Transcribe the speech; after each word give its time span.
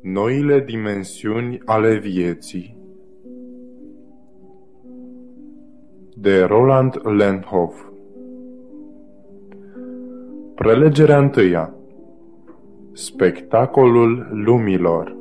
Noile 0.00 0.60
dimensiuni 0.60 1.60
ale 1.64 1.98
vieții. 1.98 2.76
De 6.14 6.42
Roland 6.42 7.00
Lendhoff 7.16 7.84
Prelegerea 10.54 11.18
întâia. 11.18 11.74
Spectacolul 12.92 14.28
lumilor. 14.30 15.16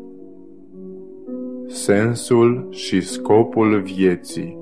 Sensul 1.67 2.67
și 2.69 3.01
scopul 3.01 3.81
vieții. 3.81 4.57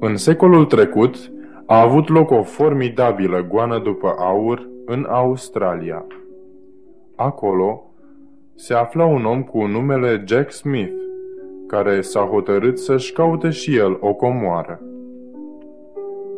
În 0.00 0.16
secolul 0.16 0.64
trecut 0.64 1.32
a 1.66 1.80
avut 1.80 2.08
loc 2.08 2.30
o 2.30 2.42
formidabilă 2.42 3.46
goană 3.50 3.78
după 3.78 4.14
aur 4.18 4.68
în 4.84 5.06
Australia. 5.08 6.06
Acolo 7.24 7.90
se 8.54 8.74
afla 8.74 9.04
un 9.04 9.24
om 9.24 9.42
cu 9.42 9.66
numele 9.66 10.22
Jack 10.26 10.50
Smith, 10.50 10.94
care 11.66 12.00
s-a 12.00 12.20
hotărât 12.20 12.78
să-și 12.78 13.12
caute 13.12 13.50
și 13.50 13.76
el 13.76 13.96
o 14.00 14.14
comoară. 14.14 14.80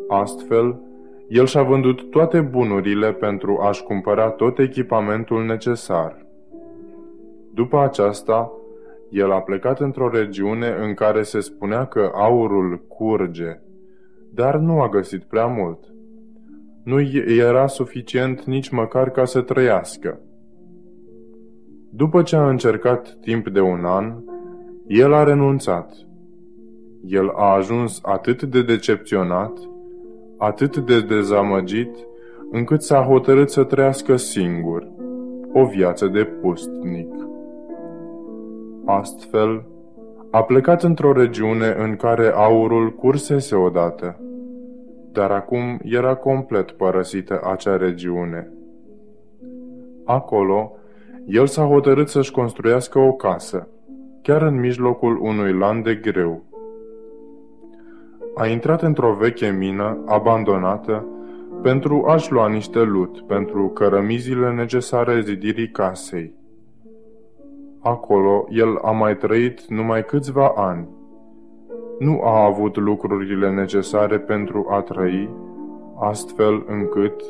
Astfel, 0.08 0.80
el 1.28 1.46
și-a 1.46 1.62
vândut 1.62 2.10
toate 2.10 2.40
bunurile 2.40 3.12
pentru 3.12 3.58
a-și 3.60 3.82
cumpăra 3.82 4.30
tot 4.30 4.58
echipamentul 4.58 5.44
necesar. 5.44 6.26
După 7.54 7.78
aceasta, 7.78 8.52
el 9.10 9.32
a 9.32 9.40
plecat 9.40 9.80
într-o 9.80 10.08
regiune 10.08 10.76
în 10.80 10.94
care 10.94 11.22
se 11.22 11.40
spunea 11.40 11.86
că 11.86 12.10
aurul 12.14 12.84
curge, 12.88 13.60
dar 14.34 14.56
nu 14.56 14.80
a 14.80 14.88
găsit 14.88 15.22
prea 15.22 15.46
mult. 15.46 15.84
Nu 16.84 17.00
era 17.38 17.66
suficient 17.66 18.44
nici 18.44 18.68
măcar 18.68 19.10
ca 19.10 19.24
să 19.24 19.40
trăiască. 19.40 20.20
După 21.96 22.22
ce 22.22 22.36
a 22.36 22.48
încercat 22.48 23.16
timp 23.20 23.48
de 23.48 23.60
un 23.60 23.84
an, 23.84 24.14
el 24.86 25.12
a 25.12 25.22
renunțat. 25.22 25.94
El 27.04 27.28
a 27.28 27.54
ajuns 27.54 28.00
atât 28.02 28.42
de 28.42 28.62
decepționat, 28.62 29.58
atât 30.38 30.76
de 30.76 31.00
dezamăgit, 31.00 31.96
încât 32.50 32.82
s-a 32.82 33.02
hotărât 33.02 33.50
să 33.50 33.64
trăiască 33.64 34.16
singur, 34.16 34.88
o 35.52 35.64
viață 35.64 36.06
de 36.06 36.24
pustnic. 36.24 37.12
Astfel, 38.84 39.66
a 40.30 40.42
plecat 40.42 40.82
într-o 40.82 41.12
regiune 41.12 41.74
în 41.78 41.96
care 41.96 42.32
aurul 42.34 42.92
cursese 42.92 43.54
odată, 43.54 44.20
dar 45.12 45.30
acum 45.30 45.80
era 45.82 46.14
complet 46.14 46.70
părăsită 46.70 47.40
acea 47.44 47.76
regiune. 47.76 48.50
Acolo, 50.04 50.75
el 51.26 51.46
s-a 51.46 51.64
hotărât 51.64 52.08
să-și 52.08 52.32
construiască 52.32 52.98
o 52.98 53.12
casă, 53.12 53.68
chiar 54.22 54.42
în 54.42 54.60
mijlocul 54.60 55.18
unui 55.22 55.52
lan 55.52 55.82
de 55.82 55.94
greu. 55.94 56.42
A 58.34 58.46
intrat 58.46 58.82
într-o 58.82 59.12
veche 59.12 59.50
mină, 59.50 60.02
abandonată, 60.06 61.06
pentru 61.62 62.04
a-și 62.06 62.32
lua 62.32 62.48
niște 62.48 62.82
lut 62.82 63.20
pentru 63.20 63.68
cărămizile 63.68 64.52
necesare 64.52 65.20
zidirii 65.20 65.70
casei. 65.70 66.34
Acolo, 67.80 68.46
el 68.50 68.78
a 68.82 68.90
mai 68.90 69.16
trăit 69.16 69.64
numai 69.64 70.04
câțiva 70.04 70.52
ani. 70.56 70.88
Nu 71.98 72.20
a 72.22 72.44
avut 72.44 72.76
lucrurile 72.76 73.50
necesare 73.50 74.18
pentru 74.18 74.66
a 74.70 74.80
trăi, 74.80 75.30
astfel 76.00 76.64
încât, 76.66 77.22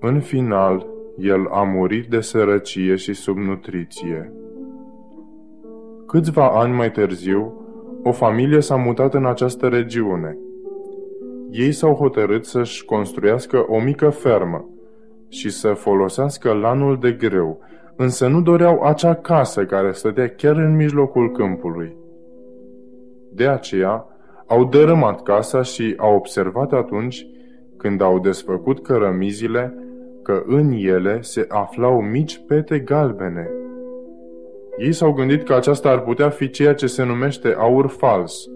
în 0.00 0.20
final, 0.20 0.86
el 1.16 1.46
a 1.50 1.62
murit 1.62 2.06
de 2.08 2.20
sărăcie 2.20 2.94
și 2.94 3.12
subnutriție. 3.12 4.32
Câțiva 6.06 6.48
ani 6.48 6.72
mai 6.72 6.90
târziu, 6.90 7.52
o 8.02 8.12
familie 8.12 8.60
s-a 8.60 8.76
mutat 8.76 9.14
în 9.14 9.26
această 9.26 9.68
regiune. 9.68 10.38
Ei 11.50 11.72
s-au 11.72 11.94
hotărât 11.94 12.44
să-și 12.44 12.84
construiască 12.84 13.64
o 13.68 13.80
mică 13.80 14.10
fermă 14.10 14.68
și 15.28 15.50
să 15.50 15.72
folosească 15.72 16.52
lanul 16.52 16.98
de 17.00 17.12
greu, 17.12 17.60
însă 17.96 18.28
nu 18.28 18.40
doreau 18.40 18.82
acea 18.82 19.14
casă 19.14 19.64
care 19.64 19.92
stătea 19.92 20.28
chiar 20.28 20.56
în 20.56 20.76
mijlocul 20.76 21.30
câmpului. 21.32 21.96
De 23.32 23.48
aceea, 23.48 24.06
au 24.46 24.64
dărâmat 24.64 25.22
casa 25.22 25.62
și 25.62 25.94
au 25.96 26.14
observat 26.14 26.72
atunci, 26.72 27.26
când 27.76 28.00
au 28.00 28.18
desfăcut 28.18 28.82
cărămizile, 28.82 29.83
că 30.24 30.42
în 30.46 30.72
ele 30.72 31.18
se 31.20 31.44
aflau 31.48 32.00
mici 32.00 32.44
pete 32.46 32.78
galbene. 32.78 33.50
Ei 34.78 34.92
s-au 34.92 35.12
gândit 35.12 35.42
că 35.42 35.54
aceasta 35.54 35.90
ar 35.90 36.00
putea 36.00 36.28
fi 36.28 36.50
ceea 36.50 36.74
ce 36.74 36.86
se 36.86 37.04
numește 37.04 37.54
aur 37.58 37.86
fals, 37.86 38.46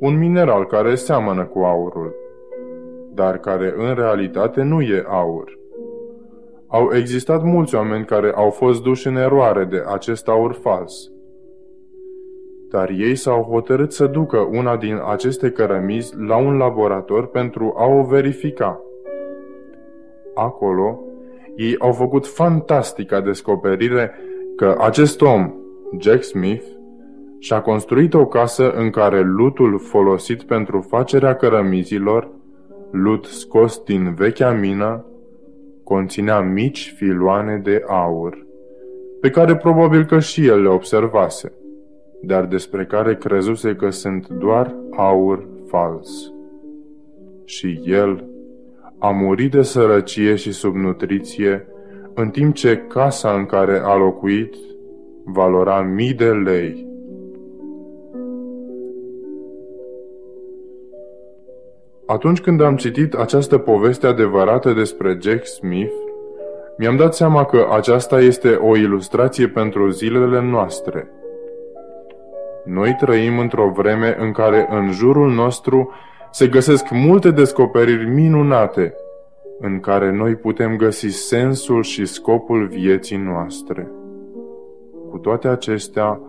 un 0.00 0.18
mineral 0.18 0.66
care 0.66 0.94
seamănă 0.94 1.44
cu 1.44 1.58
aurul, 1.58 2.14
dar 3.14 3.38
care 3.38 3.74
în 3.76 3.94
realitate 3.94 4.62
nu 4.62 4.80
e 4.80 5.04
aur. 5.08 5.58
Au 6.66 6.94
existat 6.94 7.42
mulți 7.42 7.74
oameni 7.74 8.04
care 8.04 8.32
au 8.34 8.50
fost 8.50 8.82
duși 8.82 9.06
în 9.06 9.16
eroare 9.16 9.64
de 9.64 9.82
acest 9.86 10.28
aur 10.28 10.52
fals. 10.52 11.12
Dar 12.70 12.90
ei 12.90 13.14
s-au 13.14 13.42
hotărât 13.42 13.92
să 13.92 14.06
ducă 14.06 14.38
una 14.38 14.76
din 14.76 15.00
aceste 15.04 15.50
cărămizi 15.50 16.14
la 16.18 16.36
un 16.36 16.56
laborator 16.56 17.26
pentru 17.26 17.74
a 17.76 17.86
o 17.86 18.02
verifica. 18.02 18.80
Acolo, 20.34 21.00
ei 21.56 21.76
au 21.78 21.92
făcut 21.92 22.26
fantastica 22.26 23.20
descoperire 23.20 24.10
că 24.56 24.76
acest 24.78 25.20
om, 25.20 25.54
Jack 25.98 26.22
Smith, 26.22 26.64
și-a 27.38 27.60
construit 27.60 28.14
o 28.14 28.26
casă 28.26 28.70
în 28.70 28.90
care 28.90 29.22
lutul 29.22 29.78
folosit 29.78 30.42
pentru 30.42 30.80
facerea 30.80 31.34
cărămizilor, 31.34 32.30
lut 32.90 33.24
scos 33.24 33.82
din 33.84 34.14
vechea 34.14 34.50
mină, 34.50 35.04
conținea 35.84 36.40
mici 36.40 36.94
filoane 36.96 37.60
de 37.64 37.82
aur, 37.86 38.46
pe 39.20 39.30
care 39.30 39.56
probabil 39.56 40.04
că 40.04 40.18
și 40.18 40.46
el 40.46 40.62
le 40.62 40.68
observase, 40.68 41.52
dar 42.22 42.46
despre 42.46 42.84
care 42.84 43.16
crezuse 43.16 43.74
că 43.74 43.90
sunt 43.90 44.28
doar 44.28 44.74
aur 44.90 45.48
fals. 45.66 46.32
Și 47.44 47.82
el 47.84 48.29
a 49.02 49.10
murit 49.10 49.50
de 49.50 49.62
sărăcie 49.62 50.34
și 50.34 50.52
subnutriție, 50.52 51.66
în 52.14 52.30
timp 52.30 52.54
ce 52.54 52.76
casa 52.76 53.32
în 53.34 53.46
care 53.46 53.80
a 53.84 53.96
locuit 53.96 54.54
valora 55.24 55.80
mii 55.80 56.12
de 56.12 56.30
lei. 56.30 56.88
Atunci 62.06 62.40
când 62.40 62.60
am 62.60 62.76
citit 62.76 63.14
această 63.14 63.58
poveste 63.58 64.06
adevărată 64.06 64.72
despre 64.72 65.18
Jack 65.20 65.46
Smith, 65.46 65.92
mi-am 66.76 66.96
dat 66.96 67.14
seama 67.14 67.44
că 67.44 67.66
aceasta 67.72 68.20
este 68.20 68.54
o 68.54 68.76
ilustrație 68.76 69.48
pentru 69.48 69.88
zilele 69.88 70.40
noastre. 70.40 71.10
Noi 72.64 72.96
trăim 73.00 73.38
într-o 73.38 73.72
vreme 73.74 74.16
în 74.18 74.32
care 74.32 74.66
în 74.70 74.90
jurul 74.92 75.30
nostru 75.30 75.90
se 76.30 76.46
găsesc 76.46 76.90
multe 76.90 77.30
descoperiri 77.30 78.06
minunate 78.06 78.94
în 79.60 79.80
care 79.80 80.12
noi 80.12 80.34
putem 80.34 80.76
găsi 80.76 81.08
sensul 81.08 81.82
și 81.82 82.06
scopul 82.06 82.66
vieții 82.66 83.16
noastre. 83.16 83.90
Cu 85.10 85.18
toate 85.18 85.48
acestea, 85.48 86.20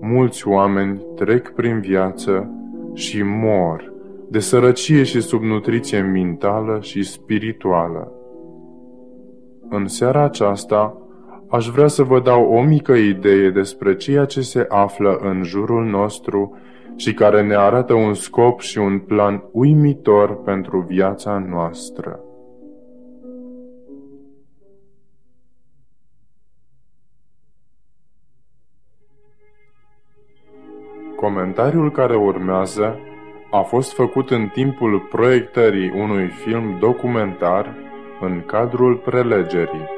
mulți 0.00 0.48
oameni 0.48 1.02
trec 1.14 1.48
prin 1.48 1.80
viață 1.80 2.50
și 2.94 3.22
mor 3.22 3.92
de 4.28 4.38
sărăcie 4.38 5.02
și 5.02 5.20
subnutriție 5.20 6.00
mentală 6.00 6.78
și 6.80 7.02
spirituală. 7.02 8.12
În 9.68 9.86
seara 9.86 10.22
aceasta, 10.22 10.96
aș 11.48 11.68
vrea 11.68 11.86
să 11.86 12.02
vă 12.02 12.20
dau 12.20 12.44
o 12.44 12.62
mică 12.62 12.92
idee 12.92 13.50
despre 13.50 13.96
ceea 13.96 14.24
ce 14.24 14.40
se 14.40 14.66
află 14.68 15.18
în 15.22 15.42
jurul 15.42 15.84
nostru 15.84 16.56
și 16.96 17.14
care 17.14 17.42
ne 17.42 17.54
arată 17.54 17.94
un 17.94 18.14
scop 18.14 18.60
și 18.60 18.78
un 18.78 18.98
plan 18.98 19.42
uimitor 19.52 20.42
pentru 20.42 20.80
viața 20.80 21.38
noastră. 21.38 22.20
Comentariul 31.16 31.90
care 31.90 32.16
urmează 32.16 32.98
a 33.50 33.60
fost 33.60 33.92
făcut 33.92 34.30
în 34.30 34.48
timpul 34.52 35.00
proiectării 35.00 35.92
unui 35.96 36.28
film 36.28 36.76
documentar 36.78 37.76
în 38.20 38.42
cadrul 38.46 38.96
prelegerii 38.96 39.88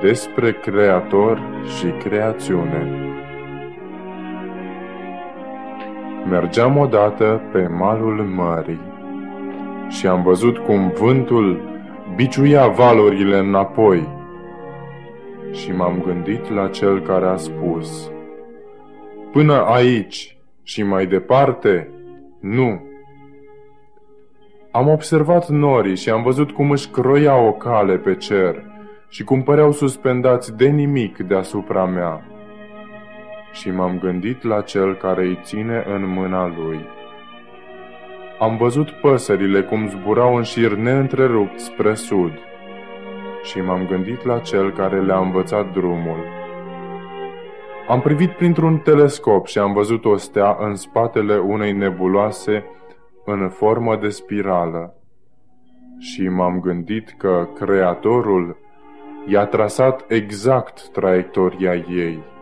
despre 0.00 0.52
creator 0.52 1.62
și 1.78 1.86
creațiune. 1.86 3.15
Mergeam 6.28 6.76
odată 6.76 7.42
pe 7.52 7.66
malul 7.66 8.22
mării 8.22 8.80
și 9.88 10.06
am 10.06 10.22
văzut 10.22 10.58
cum 10.58 10.88
vântul 10.88 11.60
biciuia 12.14 12.68
valurile 12.68 13.38
înapoi 13.38 14.08
Și 15.52 15.72
m-am 15.72 16.02
gândit 16.04 16.50
la 16.50 16.68
cel 16.68 17.00
care 17.00 17.26
a 17.26 17.36
spus, 17.36 18.10
Până 19.32 19.64
aici 19.64 20.36
și 20.62 20.82
mai 20.82 21.06
departe, 21.06 21.90
nu. 22.40 22.82
Am 24.70 24.88
observat 24.88 25.48
norii 25.48 25.96
și 25.96 26.10
am 26.10 26.22
văzut 26.22 26.50
cum 26.50 26.70
își 26.70 26.88
croia 26.88 27.36
o 27.36 27.52
cale 27.52 27.96
pe 27.96 28.14
cer 28.14 28.64
și 29.08 29.24
cum 29.24 29.42
păreau 29.42 29.72
suspendați 29.72 30.56
de 30.56 30.68
nimic 30.68 31.18
deasupra 31.18 31.84
mea. 31.84 32.35
Și 33.58 33.70
m-am 33.70 33.98
gândit 33.98 34.42
la 34.42 34.60
cel 34.60 34.94
care 34.94 35.24
îi 35.24 35.38
ține 35.42 35.84
în 35.86 36.08
mâna 36.08 36.46
lui. 36.46 36.80
Am 38.38 38.56
văzut 38.56 38.90
păsările 38.90 39.62
cum 39.62 39.88
zburau 39.88 40.36
în 40.36 40.42
șir 40.42 40.72
neîntrerupt 40.74 41.58
spre 41.58 41.94
sud 41.94 42.32
și 43.42 43.60
m-am 43.60 43.86
gândit 43.86 44.24
la 44.24 44.38
cel 44.38 44.72
care 44.72 45.00
le-a 45.00 45.18
învățat 45.18 45.72
drumul. 45.72 46.24
Am 47.88 48.00
privit 48.00 48.30
printr-un 48.30 48.78
telescop 48.78 49.46
și 49.46 49.58
am 49.58 49.72
văzut 49.72 50.04
o 50.04 50.16
stea 50.16 50.56
în 50.60 50.74
spatele 50.74 51.38
unei 51.38 51.72
nebuloase 51.72 52.64
în 53.24 53.48
formă 53.48 53.96
de 53.96 54.08
spirală. 54.08 54.94
Și 55.98 56.28
m-am 56.28 56.60
gândit 56.60 57.14
că 57.18 57.48
Creatorul 57.54 58.56
i-a 59.26 59.46
trasat 59.46 60.04
exact 60.08 60.88
traiectoria 60.88 61.74
ei. 61.74 62.34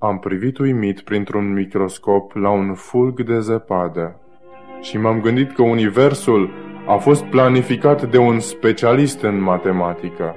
Am 0.00 0.18
privit 0.18 0.58
uimit 0.58 1.00
printr-un 1.00 1.52
microscop 1.52 2.32
la 2.32 2.50
un 2.50 2.74
fulg 2.74 3.22
de 3.22 3.40
zăpadă 3.40 4.20
și 4.80 4.98
m-am 4.98 5.20
gândit 5.20 5.52
că 5.52 5.62
Universul 5.62 6.50
a 6.86 6.96
fost 6.96 7.24
planificat 7.24 8.10
de 8.10 8.18
un 8.18 8.40
specialist 8.40 9.22
în 9.22 9.40
matematică. 9.40 10.36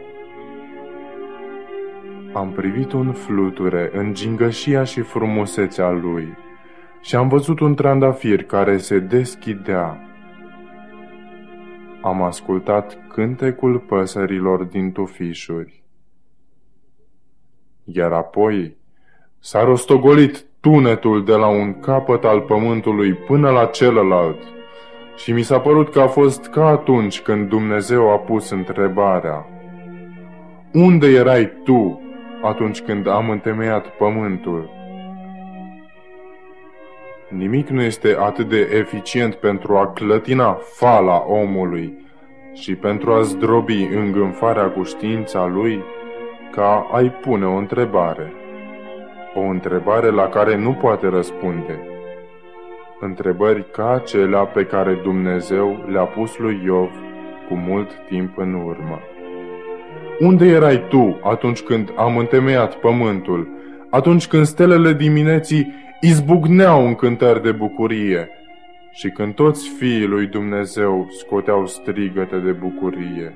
Am 2.33 2.51
privit 2.51 2.91
un 2.91 3.13
fluture 3.13 3.89
în 3.93 4.13
gingășia 4.13 4.83
și 4.83 5.01
frumusețea 5.01 5.89
lui 5.89 6.37
și 7.01 7.15
am 7.15 7.27
văzut 7.27 7.59
un 7.59 7.75
trandafir 7.75 8.43
care 8.43 8.77
se 8.77 8.99
deschidea. 8.99 9.99
Am 12.01 12.21
ascultat 12.21 13.07
cântecul 13.07 13.79
păsărilor 13.79 14.63
din 14.63 14.91
tufișuri. 14.91 15.83
Iar 17.83 18.11
apoi 18.11 18.79
s-a 19.43 19.63
rostogolit 19.63 20.45
tunetul 20.59 21.23
de 21.25 21.33
la 21.33 21.47
un 21.47 21.79
capăt 21.79 22.23
al 22.23 22.41
pământului 22.41 23.13
până 23.13 23.49
la 23.49 23.65
celălalt 23.65 24.37
și 25.15 25.31
mi 25.31 25.41
s-a 25.41 25.59
părut 25.59 25.91
că 25.91 25.99
a 25.99 26.07
fost 26.07 26.45
ca 26.45 26.67
atunci 26.67 27.21
când 27.21 27.49
Dumnezeu 27.49 28.11
a 28.11 28.17
pus 28.17 28.49
întrebarea 28.49 29.45
Unde 30.73 31.07
erai 31.07 31.51
tu 31.63 32.01
atunci 32.41 32.81
când 32.81 33.07
am 33.07 33.29
întemeiat 33.29 33.87
pământul? 33.87 34.69
Nimic 37.29 37.67
nu 37.67 37.81
este 37.81 38.17
atât 38.19 38.49
de 38.49 38.69
eficient 38.73 39.35
pentru 39.35 39.77
a 39.77 39.87
clătina 39.87 40.53
fala 40.53 41.23
omului 41.27 42.05
și 42.53 42.75
pentru 42.75 43.11
a 43.11 43.21
zdrobi 43.21 43.89
îngânfarea 43.95 44.69
cu 44.69 44.83
știința 44.83 45.45
lui 45.45 45.83
ca 46.51 46.89
ai 46.91 47.11
pune 47.11 47.45
o 47.45 47.55
întrebare. 47.55 48.33
O 49.35 49.39
întrebare 49.39 50.09
la 50.09 50.27
care 50.27 50.57
nu 50.57 50.73
poate 50.73 51.07
răspunde. 51.07 51.79
Întrebări 52.99 53.71
ca 53.71 53.91
acelea 53.91 54.43
pe 54.43 54.65
care 54.65 54.99
Dumnezeu 55.03 55.85
le-a 55.87 56.03
pus 56.03 56.37
lui 56.37 56.61
Iov 56.65 56.89
cu 57.47 57.53
mult 57.53 57.89
timp 58.09 58.37
în 58.37 58.53
urmă. 58.53 58.99
Unde 60.19 60.45
erai 60.45 60.87
tu 60.89 61.19
atunci 61.23 61.61
când 61.61 61.93
am 61.95 62.17
întemeiat 62.17 62.75
pământul, 62.75 63.47
atunci 63.89 64.27
când 64.27 64.45
stelele 64.45 64.93
dimineții 64.93 65.73
izbucneau 66.01 66.87
în 66.87 66.95
cântări 66.95 67.41
de 67.41 67.51
bucurie 67.51 68.29
și 68.91 69.09
când 69.09 69.33
toți 69.33 69.69
fiii 69.69 70.05
lui 70.05 70.27
Dumnezeu 70.27 71.07
scoteau 71.09 71.65
strigăte 71.65 72.37
de 72.37 72.51
bucurie? 72.51 73.35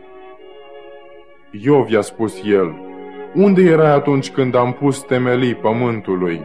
Iov 1.52 1.90
i-a 1.90 2.02
spus 2.02 2.42
el, 2.46 2.76
unde 3.36 3.62
erai 3.62 3.92
atunci 3.92 4.32
când 4.32 4.56
am 4.56 4.74
pus 4.74 5.02
temelii 5.02 5.56
pământului? 5.56 6.42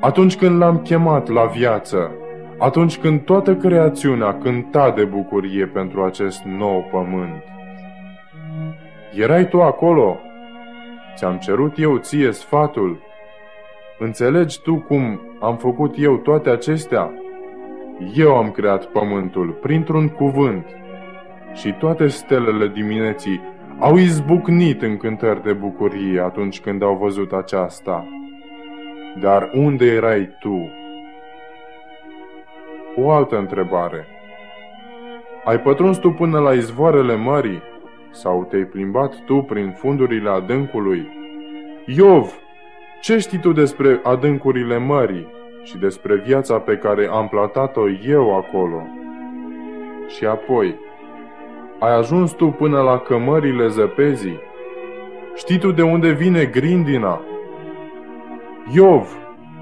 Atunci 0.00 0.36
când 0.36 0.58
l-am 0.58 0.78
chemat 0.78 1.28
la 1.28 1.44
viață? 1.44 2.10
Atunci 2.58 2.98
când 2.98 3.20
toată 3.20 3.54
creațiunea 3.54 4.34
cânta 4.34 4.90
de 4.90 5.04
bucurie 5.04 5.66
pentru 5.66 6.02
acest 6.02 6.42
nou 6.44 6.88
pământ? 6.90 7.42
Erai 9.14 9.48
tu 9.48 9.62
acolo? 9.62 10.16
Ți-am 11.16 11.36
cerut 11.36 11.78
eu 11.78 11.96
ție 11.96 12.30
sfatul? 12.32 12.98
Înțelegi 13.98 14.60
tu 14.62 14.74
cum 14.74 15.20
am 15.40 15.56
făcut 15.56 15.94
eu 15.98 16.16
toate 16.16 16.50
acestea? 16.50 17.10
Eu 18.14 18.36
am 18.36 18.50
creat 18.50 18.84
pământul 18.84 19.58
printr-un 19.60 20.08
cuvânt 20.08 20.66
și 21.52 21.72
toate 21.72 22.06
stelele 22.06 22.68
dimineții 22.68 23.40
au 23.80 23.96
izbucnit 23.96 24.82
în 24.82 24.96
cântări 24.96 25.42
de 25.42 25.52
bucurie 25.52 26.20
atunci 26.20 26.60
când 26.60 26.82
au 26.82 26.96
văzut 26.96 27.32
aceasta. 27.32 28.08
Dar 29.20 29.50
unde 29.54 29.86
erai 29.86 30.28
tu? 30.40 30.70
O 32.96 33.10
altă 33.10 33.38
întrebare. 33.38 34.06
Ai 35.44 35.60
pătruns 35.60 35.96
tu 35.96 36.10
până 36.10 36.38
la 36.38 36.52
izvoarele 36.52 37.16
mării? 37.16 37.62
Sau 38.10 38.46
te-ai 38.50 38.64
plimbat 38.64 39.14
tu 39.24 39.36
prin 39.36 39.74
fundurile 39.76 40.30
adâncului? 40.30 41.08
Iov, 41.86 42.32
ce 43.00 43.18
știi 43.18 43.38
tu 43.38 43.52
despre 43.52 44.00
adâncurile 44.02 44.78
mării 44.78 45.26
și 45.62 45.78
despre 45.78 46.16
viața 46.16 46.58
pe 46.58 46.76
care 46.76 47.08
am 47.12 47.28
platat-o 47.28 47.88
eu 47.88 48.36
acolo? 48.36 48.82
Și 50.06 50.24
apoi, 50.24 50.74
ai 51.78 51.96
ajuns 51.96 52.32
tu 52.32 52.46
până 52.46 52.80
la 52.80 52.98
cămările 52.98 53.68
zăpezii? 53.68 54.40
Știi 55.34 55.58
tu 55.58 55.70
de 55.70 55.82
unde 55.82 56.10
vine 56.10 56.44
grindina? 56.44 57.20
Iov, 58.72 59.16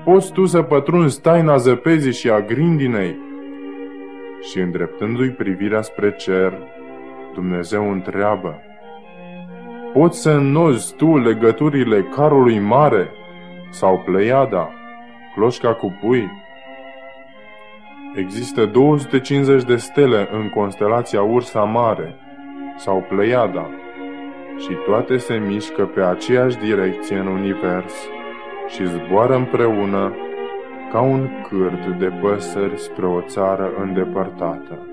poți 0.05 0.33
tu 0.33 0.45
să 0.45 0.63
pătrunzi 0.63 1.21
taina 1.21 1.57
zăpezii 1.57 2.13
și 2.13 2.31
a 2.31 2.41
grindinei? 2.41 3.17
Și 4.41 4.59
îndreptându-i 4.59 5.31
privirea 5.31 5.83
spre 5.83 6.15
cer, 6.15 6.59
Dumnezeu 7.35 7.91
întreabă, 7.91 8.61
Poți 9.93 10.23
să 10.23 10.31
înnozi 10.31 10.95
tu 10.95 11.19
legăturile 11.19 12.03
carului 12.03 12.59
mare 12.59 13.11
sau 13.71 14.03
pleiada, 14.05 14.71
cloșca 15.35 15.75
cu 15.75 15.99
pui? 16.01 16.31
Există 18.17 18.67
250 18.67 19.65
de 19.65 19.77
stele 19.77 20.29
în 20.33 20.49
constelația 20.49 21.23
Ursa 21.23 21.61
Mare 21.61 22.15
sau 22.77 23.05
Pleiada 23.09 23.71
și 24.59 24.71
toate 24.87 25.17
se 25.17 25.35
mișcă 25.35 25.85
pe 25.85 26.01
aceeași 26.01 26.57
direcție 26.57 27.17
în 27.17 27.27
univers 27.27 27.95
și 28.69 28.87
zboară 28.87 29.35
împreună 29.35 30.15
ca 30.93 31.01
un 31.01 31.29
cârt 31.49 31.99
de 31.99 32.13
păsări 32.21 32.79
spre 32.79 33.07
o 33.07 33.21
țară 33.21 33.73
îndepărtată. 33.81 34.87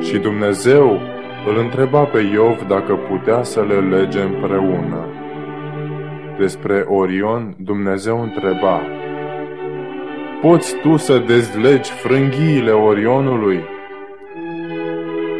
Și 0.00 0.18
Dumnezeu 0.18 1.00
îl 1.46 1.58
întreba 1.58 2.04
pe 2.04 2.18
Iov 2.18 2.66
dacă 2.68 2.94
putea 2.94 3.42
să 3.42 3.62
le 3.62 3.80
lege 3.80 4.20
împreună. 4.20 5.19
Despre 6.40 6.84
Orion, 6.88 7.54
Dumnezeu 7.58 8.22
întreba, 8.22 8.80
Poți 10.40 10.76
tu 10.76 10.96
să 10.96 11.18
dezlegi 11.18 11.90
frânghiile 11.90 12.70
Orionului? 12.70 13.60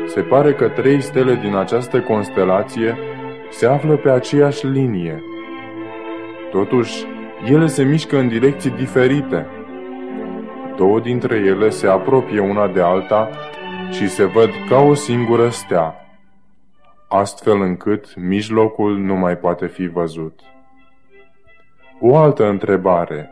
Se 0.07 0.21
pare 0.21 0.53
că 0.55 0.69
trei 0.69 1.01
stele 1.01 1.35
din 1.35 1.55
această 1.55 2.01
constelație 2.01 2.99
se 3.51 3.67
află 3.67 3.97
pe 3.97 4.11
aceeași 4.11 4.67
linie. 4.67 5.23
Totuși, 6.51 7.07
ele 7.45 7.67
se 7.67 7.83
mișcă 7.83 8.19
în 8.19 8.29
direcții 8.29 8.71
diferite. 8.71 9.47
Două 10.77 11.01
dintre 11.01 11.37
ele 11.37 11.69
se 11.69 11.87
apropie 11.87 12.41
una 12.41 12.69
de 12.69 12.81
alta 12.81 13.31
și 13.91 14.09
se 14.09 14.25
văd 14.25 14.51
ca 14.69 14.79
o 14.79 14.95
singură 14.95 15.49
stea, 15.49 15.95
astfel 17.09 17.61
încât 17.61 18.17
mijlocul 18.17 18.99
nu 18.99 19.15
mai 19.15 19.37
poate 19.37 19.67
fi 19.67 19.87
văzut. 19.87 20.41
O 22.03 22.17
altă 22.17 22.49
întrebare. 22.49 23.31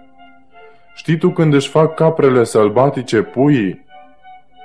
Știi 0.94 1.16
tu 1.16 1.28
când 1.28 1.54
își 1.54 1.68
fac 1.68 1.94
caprele 1.94 2.44
sălbatice 2.44 3.22
puii? 3.22 3.84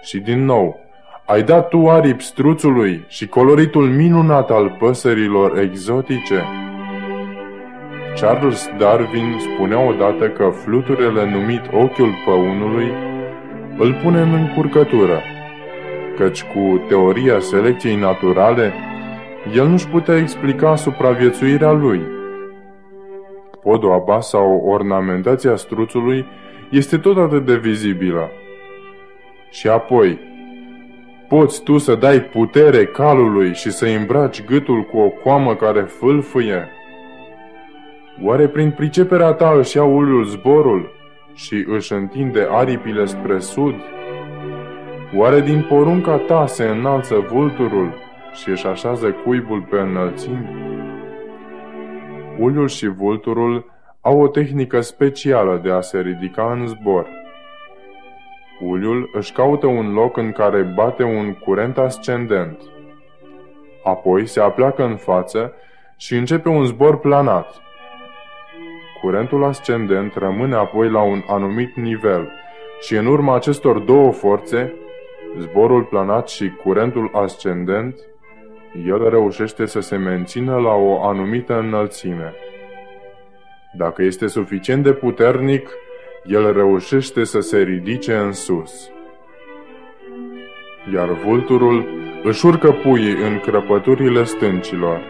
Și 0.02 0.20
din 0.20 0.46
nou, 0.46 0.80
ai 1.26 1.44
dat 1.44 1.68
tu 1.68 1.90
aripi 1.90 2.24
struțului 2.24 3.06
și 3.08 3.28
coloritul 3.28 3.90
minunat 3.90 4.50
al 4.50 4.76
păsărilor 4.80 5.58
exotice? 5.58 6.44
Charles 8.22 8.70
Darwin 8.78 9.36
spunea 9.40 9.80
odată 9.80 10.30
că 10.30 10.50
fluturele 10.50 11.30
numit 11.30 11.62
ochiul 11.72 12.14
păunului 12.26 12.92
îl 13.78 13.94
pune 14.04 14.22
în 14.22 14.34
încurcătură, 14.34 15.22
căci 16.18 16.44
cu 16.44 16.82
teoria 16.88 17.40
selecției 17.40 17.96
naturale, 17.96 18.74
el 19.56 19.68
nu-și 19.68 19.88
putea 19.88 20.18
explica 20.18 20.76
supraviețuirea 20.76 21.72
lui. 21.72 22.02
Podoaba 23.64 24.20
sau 24.20 24.62
ornamentația 24.66 25.56
struțului 25.56 26.26
este 26.70 26.98
tot 26.98 27.18
atât 27.18 27.46
de 27.46 27.56
vizibilă. 27.56 28.32
Și 29.50 29.68
apoi, 29.68 30.20
poți 31.28 31.64
tu 31.64 31.78
să 31.78 31.96
dai 31.96 32.22
putere 32.22 32.86
calului 32.86 33.54
și 33.54 33.72
să 33.72 33.86
îmbraci 33.86 34.44
gâtul 34.46 34.84
cu 34.84 34.98
o 34.98 35.10
coamă 35.10 35.56
care 35.56 35.82
fâlfâie? 35.82 36.68
Oare 38.22 38.48
prin 38.48 38.72
priceperea 38.72 39.32
ta 39.32 39.54
își 39.58 39.78
ia 39.78 39.84
uliul 39.84 40.24
zborul 40.24 40.92
și 41.34 41.66
își 41.68 41.94
întinde 41.94 42.48
aripile 42.52 43.06
spre 43.06 43.40
sud? 43.40 43.76
Oare 45.16 45.42
din 45.42 45.66
porunca 45.70 46.18
ta 46.18 46.46
se 46.46 46.64
înalță 46.64 47.28
vulturul 47.32 47.94
și 48.34 48.50
își 48.50 48.68
așează 48.68 49.12
cuibul 49.12 49.68
pe 49.70 49.78
înălțimi? 49.80 50.50
Uliul 52.40 52.68
și 52.68 52.88
vulturul 52.88 53.72
au 54.02 54.22
o 54.22 54.28
tehnică 54.28 54.82
specială 54.82 55.60
de 55.64 55.72
a 55.72 55.82
se 55.82 56.00
ridica 56.00 56.52
în 56.52 56.68
zbor. 56.68 57.08
Uliul 58.62 59.10
își 59.14 59.32
caută 59.32 59.68
un 59.68 59.94
loc 59.94 60.18
în 60.18 60.32
care 60.32 60.62
bate 60.62 61.04
un 61.04 61.34
curent 61.34 61.78
ascendent. 61.78 62.58
Apoi 63.84 64.28
se 64.28 64.40
apleacă 64.40 64.84
în 64.84 64.96
față 64.96 65.54
și 65.98 66.16
începe 66.16 66.50
un 66.50 66.66
zbor 66.66 67.00
planat. 67.00 67.62
Curentul 69.02 69.44
ascendent 69.44 70.16
rămâne 70.16 70.56
apoi 70.56 70.90
la 70.90 71.02
un 71.02 71.24
anumit 71.28 71.76
nivel 71.76 72.32
și 72.82 72.96
în 72.96 73.06
urma 73.06 73.36
acestor 73.36 73.80
două 73.80 74.12
forțe, 74.12 74.74
zborul 75.38 75.84
planat 75.84 76.30
și 76.30 76.52
curentul 76.64 77.10
ascendent, 77.14 77.96
el 78.82 79.10
reușește 79.10 79.66
să 79.66 79.80
se 79.80 79.96
mențină 79.96 80.56
la 80.56 80.74
o 80.74 81.04
anumită 81.04 81.60
înălțime. 81.60 82.34
Dacă 83.78 84.04
este 84.04 84.28
suficient 84.28 84.84
de 84.84 84.94
puternic, 84.94 85.70
el 86.26 86.54
reușește 86.54 87.24
să 87.24 87.40
se 87.40 87.58
ridice 87.58 88.16
în 88.16 88.32
sus. 88.32 88.92
Iar 90.94 91.10
vulturul 91.10 91.86
își 92.24 92.46
urcă 92.46 92.72
puii 92.72 93.12
în 93.12 93.40
crăpăturile 93.40 94.24
stâncilor. 94.24 95.02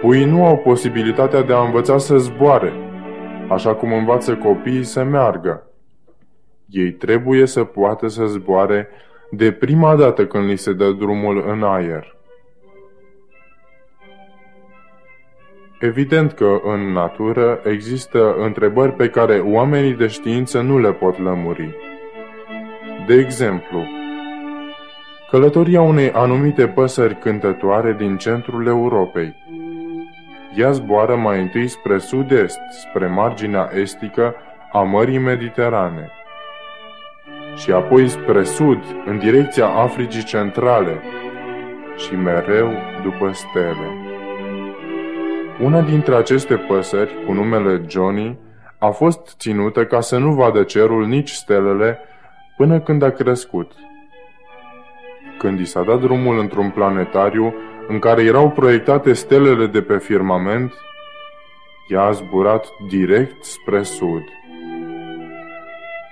Puii 0.00 0.24
nu 0.24 0.44
au 0.44 0.56
posibilitatea 0.56 1.42
de 1.42 1.52
a 1.52 1.60
învăța 1.60 1.98
să 1.98 2.16
zboare, 2.16 2.72
așa 3.48 3.74
cum 3.74 3.92
învață 3.92 4.36
copiii 4.36 4.84
să 4.84 5.02
meargă. 5.02 5.62
Ei 6.66 6.90
trebuie 6.90 7.46
să 7.46 7.64
poată 7.64 8.06
să 8.06 8.24
zboare 8.24 8.88
de 9.30 9.52
prima 9.52 9.96
dată 9.96 10.26
când 10.26 10.48
li 10.48 10.56
se 10.56 10.72
dă 10.72 10.90
drumul 10.90 11.44
în 11.46 11.62
aer. 11.62 12.17
Evident 15.80 16.32
că 16.32 16.60
în 16.64 16.92
natură 16.92 17.60
există 17.64 18.34
întrebări 18.38 18.92
pe 18.92 19.08
care 19.08 19.38
oamenii 19.38 19.94
de 19.94 20.06
știință 20.06 20.60
nu 20.60 20.78
le 20.78 20.92
pot 20.92 21.18
lămuri. 21.18 21.76
De 23.06 23.14
exemplu, 23.14 23.86
călătoria 25.30 25.80
unei 25.80 26.12
anumite 26.12 26.66
păsări 26.66 27.18
cântătoare 27.18 27.92
din 27.98 28.16
centrul 28.16 28.66
Europei. 28.66 29.34
Ea 30.56 30.70
zboară 30.70 31.16
mai 31.16 31.40
întâi 31.40 31.68
spre 31.68 31.98
sud-est, 31.98 32.60
spre 32.70 33.06
marginea 33.06 33.70
estică 33.74 34.34
a 34.72 34.82
Mării 34.82 35.18
Mediterane, 35.18 36.10
și 37.56 37.70
apoi 37.70 38.08
spre 38.08 38.44
sud, 38.44 38.78
în 39.06 39.18
direcția 39.18 39.66
Africii 39.66 40.24
Centrale, 40.24 41.00
și 41.96 42.14
mereu 42.14 42.70
după 43.02 43.30
stele. 43.32 44.07
Una 45.62 45.80
dintre 45.80 46.14
aceste 46.14 46.56
păsări, 46.56 47.24
cu 47.26 47.32
numele 47.32 47.84
Johnny, 47.88 48.38
a 48.78 48.90
fost 48.90 49.34
ținută 49.38 49.84
ca 49.84 50.00
să 50.00 50.18
nu 50.18 50.32
vadă 50.32 50.62
cerul 50.62 51.06
nici 51.06 51.30
stelele 51.30 51.98
până 52.56 52.80
când 52.80 53.02
a 53.02 53.10
crescut. 53.10 53.72
Când 55.38 55.60
i 55.60 55.64
s-a 55.64 55.82
dat 55.82 56.00
drumul 56.00 56.38
într-un 56.38 56.70
planetariu 56.70 57.54
în 57.88 57.98
care 57.98 58.22
erau 58.22 58.50
proiectate 58.50 59.12
stelele 59.12 59.66
de 59.66 59.82
pe 59.82 59.98
firmament, 59.98 60.72
ea 61.88 62.02
a 62.02 62.10
zburat 62.10 62.66
direct 62.88 63.44
spre 63.44 63.82
sud. 63.82 64.22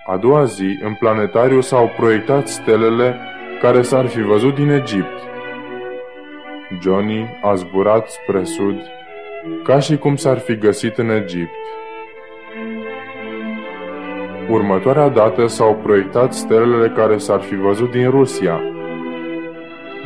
A 0.07 0.17
doua 0.17 0.45
zi, 0.45 0.79
în 0.83 0.95
planetariu 0.95 1.61
s-au 1.61 1.93
proiectat 1.97 2.49
stelele 2.49 3.19
care 3.61 3.83
s-ar 3.83 4.07
fi 4.07 4.23
văzut 4.23 4.55
din 4.55 4.71
Egipt. 4.71 5.21
Johnny 6.81 7.39
a 7.43 7.55
zburat 7.55 8.09
spre 8.09 8.45
sud 8.45 8.96
ca 9.63 9.79
și 9.79 9.97
cum 9.97 10.17
s-ar 10.17 10.39
fi 10.39 10.59
găsit 10.59 10.99
în 10.99 11.11
Egipt. 11.11 11.55
Următoarea 14.51 15.09
dată 15.09 15.47
s-au 15.47 15.75
proiectat 15.75 16.33
stelele 16.33 16.89
care 16.89 17.19
s-ar 17.19 17.41
fi 17.41 17.55
văzut 17.55 17.91
din 17.91 18.11
Rusia. 18.11 18.61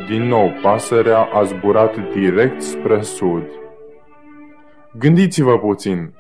Din 0.08 0.22
nou, 0.22 0.52
pasărea 0.62 1.28
a 1.32 1.42
zburat 1.42 2.12
direct 2.12 2.62
spre 2.62 3.02
sud. 3.02 3.42
Gândiți-vă 4.98 5.58
puțin. 5.58 6.14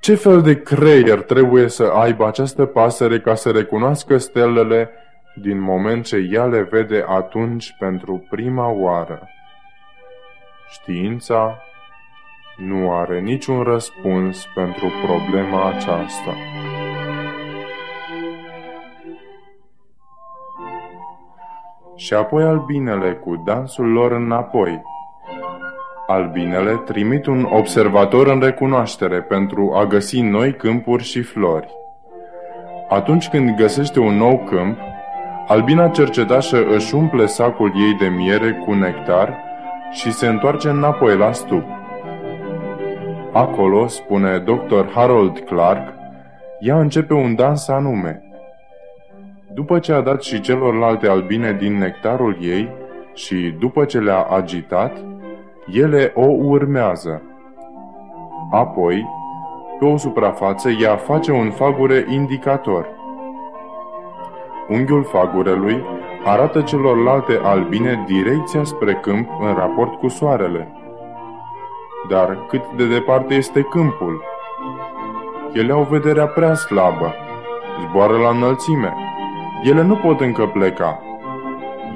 Ce 0.00 0.14
fel 0.14 0.42
de 0.42 0.62
creier 0.62 1.20
trebuie 1.20 1.68
să 1.68 1.84
aibă 1.84 2.26
această 2.26 2.64
pasăre 2.64 3.20
ca 3.20 3.34
să 3.34 3.50
recunoască 3.50 4.16
stelele 4.16 4.90
din 5.34 5.60
moment 5.60 6.04
ce 6.04 6.28
ea 6.30 6.44
le 6.44 6.62
vede 6.62 7.04
atunci 7.08 7.74
pentru 7.78 8.26
prima 8.30 8.68
oară? 8.68 9.28
Știința 10.70 11.62
nu 12.58 12.92
are 12.92 13.20
niciun 13.20 13.62
răspuns 13.62 14.46
pentru 14.54 14.86
problema 15.06 15.68
aceasta. 15.68 16.34
Și 21.96 22.14
apoi 22.14 22.44
albinele 22.44 23.12
cu 23.12 23.42
dansul 23.44 23.92
lor 23.92 24.12
înapoi. 24.12 24.82
Albinele 26.06 26.74
trimit 26.74 27.26
un 27.26 27.44
observator 27.50 28.26
în 28.26 28.40
recunoaștere 28.40 29.20
pentru 29.20 29.72
a 29.74 29.84
găsi 29.84 30.20
noi 30.20 30.54
câmpuri 30.54 31.02
și 31.02 31.22
flori. 31.22 31.68
Atunci 32.88 33.28
când 33.28 33.56
găsește 33.56 34.00
un 34.00 34.16
nou 34.16 34.38
câmp, 34.38 34.78
albina 35.46 35.88
cercetașă 35.88 36.66
își 36.66 36.94
umple 36.94 37.26
sacul 37.26 37.72
ei 37.74 37.94
de 37.94 38.06
miere 38.06 38.52
cu 38.64 38.72
nectar 38.72 39.36
și 39.90 40.12
se 40.12 40.26
întoarce 40.26 40.68
înapoi 40.68 41.16
la 41.16 41.32
stup. 41.32 41.77
Acolo, 43.38 43.86
spune 43.86 44.38
dr. 44.38 44.86
Harold 44.94 45.38
Clark, 45.38 45.94
ea 46.60 46.80
începe 46.80 47.14
un 47.14 47.34
dans 47.34 47.68
anume. 47.68 48.22
După 49.54 49.78
ce 49.78 49.92
a 49.92 50.00
dat 50.00 50.22
și 50.22 50.40
celorlalte 50.40 51.08
albine 51.08 51.52
din 51.52 51.78
nectarul 51.78 52.36
ei 52.40 52.68
și 53.14 53.54
după 53.58 53.84
ce 53.84 53.98
le-a 53.98 54.22
agitat, 54.22 54.96
ele 55.72 56.12
o 56.14 56.26
urmează. 56.26 57.22
Apoi, 58.50 59.06
pe 59.78 59.84
o 59.84 59.96
suprafață, 59.96 60.70
ea 60.70 60.96
face 60.96 61.32
un 61.32 61.50
fagure 61.50 62.06
indicator. 62.08 62.86
Unghiul 64.68 65.04
fagurelui 65.04 65.84
arată 66.24 66.60
celorlalte 66.60 67.40
albine 67.42 68.04
direcția 68.06 68.64
spre 68.64 68.94
câmp 68.94 69.28
în 69.40 69.54
raport 69.54 69.94
cu 69.94 70.08
soarele. 70.08 70.77
Dar 72.06 72.46
cât 72.48 72.62
de 72.76 72.86
departe 72.86 73.34
este 73.34 73.62
câmpul? 73.62 74.24
Ele 75.52 75.72
au 75.72 75.82
vederea 75.82 76.26
prea 76.26 76.54
slabă. 76.54 77.14
Zboară 77.88 78.16
la 78.16 78.28
înălțime. 78.28 78.94
Ele 79.62 79.82
nu 79.82 79.96
pot 79.96 80.20
încă 80.20 80.46
pleca. 80.46 81.02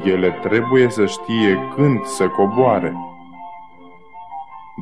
Ele 0.04 0.38
trebuie 0.42 0.88
să 0.88 1.06
știe 1.06 1.58
când 1.74 2.04
să 2.04 2.28
coboare. 2.28 2.94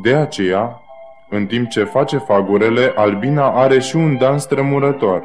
De 0.03 0.15
aceea, 0.15 0.83
în 1.29 1.47
timp 1.47 1.69
ce 1.69 1.85
face 1.85 2.17
fagurele, 2.17 2.93
albina 2.97 3.51
are 3.51 3.79
și 3.79 3.97
un 3.97 4.17
dans 4.19 4.47
tremurător. 4.47 5.25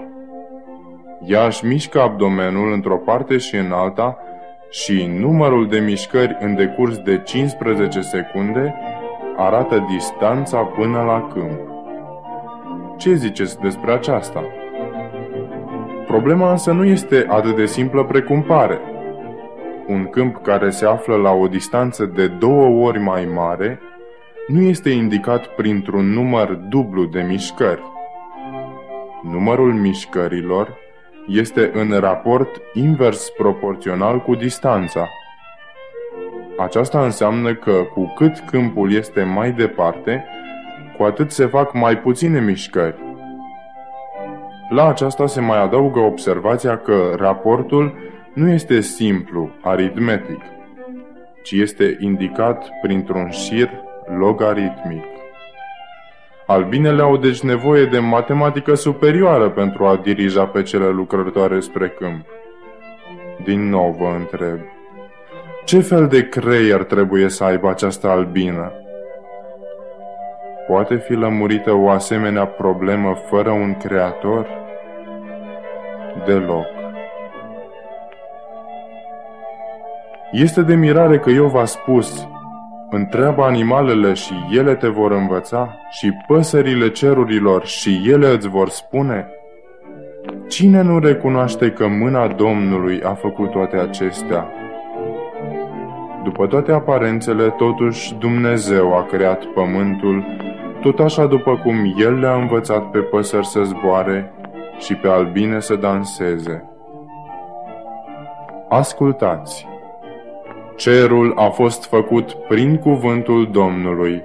Ea 1.25 1.45
își 1.45 1.65
mișcă 1.65 2.01
abdomenul 2.01 2.73
într-o 2.73 2.97
parte 2.97 3.37
și 3.37 3.55
în 3.55 3.71
alta 3.71 4.17
și 4.69 5.05
numărul 5.19 5.67
de 5.67 5.79
mișcări 5.79 6.37
în 6.39 6.55
decurs 6.55 6.97
de 6.97 7.21
15 7.25 8.01
secunde 8.01 8.75
arată 9.37 9.85
distanța 9.89 10.57
până 10.57 11.01
la 11.01 11.27
câmp. 11.33 11.59
Ce 12.97 13.13
ziceți 13.13 13.59
despre 13.59 13.91
aceasta? 13.91 14.43
Problema 16.07 16.51
însă 16.51 16.71
nu 16.71 16.85
este 16.85 17.25
atât 17.29 17.55
de 17.55 17.65
simplă 17.65 18.03
precum 18.03 18.41
pare. 18.41 18.79
Un 19.87 20.05
câmp 20.05 20.41
care 20.43 20.69
se 20.69 20.85
află 20.85 21.15
la 21.15 21.31
o 21.31 21.47
distanță 21.47 22.05
de 22.05 22.27
două 22.27 22.85
ori 22.87 22.99
mai 22.99 23.29
mare 23.35 23.79
nu 24.47 24.61
este 24.61 24.89
indicat 24.89 25.47
printr-un 25.47 26.05
număr 26.05 26.53
dublu 26.53 27.05
de 27.05 27.21
mișcări. 27.21 27.81
Numărul 29.31 29.73
mișcărilor 29.73 30.77
este 31.27 31.71
în 31.73 31.99
raport 31.99 32.61
invers 32.73 33.29
proporțional 33.37 34.19
cu 34.19 34.35
distanța. 34.35 35.09
Aceasta 36.57 37.03
înseamnă 37.03 37.53
că 37.55 37.71
cu 37.93 38.13
cât 38.17 38.39
câmpul 38.39 38.93
este 38.93 39.23
mai 39.23 39.51
departe, 39.51 40.25
cu 40.97 41.03
atât 41.03 41.31
se 41.31 41.45
fac 41.45 41.73
mai 41.73 41.97
puține 41.97 42.39
mișcări. 42.39 42.95
La 44.69 44.87
aceasta 44.87 45.27
se 45.27 45.41
mai 45.41 45.61
adaugă 45.61 45.99
observația 45.99 46.77
că 46.77 47.13
raportul 47.17 47.93
nu 48.33 48.49
este 48.49 48.79
simplu, 48.79 49.49
aritmetic, 49.61 50.41
ci 51.43 51.51
este 51.51 51.97
indicat 51.99 52.69
printr-un 52.81 53.29
șir 53.29 53.69
logaritmic. 54.17 55.03
Albinele 56.45 57.01
au 57.01 57.17
deci 57.17 57.41
nevoie 57.41 57.85
de 57.85 57.99
matematică 57.99 58.73
superioară 58.73 59.49
pentru 59.49 59.85
a 59.85 59.95
dirija 59.95 60.45
pe 60.45 60.61
cele 60.61 60.89
lucrătoare 60.89 61.59
spre 61.59 61.87
câmp. 61.87 62.25
Din 63.43 63.69
nou 63.69 63.95
vă 63.99 64.15
întreb, 64.17 64.59
ce 65.65 65.79
fel 65.79 66.07
de 66.07 66.29
creier 66.29 66.83
trebuie 66.83 67.29
să 67.29 67.43
aibă 67.43 67.69
această 67.69 68.07
albină? 68.07 68.71
Poate 70.67 70.95
fi 70.95 71.13
lămurită 71.13 71.73
o 71.73 71.89
asemenea 71.89 72.45
problemă 72.45 73.15
fără 73.29 73.49
un 73.49 73.73
creator? 73.73 74.47
Deloc. 76.25 76.65
Este 80.31 80.61
de 80.61 80.75
mirare 80.75 81.19
că 81.19 81.29
eu 81.29 81.45
v-a 81.45 81.65
spus, 81.65 82.27
întreabă 82.89 83.43
animalele 83.43 84.13
și 84.13 84.33
ele 84.51 84.75
te 84.75 84.87
vor 84.87 85.11
învăța 85.11 85.79
și 85.89 86.11
păsările 86.27 86.89
cerurilor 86.89 87.65
și 87.65 88.01
ele 88.09 88.27
îți 88.27 88.47
vor 88.47 88.69
spune? 88.69 89.27
Cine 90.47 90.81
nu 90.81 90.99
recunoaște 90.99 91.71
că 91.71 91.87
mâna 91.87 92.27
Domnului 92.27 93.01
a 93.03 93.13
făcut 93.13 93.51
toate 93.51 93.77
acestea? 93.77 94.49
După 96.25 96.47
toate 96.47 96.71
aparențele, 96.71 97.49
totuși 97.49 98.15
Dumnezeu 98.15 98.95
a 98.95 99.03
creat 99.03 99.43
pământul, 99.43 100.23
tot 100.81 100.99
așa 100.99 101.25
după 101.25 101.59
cum 101.63 101.95
El 101.97 102.19
le-a 102.19 102.35
învățat 102.35 102.89
pe 102.89 102.99
păsări 102.99 103.45
să 103.45 103.63
zboare 103.63 104.33
și 104.77 104.95
pe 104.95 105.07
albine 105.07 105.59
să 105.59 105.75
danseze. 105.75 106.69
Ascultați! 108.69 109.67
Cerul 110.75 111.33
a 111.35 111.49
fost 111.49 111.85
făcut 111.85 112.33
prin 112.33 112.77
cuvântul 112.77 113.49
Domnului 113.51 114.21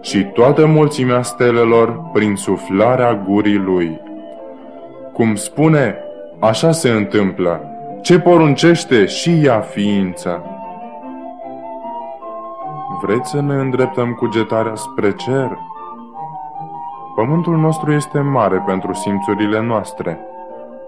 și 0.00 0.24
toată 0.24 0.66
mulțimea 0.66 1.22
stelelor 1.22 2.10
prin 2.12 2.34
suflarea 2.34 3.24
gurii 3.28 3.58
Lui. 3.58 4.00
Cum 5.12 5.34
spune, 5.34 5.96
așa 6.38 6.70
se 6.70 6.90
întâmplă. 6.90 7.60
Ce 8.02 8.18
poruncește 8.18 9.06
și 9.06 9.40
ea 9.44 9.60
ființă. 9.60 10.42
Vreți 13.00 13.30
să 13.30 13.40
ne 13.40 13.54
îndreptăm 13.54 14.12
cugetarea 14.12 14.74
spre 14.74 15.14
cer? 15.14 15.58
Pământul 17.14 17.56
nostru 17.56 17.92
este 17.92 18.18
mare 18.18 18.62
pentru 18.66 18.92
simțurile 18.92 19.62
noastre, 19.62 20.20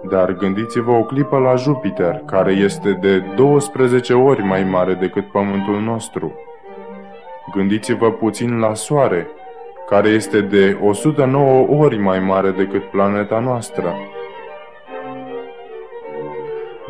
dar 0.09 0.33
gândiți-vă 0.33 0.91
o 0.91 1.03
clipă 1.03 1.39
la 1.39 1.55
Jupiter, 1.55 2.23
care 2.27 2.53
este 2.53 2.93
de 2.93 3.19
12 3.19 4.15
ori 4.15 4.43
mai 4.43 4.65
mare 4.65 4.95
decât 4.95 5.31
Pământul 5.31 5.81
nostru. 5.81 6.33
Gândiți-vă 7.55 8.11
puțin 8.11 8.59
la 8.59 8.75
Soare, 8.75 9.27
care 9.89 10.09
este 10.09 10.41
de 10.41 10.79
109 10.83 11.67
ori 11.69 11.99
mai 11.99 12.19
mare 12.19 12.51
decât 12.51 12.91
planeta 12.91 13.39
noastră. 13.39 13.95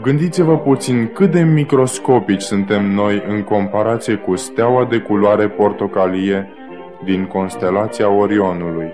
Gândiți-vă 0.03 0.59
puțin 0.59 1.11
cât 1.15 1.31
de 1.31 1.41
microscopici 1.41 2.41
suntem 2.41 2.91
noi 2.91 3.25
în 3.29 3.43
comparație 3.43 4.15
cu 4.15 4.37
steaua 4.37 4.85
de 4.85 4.99
culoare 4.99 5.49
portocalie 5.49 6.49
din 7.05 7.27
constelația 7.27 8.11
Orionului. 8.11 8.89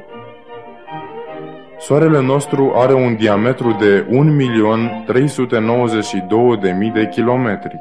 Soarele 1.78 2.20
nostru 2.20 2.72
are 2.74 2.94
un 2.94 3.16
diametru 3.16 3.76
de 3.80 4.06
1.392.000 4.06 4.12
de 6.94 7.08
kilometri. 7.08 7.80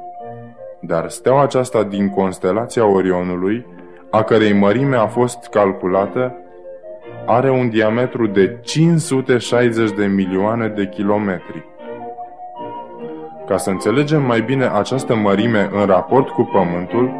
Dar 0.79 1.09
steaua 1.09 1.43
aceasta 1.43 1.83
din 1.83 2.09
constelația 2.09 2.85
Orionului, 2.85 3.65
a 4.09 4.23
cărei 4.23 4.53
mărime 4.53 4.95
a 4.95 5.07
fost 5.07 5.47
calculată, 5.51 6.35
are 7.25 7.49
un 7.49 7.69
diametru 7.69 8.27
de 8.27 8.57
560 8.61 9.91
de 9.91 10.05
milioane 10.05 10.67
de 10.67 10.87
kilometri. 10.87 11.74
Ca 13.47 13.57
să 13.57 13.69
înțelegem 13.69 14.21
mai 14.21 14.41
bine 14.41 14.65
această 14.65 15.15
mărime 15.15 15.69
în 15.71 15.85
raport 15.85 16.29
cu 16.29 16.49
Pământul, 16.51 17.11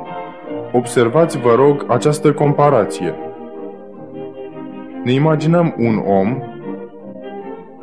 observați, 0.72 1.40
vă 1.40 1.54
rog, 1.56 1.86
această 1.88 2.34
comparație. 2.34 3.16
Ne 5.04 5.12
imaginăm 5.12 5.76
un 5.78 6.04
om 6.06 6.42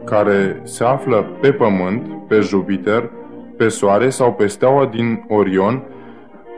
care 0.04 0.60
se 0.62 0.84
află 0.84 1.26
pe 1.40 1.52
Pământ, 1.52 2.02
pe 2.28 2.40
Jupiter, 2.40 3.10
pe 3.56 3.68
Soare 3.68 4.08
sau 4.08 4.32
pe 4.32 4.46
steaua 4.46 4.86
din 4.86 5.24
Orion, 5.28 5.82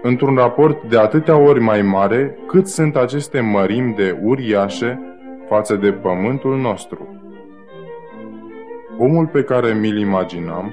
într-un 0.02 0.34
raport 0.34 0.88
de 0.88 0.98
atâtea 0.98 1.36
ori 1.36 1.60
mai 1.60 1.82
mare 1.82 2.38
cât 2.46 2.66
sunt 2.66 2.96
aceste 2.96 3.40
mărimi 3.40 3.94
de 3.94 4.18
uriașe 4.22 5.00
față 5.48 5.74
de 5.74 5.92
Pământul 5.92 6.56
nostru. 6.56 7.08
Omul 8.98 9.26
pe 9.26 9.42
care 9.42 9.72
mi-l 9.72 9.98
imaginam, 9.98 10.72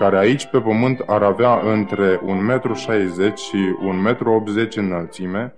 care 0.00 0.18
aici 0.18 0.46
pe 0.46 0.58
Pământ 0.58 1.02
ar 1.06 1.22
avea 1.22 1.60
între 1.64 2.16
1,60 2.16 2.22
m 2.22 3.34
și 3.34 3.76
1,80 4.16 4.76
m 4.76 4.80
înălțime, 4.80 5.54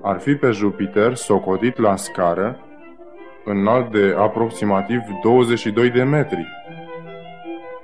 ar 0.00 0.18
fi 0.18 0.34
pe 0.34 0.50
Jupiter 0.50 1.14
socotit 1.14 1.78
la 1.78 1.96
scară 1.96 2.58
înalt 3.44 3.92
de 3.92 4.14
aproximativ 4.18 5.00
22 5.22 5.90
de 5.90 6.02
metri. 6.02 6.46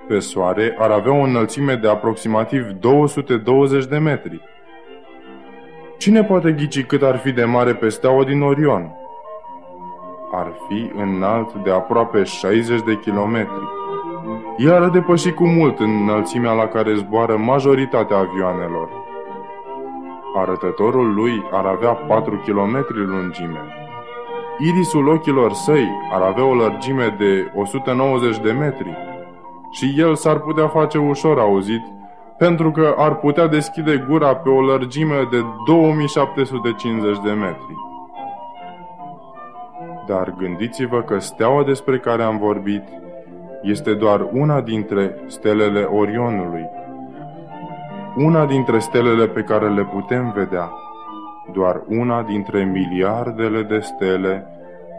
Pe 0.09 0.19
Soare 0.19 0.77
ar 0.79 0.91
avea 0.91 1.13
o 1.13 1.23
înălțime 1.23 1.75
de 1.75 1.89
aproximativ 1.89 2.71
220 2.71 3.87
de 3.87 3.99
metri. 3.99 4.41
Cine 5.99 6.25
poate 6.25 6.53
ghici 6.53 6.85
cât 6.85 7.03
ar 7.03 7.17
fi 7.17 7.33
de 7.33 7.45
mare 7.45 7.75
pe 7.75 7.89
steaua 7.89 8.25
din 8.25 8.43
Orion? 8.43 8.97
Ar 10.33 10.53
fi 10.69 10.91
înalt 10.97 11.55
de 11.55 11.71
aproape 11.71 12.23
60 12.23 12.83
de 12.83 12.99
kilometri. 12.99 13.78
El 14.59 14.73
ar 14.73 14.89
depăși 14.89 15.33
cu 15.33 15.47
mult 15.47 15.79
în 15.79 15.91
înălțimea 16.03 16.53
la 16.53 16.67
care 16.67 16.95
zboară 16.95 17.37
majoritatea 17.37 18.17
avioanelor. 18.17 18.89
Arătătorul 20.37 21.15
lui 21.15 21.43
ar 21.51 21.65
avea 21.65 21.93
4 21.93 22.43
km 22.47 22.87
lungime, 22.89 23.61
Irisul 24.59 25.09
ochilor 25.09 25.53
săi 25.53 25.89
ar 26.13 26.23
avea 26.23 26.45
o 26.45 26.55
lărgime 26.55 27.17
de 27.19 27.53
190 27.55 28.39
de 28.39 28.53
metri 28.53 28.97
și 29.71 29.95
el 29.97 30.15
s-ar 30.15 30.39
putea 30.39 30.69
face 30.69 30.99
ușor 30.99 31.39
auzit 31.39 31.83
pentru 32.39 32.71
că 32.71 32.95
ar 32.97 33.15
putea 33.17 33.47
deschide 33.47 34.05
gura 34.09 34.35
pe 34.35 34.49
o 34.49 34.61
lărgime 34.61 35.29
de 35.31 35.45
2750 35.67 37.19
de 37.25 37.31
metri. 37.31 37.75
Dar 40.07 40.35
gândiți-vă 40.39 41.03
că 41.03 41.19
steaua 41.19 41.65
despre 41.65 41.99
care 41.99 42.23
am 42.23 42.39
vorbit 42.39 42.83
este 43.63 43.95
doar 43.95 44.29
una 44.33 44.61
dintre 44.61 45.15
stelele 45.27 45.83
Orionului, 45.83 46.69
una 48.17 48.47
dintre 48.47 48.79
stelele 48.79 49.27
pe 49.29 49.43
care 49.43 49.69
le 49.69 49.85
putem 49.85 50.33
vedea 50.37 50.71
doar 51.53 51.83
una 51.89 52.23
dintre 52.23 52.65
miliardele 52.65 53.63
de 53.63 53.79
stele 53.79 54.47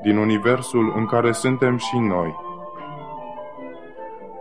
din 0.02 0.18
universul 0.18 0.94
în 0.96 1.06
care 1.06 1.32
suntem 1.32 1.78
și 1.78 1.98
noi. 1.98 2.36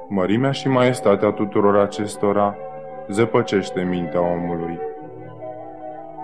Mărimea 0.09 0.51
și 0.51 0.69
maestatea 0.69 1.31
tuturor 1.31 1.77
acestora 1.77 2.57
zăpăcește 3.09 3.87
mintea 3.91 4.21
omului. 4.21 4.79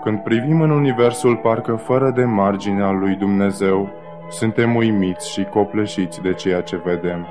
Când 0.03 0.19
privim 0.19 0.61
în 0.61 0.69
universul 0.69 1.35
parcă 1.35 1.75
fără 1.75 2.11
de 2.15 2.23
marginea 2.23 2.91
lui 2.91 3.15
Dumnezeu, 3.15 3.89
suntem 4.29 4.75
uimiți 4.75 5.31
și 5.31 5.43
copleșiți 5.43 6.21
de 6.21 6.33
ceea 6.33 6.61
ce 6.61 6.81
vedem. 6.83 7.27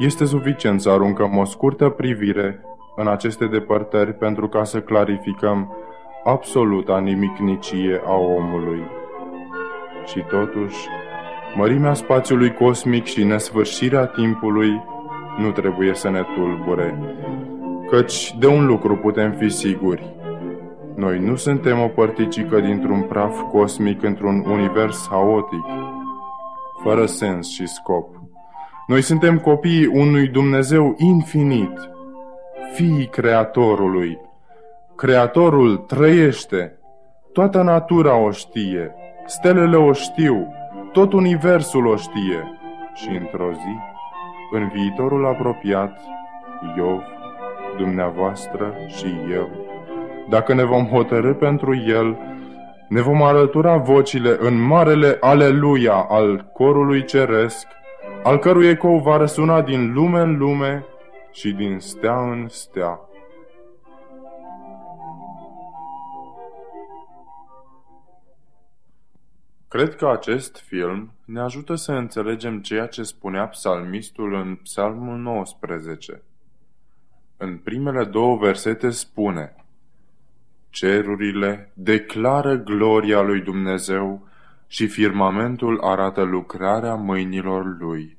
Este 0.00 0.24
suficient 0.24 0.80
să 0.80 0.90
aruncăm 0.90 1.36
o 1.36 1.44
scurtă 1.44 1.88
privire 1.88 2.60
în 2.96 3.08
aceste 3.08 3.46
depărtări 3.46 4.14
pentru 4.14 4.48
ca 4.48 4.64
să 4.64 4.80
clarificăm 4.80 5.76
absoluta 6.24 6.98
nimicnicie 6.98 8.00
a 8.06 8.14
omului. 8.14 8.82
Și 10.04 10.24
totuși, 10.28 10.88
mărimea 11.56 11.94
spațiului 11.94 12.54
cosmic 12.54 13.04
și 13.04 13.24
nesfârșirea 13.24 14.06
timpului 14.06 14.82
nu 15.38 15.50
trebuie 15.50 15.94
să 15.94 16.10
ne 16.10 16.22
tulbure, 16.34 16.98
căci 17.90 18.34
de 18.38 18.46
un 18.46 18.66
lucru 18.66 18.96
putem 18.96 19.32
fi 19.32 19.48
siguri. 19.48 20.14
Noi 20.94 21.18
nu 21.18 21.34
suntem 21.34 21.80
o 21.80 21.86
părticică 21.86 22.60
dintr-un 22.60 23.02
praf 23.02 23.40
cosmic 23.52 24.02
într-un 24.02 24.44
univers 24.46 25.08
haotic, 25.08 25.64
fără 26.82 27.06
sens 27.06 27.48
și 27.48 27.66
scop. 27.66 28.19
Noi 28.90 29.02
suntem 29.02 29.38
copiii 29.38 29.86
unui 29.86 30.28
Dumnezeu 30.28 30.94
infinit, 30.98 31.90
fiii 32.72 33.06
Creatorului. 33.06 34.18
Creatorul 34.96 35.76
trăiește, 35.76 36.78
toată 37.32 37.62
natura 37.62 38.16
o 38.16 38.30
știe, 38.30 38.94
stelele 39.26 39.76
o 39.76 39.92
știu, 39.92 40.54
tot 40.92 41.12
universul 41.12 41.86
o 41.86 41.96
știe. 41.96 42.58
Și 42.94 43.08
într-o 43.08 43.52
zi, 43.52 43.76
în 44.52 44.68
viitorul 44.74 45.26
apropiat, 45.26 46.00
Iov, 46.76 47.02
dumneavoastră 47.76 48.74
și 48.86 49.06
eu, 49.32 49.48
dacă 50.28 50.54
ne 50.54 50.64
vom 50.64 50.86
hotărâ 50.86 51.34
pentru 51.34 51.76
el, 51.76 52.18
ne 52.88 53.00
vom 53.00 53.22
alătura 53.22 53.76
vocile 53.76 54.36
în 54.38 54.60
marele 54.60 55.16
aleluia 55.20 56.06
al 56.08 56.50
corului 56.52 57.04
ceresc, 57.04 57.66
al 58.22 58.38
cărui 58.38 58.68
ecou 58.68 58.98
va 58.98 59.16
răsuna 59.16 59.62
din 59.62 59.92
lume 59.92 60.20
în 60.20 60.36
lume 60.36 60.84
și 61.32 61.52
din 61.52 61.78
stea 61.78 62.30
în 62.30 62.48
stea. 62.48 63.00
Cred 69.68 69.96
că 69.96 70.08
acest 70.08 70.56
film 70.56 71.12
ne 71.24 71.40
ajută 71.40 71.74
să 71.74 71.92
înțelegem 71.92 72.60
ceea 72.60 72.86
ce 72.86 73.02
spunea 73.02 73.46
psalmistul 73.46 74.34
în 74.34 74.54
psalmul 74.54 75.16
19. 75.18 76.22
În 77.36 77.56
primele 77.56 78.04
două 78.04 78.36
versete 78.36 78.90
spune 78.90 79.54
Cerurile 80.70 81.72
declară 81.74 82.54
gloria 82.54 83.20
lui 83.20 83.40
Dumnezeu 83.40 84.28
și 84.72 84.86
firmamentul 84.86 85.80
arată 85.80 86.22
lucrarea 86.22 86.94
mâinilor 86.94 87.76
lui. 87.78 88.18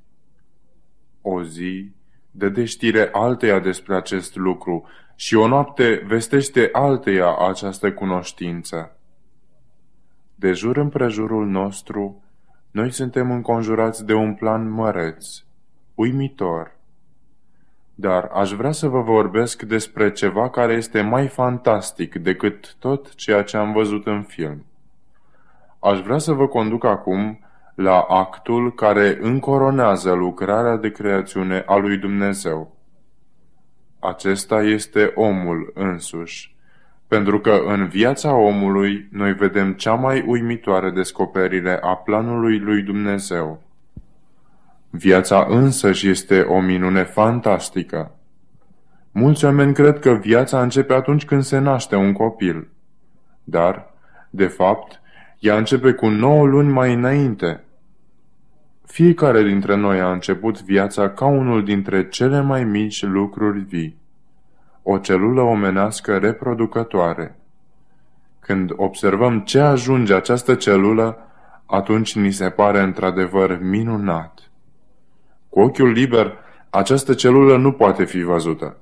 O 1.22 1.44
zi 1.44 1.92
dă 2.32 2.64
știre 2.64 3.10
alteia 3.12 3.60
despre 3.60 3.96
acest 3.96 4.36
lucru 4.36 4.88
și 5.16 5.36
o 5.36 5.48
noapte 5.48 6.04
vestește 6.08 6.70
alteia 6.72 7.36
această 7.38 7.94
cunoștință. 7.94 8.98
De 10.36 10.52
jur 10.52 10.78
împrejurul 10.78 11.48
nostru, 11.48 12.24
noi 12.72 12.92
suntem 12.92 13.32
înconjurați 13.32 14.06
de 14.06 14.14
un 14.14 14.34
plan 14.34 14.70
măreț, 14.70 15.44
uimitor. 15.96 16.76
Dar 17.96 18.24
aș 18.24 18.52
vrea 18.52 18.72
să 18.72 18.88
vă 18.88 19.02
vorbesc 19.02 19.62
despre 19.62 20.12
ceva 20.12 20.50
care 20.50 20.74
este 20.74 21.02
mai 21.02 21.28
fantastic 21.28 22.16
decât 22.16 22.76
tot 22.80 23.16
ceea 23.16 23.44
ce 23.44 23.58
am 23.58 23.72
văzut 23.72 24.06
în 24.06 24.24
film. 24.24 24.66
Aș 25.84 26.02
vrea 26.02 26.18
să 26.18 26.32
vă 26.32 26.48
conduc 26.48 26.86
acum 26.86 27.40
la 27.76 28.00
actul 28.00 28.74
care 28.74 29.18
încoronează 29.22 30.12
lucrarea 30.12 30.78
de 30.78 30.92
creațiune 30.92 31.64
a 31.66 31.76
lui 31.76 31.98
Dumnezeu. 31.98 32.76
Acesta 34.00 34.62
este 34.62 35.12
omul 35.16 35.72
însuși, 35.76 36.56
pentru 37.08 37.40
că 37.40 37.62
în 37.66 37.88
viața 37.88 38.34
omului 38.34 39.08
noi 39.12 39.34
vedem 39.34 39.74
cea 39.74 39.94
mai 39.94 40.24
uimitoare 40.28 40.90
descoperire 40.90 41.80
a 41.82 41.96
planului 41.96 42.60
lui 42.60 42.82
Dumnezeu. 42.82 43.62
Viața 44.90 45.46
însăși 45.50 46.10
este 46.10 46.42
o 46.42 46.60
minune 46.60 47.04
fantastică. 47.04 48.12
Mulți 49.12 49.46
oameni 49.46 49.74
cred 49.74 50.00
că 50.00 50.12
viața 50.12 50.62
începe 50.62 50.94
atunci 50.94 51.26
când 51.26 51.44
se 51.44 51.58
naște 51.58 51.96
un 51.96 52.14
copil. 52.14 52.68
Dar, 53.44 53.94
de 54.30 54.48
fapt, 54.48 55.01
ea 55.42 55.58
începe 55.58 55.92
cu 55.94 56.08
nouă 56.08 56.46
luni 56.46 56.72
mai 56.72 56.94
înainte. 56.94 57.64
Fiecare 58.86 59.44
dintre 59.44 59.76
noi 59.76 60.00
a 60.00 60.12
început 60.12 60.62
viața 60.62 61.10
ca 61.10 61.26
unul 61.26 61.64
dintre 61.64 62.08
cele 62.10 62.42
mai 62.42 62.64
mici 62.64 63.04
lucruri 63.04 63.60
vii 63.60 64.02
o 64.84 64.98
celulă 64.98 65.42
omenească 65.42 66.18
reproducătoare. 66.18 67.36
Când 68.40 68.72
observăm 68.76 69.40
ce 69.40 69.60
ajunge 69.60 70.14
această 70.14 70.56
celulă, 70.56 71.18
atunci 71.66 72.16
ni 72.16 72.32
se 72.32 72.50
pare 72.50 72.80
într-adevăr 72.80 73.60
minunat. 73.62 74.52
Cu 75.50 75.60
ochiul 75.60 75.92
liber, 75.92 76.38
această 76.70 77.14
celulă 77.14 77.58
nu 77.58 77.72
poate 77.72 78.06
fi 78.06 78.22
văzută. 78.22 78.78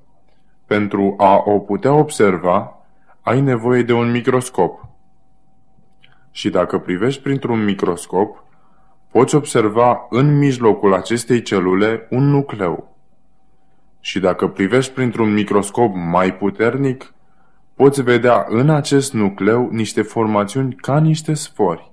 Pentru 0.65 1.13
a 1.17 1.43
o 1.45 1.59
putea 1.59 1.93
observa, 1.93 2.73
ai 3.21 3.41
nevoie 3.41 3.83
de 3.83 3.93
un 3.93 4.11
microscop. 4.11 4.88
Și 6.39 6.49
dacă 6.49 6.77
privești 6.77 7.21
printr-un 7.21 7.63
microscop, 7.63 8.43
poți 9.11 9.35
observa 9.35 10.07
în 10.09 10.37
mijlocul 10.37 10.93
acestei 10.93 11.41
celule 11.41 12.07
un 12.09 12.29
nucleu. 12.29 12.95
Și 13.99 14.19
dacă 14.19 14.47
privești 14.47 14.93
printr-un 14.93 15.33
microscop 15.33 15.95
mai 15.95 16.35
puternic, 16.35 17.13
poți 17.75 18.01
vedea 18.01 18.45
în 18.49 18.69
acest 18.69 19.13
nucleu 19.13 19.69
niște 19.71 20.01
formațiuni 20.01 20.73
ca 20.73 20.99
niște 20.99 21.33
sfori. 21.33 21.91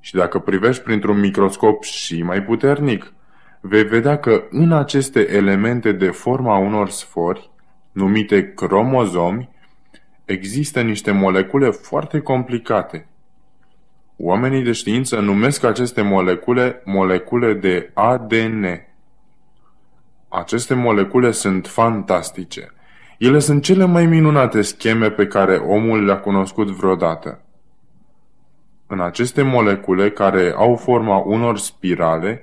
Și 0.00 0.14
dacă 0.14 0.38
privești 0.38 0.82
printr-un 0.82 1.20
microscop 1.20 1.82
și 1.82 2.22
mai 2.22 2.42
puternic, 2.42 3.12
vei 3.60 3.84
vedea 3.84 4.18
că 4.18 4.44
în 4.50 4.72
aceste 4.72 5.32
elemente 5.32 5.92
de 5.92 6.10
forma 6.10 6.56
unor 6.56 6.88
sfori, 6.88 7.50
numite 7.92 8.52
cromozomi, 8.52 9.48
există 10.24 10.80
niște 10.80 11.10
molecule 11.10 11.70
foarte 11.70 12.20
complicate. 12.20 13.04
Oamenii 14.22 14.62
de 14.62 14.72
știință 14.72 15.20
numesc 15.20 15.64
aceste 15.64 16.02
molecule 16.02 16.82
molecule 16.84 17.54
de 17.54 17.90
ADN. 17.94 18.64
Aceste 20.28 20.74
molecule 20.74 21.30
sunt 21.30 21.66
fantastice. 21.66 22.72
Ele 23.18 23.38
sunt 23.38 23.62
cele 23.62 23.84
mai 23.84 24.06
minunate 24.06 24.62
scheme 24.62 25.10
pe 25.10 25.26
care 25.26 25.56
omul 25.56 26.04
le-a 26.04 26.18
cunoscut 26.18 26.68
vreodată. 26.68 27.40
În 28.86 29.00
aceste 29.00 29.42
molecule, 29.42 30.10
care 30.10 30.52
au 30.56 30.76
forma 30.76 31.18
unor 31.18 31.58
spirale, 31.58 32.42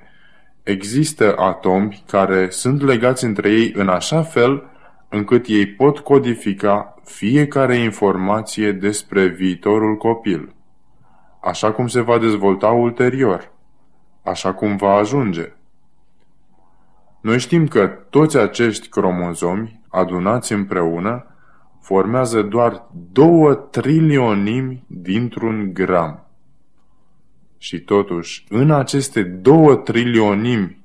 există 0.62 1.34
atomi 1.36 2.02
care 2.06 2.50
sunt 2.50 2.82
legați 2.82 3.24
între 3.24 3.50
ei 3.50 3.72
în 3.74 3.88
așa 3.88 4.22
fel 4.22 4.62
încât 5.08 5.46
ei 5.46 5.66
pot 5.66 5.98
codifica 5.98 6.94
fiecare 7.04 7.76
informație 7.76 8.72
despre 8.72 9.26
viitorul 9.26 9.96
copil, 9.96 10.56
așa 11.40 11.72
cum 11.72 11.86
se 11.86 12.00
va 12.00 12.18
dezvolta 12.18 12.66
ulterior, 12.66 13.52
așa 14.22 14.54
cum 14.54 14.76
va 14.76 14.92
ajunge. 14.92 15.52
Noi 17.20 17.38
știm 17.38 17.66
că 17.66 17.86
toți 17.86 18.36
acești 18.36 18.88
cromozomi, 18.88 19.80
adunați 19.88 20.52
împreună, 20.52 21.26
formează 21.80 22.42
doar 22.42 22.86
două 23.12 23.54
trilionimi 23.54 24.84
dintr-un 24.86 25.70
gram. 25.72 26.26
Și 27.58 27.80
totuși, 27.80 28.46
în 28.48 28.70
aceste 28.70 29.22
două 29.22 29.74
trilionimi 29.74 30.84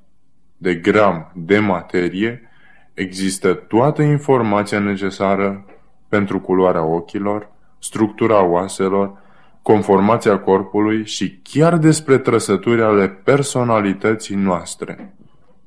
de 0.56 0.74
gram 0.74 1.32
de 1.34 1.58
materie, 1.58 2.50
există 2.94 3.54
toată 3.54 4.02
informația 4.02 4.78
necesară 4.78 5.64
pentru 6.08 6.40
culoarea 6.40 6.84
ochilor, 6.84 7.50
structura 7.78 8.44
oaselor, 8.44 9.22
conformația 9.64 10.38
corpului 10.38 11.06
și 11.06 11.40
chiar 11.42 11.76
despre 11.76 12.18
trăsături 12.18 12.82
ale 12.82 13.08
personalității 13.08 14.34
noastre. 14.34 15.14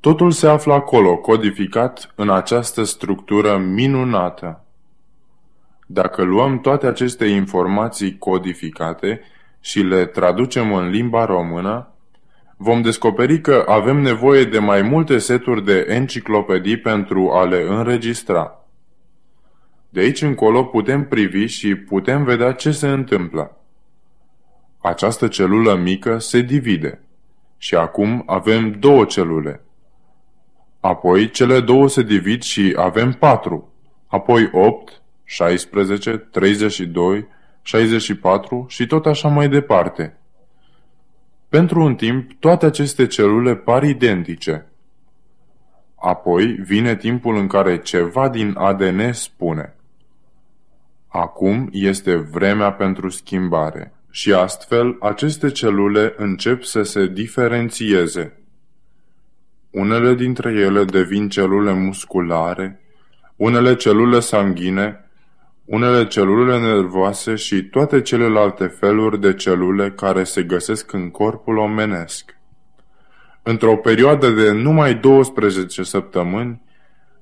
Totul 0.00 0.30
se 0.30 0.48
află 0.48 0.72
acolo, 0.72 1.16
codificat 1.16 2.12
în 2.14 2.30
această 2.30 2.82
structură 2.82 3.56
minunată. 3.56 4.64
Dacă 5.86 6.22
luăm 6.22 6.60
toate 6.60 6.86
aceste 6.86 7.26
informații 7.26 8.18
codificate 8.18 9.20
și 9.60 9.80
le 9.80 10.04
traducem 10.04 10.72
în 10.72 10.88
limba 10.88 11.24
română, 11.24 11.92
vom 12.56 12.82
descoperi 12.82 13.40
că 13.40 13.64
avem 13.68 13.96
nevoie 13.96 14.44
de 14.44 14.58
mai 14.58 14.82
multe 14.82 15.18
seturi 15.18 15.64
de 15.64 15.86
enciclopedii 15.88 16.78
pentru 16.78 17.30
a 17.30 17.44
le 17.44 17.64
înregistra. 17.68 18.64
De 19.88 20.00
aici 20.00 20.22
încolo 20.22 20.64
putem 20.64 21.04
privi 21.08 21.46
și 21.46 21.74
putem 21.74 22.24
vedea 22.24 22.52
ce 22.52 22.70
se 22.70 22.88
întâmplă. 22.88 23.52
Această 24.78 25.28
celulă 25.28 25.74
mică 25.74 26.18
se 26.18 26.40
divide. 26.40 27.02
Și 27.56 27.74
acum 27.74 28.22
avem 28.26 28.70
două 28.70 29.04
celule– 29.04 29.62
Apoi 30.80 31.30
cele 31.30 31.60
două 31.60 31.88
se 31.88 32.02
divid 32.02 32.42
și 32.42 32.74
avem 32.76 33.12
4, 33.12 33.72
apoi 34.06 34.48
8, 34.52 35.02
16, 35.24 36.16
32, 36.16 37.28
64 37.62 38.66
și 38.68 38.86
tot 38.86 39.06
așa 39.06 39.28
mai 39.28 39.48
departe. 39.48 40.16
Pentru 41.48 41.82
un 41.82 41.94
timp, 41.94 42.32
toate 42.40 42.66
aceste 42.66 43.06
celule 43.06 43.54
par 43.56 43.82
identice. 43.82 44.66
Apoi 45.94 46.46
vine 46.46 46.96
timpul 46.96 47.36
în 47.36 47.46
care 47.46 47.78
ceva 47.78 48.28
din 48.28 48.54
ADN 48.56 49.12
spune. 49.12 49.74
Acum 51.08 51.68
este 51.72 52.16
vremea 52.16 52.72
pentru 52.72 53.08
schimbare 53.08 53.92
și 54.18 54.32
astfel 54.32 54.96
aceste 55.00 55.50
celule 55.50 56.14
încep 56.16 56.62
să 56.62 56.82
se 56.82 57.06
diferențieze. 57.06 58.42
Unele 59.70 60.14
dintre 60.14 60.50
ele 60.52 60.84
devin 60.84 61.28
celule 61.28 61.72
musculare, 61.72 62.80
unele 63.36 63.76
celule 63.76 64.20
sanguine, 64.20 65.10
unele 65.64 66.06
celule 66.06 66.58
nervoase 66.58 67.34
și 67.34 67.64
toate 67.64 68.00
celelalte 68.00 68.66
feluri 68.66 69.20
de 69.20 69.34
celule 69.34 69.90
care 69.90 70.24
se 70.24 70.42
găsesc 70.42 70.92
în 70.92 71.10
corpul 71.10 71.56
omenesc. 71.56 72.36
Într-o 73.42 73.76
perioadă 73.76 74.30
de 74.30 74.50
numai 74.50 74.94
12 74.94 75.82
săptămâni, 75.82 76.62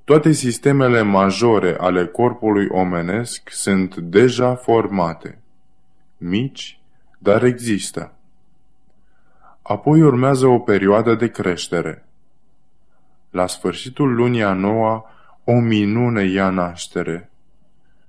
toate 0.04 0.32
sistemele 0.32 1.02
majore 1.02 1.76
ale 1.78 2.06
corpului 2.06 2.66
omenesc 2.70 3.48
sunt 3.50 3.96
deja 3.96 4.54
formate. 4.54 5.40
Mici, 6.18 6.75
dar 7.26 7.42
există. 7.42 8.12
Apoi 9.62 10.02
urmează 10.02 10.46
o 10.46 10.58
perioadă 10.58 11.14
de 11.14 11.28
creștere. 11.28 12.04
La 13.30 13.46
sfârșitul 13.46 14.14
lunii 14.14 14.42
a 14.42 14.52
noua, 14.52 15.10
o 15.44 15.52
minune 15.52 16.24
ia 16.24 16.50
naștere. 16.50 17.30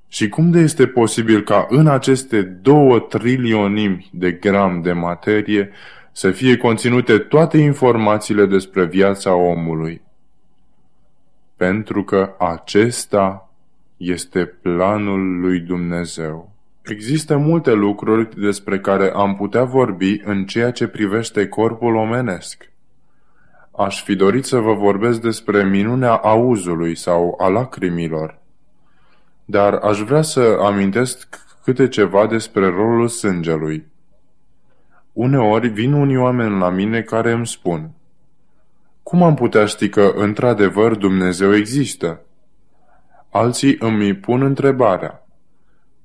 Și 0.07 0.29
cum 0.29 0.51
de 0.51 0.59
este 0.59 0.87
posibil 0.87 1.43
ca 1.43 1.65
în 1.69 1.87
aceste 1.87 2.41
două 2.41 2.99
trilionimi 2.99 4.09
de 4.13 4.31
gram 4.31 4.81
de 4.81 4.91
materie 4.91 5.71
să 6.11 6.31
fie 6.31 6.57
conținute 6.57 7.17
toate 7.17 7.57
informațiile 7.57 8.45
despre 8.45 8.85
viața 8.85 9.33
omului? 9.35 10.01
Pentru 11.55 12.03
că 12.03 12.35
acesta 12.39 13.51
este 13.97 14.45
planul 14.45 15.39
lui 15.39 15.59
Dumnezeu. 15.59 16.56
Există 16.87 17.37
multe 17.37 17.73
lucruri 17.73 18.39
despre 18.39 18.79
care 18.79 19.11
am 19.13 19.35
putea 19.35 19.63
vorbi 19.63 20.21
în 20.23 20.45
ceea 20.45 20.71
ce 20.71 20.87
privește 20.87 21.47
corpul 21.47 21.95
omenesc. 21.95 22.71
Aș 23.71 24.03
fi 24.03 24.15
dorit 24.15 24.45
să 24.45 24.57
vă 24.57 24.73
vorbesc 24.73 25.21
despre 25.21 25.63
minunea 25.63 26.15
auzului 26.15 26.95
sau 26.95 27.35
a 27.39 27.47
lacrimilor. 27.47 28.39
Dar 29.45 29.73
aș 29.73 29.99
vrea 29.99 30.21
să 30.21 30.57
amintesc 30.61 31.39
câte 31.63 31.87
ceva 31.87 32.27
despre 32.27 32.67
rolul 32.67 33.07
sângelui. 33.07 33.85
Uneori 35.13 35.67
vin 35.67 35.93
unii 35.93 36.17
oameni 36.17 36.59
la 36.59 36.69
mine 36.69 37.01
care 37.01 37.31
îmi 37.31 37.47
spun 37.47 37.89
Cum 39.03 39.23
am 39.23 39.33
putea 39.33 39.65
ști 39.65 39.89
că 39.89 40.11
într-adevăr 40.15 40.95
Dumnezeu 40.95 41.55
există? 41.55 42.21
Alții 43.29 43.75
îmi 43.79 44.13
pun 44.13 44.41
întrebarea 44.41 45.26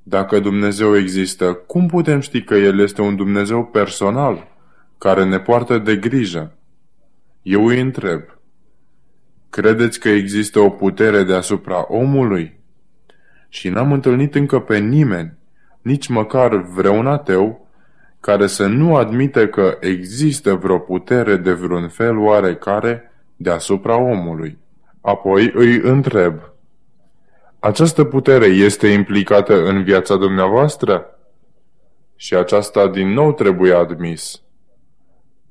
dacă 0.03 0.39
Dumnezeu 0.39 0.97
există, 0.97 1.53
cum 1.53 1.87
putem 1.87 2.21
ști 2.21 2.43
că 2.43 2.55
El 2.55 2.81
este 2.81 3.03
un 3.03 3.17
Dumnezeu 3.17 3.65
personal, 3.65 4.49
care 4.99 5.25
ne 5.25 5.41
poartă 5.41 5.79
de 5.79 5.97
grijă? 5.97 6.53
Eu 7.43 7.67
îi 7.67 7.81
întreb, 7.81 8.23
credeți 9.51 10.01
că 10.01 10.09
există 10.09 10.59
o 10.61 10.69
putere 10.69 11.23
deasupra 11.23 11.85
omului? 11.89 12.61
Și 13.49 13.69
n-am 13.69 13.93
întâlnit 13.93 14.35
încă 14.35 14.61
pe 14.61 14.79
nimeni, 14.79 15.39
nici 15.83 16.09
măcar 16.09 16.57
vreun 16.57 17.07
ateu, 17.07 17.69
care 18.21 18.47
să 18.47 18.67
nu 18.67 18.97
admite 18.97 19.49
că 19.49 19.77
există 19.81 20.55
vreo 20.55 20.79
putere 20.79 21.37
de 21.37 21.53
vreun 21.53 21.89
fel 21.89 22.19
oarecare 22.19 23.13
deasupra 23.37 23.97
omului. 23.97 24.59
Apoi 25.01 25.51
îi 25.55 25.81
întreb, 25.83 26.52
această 27.65 28.05
putere 28.05 28.47
este 28.47 28.87
implicată 28.87 29.67
în 29.67 29.85
viața 29.85 30.17
dumneavoastră? 30.17 31.19
Și 32.17 32.35
aceasta 32.35 32.89
din 32.89 33.09
nou 33.09 33.33
trebuie 33.33 33.75
admis. 33.75 34.43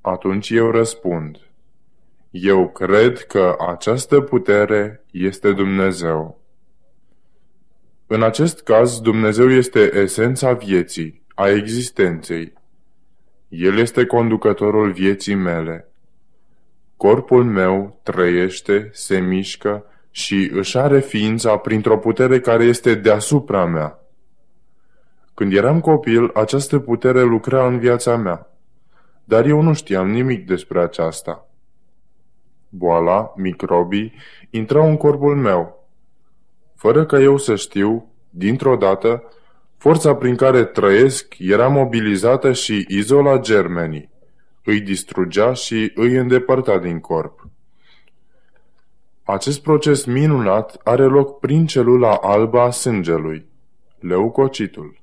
Atunci 0.02 0.50
eu 0.50 0.71
răspund. 0.71 1.39
Eu 2.30 2.69
cred 2.69 3.19
că 3.19 3.56
această 3.69 4.21
putere 4.21 5.06
este 5.12 5.52
Dumnezeu. 5.52 6.41
În 8.08 8.24
acest 8.24 8.62
caz, 8.62 9.00
Dumnezeu 9.00 9.50
este 9.50 9.91
esența 9.93 10.54
vieții, 10.54 11.24
a 11.36 11.50
existenței. 11.50 12.54
El 13.47 13.78
este 13.78 14.06
conducătorul 14.06 14.91
vieții 14.91 15.36
mele. 15.36 15.88
Corpul 16.97 17.43
meu 17.43 18.00
trăiește, 18.04 18.89
se 18.93 19.19
mișcă 19.19 19.86
și 20.12 20.52
își 20.54 20.78
are 20.78 21.00
ființa 21.00 21.58
printr-o 21.58 21.97
putere 21.97 22.39
care 22.39 22.63
este 22.63 22.95
deasupra 22.95 23.65
mea. 23.65 24.00
Când 25.34 25.54
eram 25.54 25.80
copil, 25.80 26.32
această 26.34 26.80
putere 26.80 27.21
lucra 27.21 27.67
în 27.67 27.80
viața 27.80 28.17
mea, 28.17 28.50
dar 29.24 29.45
eu 29.45 29.62
nu 29.62 29.74
știam 29.74 30.10
nimic 30.10 30.45
despre 30.45 30.82
aceasta. 30.82 31.47
Boala, 32.69 33.34
microbii, 33.36 34.13
intrau 34.50 34.89
în 34.89 34.97
corpul 34.97 35.36
meu. 35.36 35.88
Fără 36.76 37.06
ca 37.06 37.19
eu 37.19 37.38
să 37.38 37.56
știu, 37.56 38.12
dintr-o 38.30 38.76
dată, 38.76 39.24
forța 39.78 40.15
prin 40.15 40.36
care 40.36 40.63
trăiesc 40.63 41.36
era 41.38 41.67
mobilizată 41.67 42.52
și 42.52 42.86
izola 42.88 43.39
germenii. 43.39 44.10
Îi 44.63 44.82
distrugea 44.82 45.54
și 45.54 45.91
îi 45.95 46.15
îndepărta 46.15 46.78
din 46.78 47.00
corp. 47.00 47.40
Acest 49.32 49.62
proces 49.62 50.06
minunat 50.06 50.82
are 50.84 51.04
loc 51.04 51.39
prin 51.39 51.65
celula 51.65 52.15
albă 52.15 52.60
a 52.60 52.70
sângelui, 52.70 53.46
leucocitul. 54.00 55.02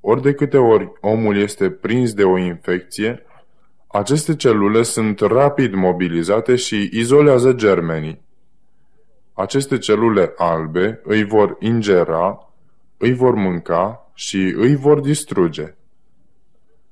Ori 0.00 0.22
de 0.22 0.34
câte 0.34 0.56
ori 0.56 0.92
omul 1.00 1.36
este 1.36 1.70
prins 1.70 2.14
de 2.14 2.24
o 2.24 2.38
infecție, 2.38 3.22
aceste 3.86 4.36
celule 4.36 4.82
sunt 4.82 5.20
rapid 5.20 5.74
mobilizate 5.74 6.56
și 6.56 6.88
izolează 6.92 7.52
germenii. 7.52 8.20
Aceste 9.32 9.78
celule 9.78 10.32
albe 10.36 11.00
îi 11.02 11.24
vor 11.24 11.56
ingera, 11.60 12.52
îi 12.96 13.14
vor 13.14 13.34
mânca 13.34 14.10
și 14.14 14.54
îi 14.56 14.76
vor 14.76 15.00
distruge. 15.00 15.74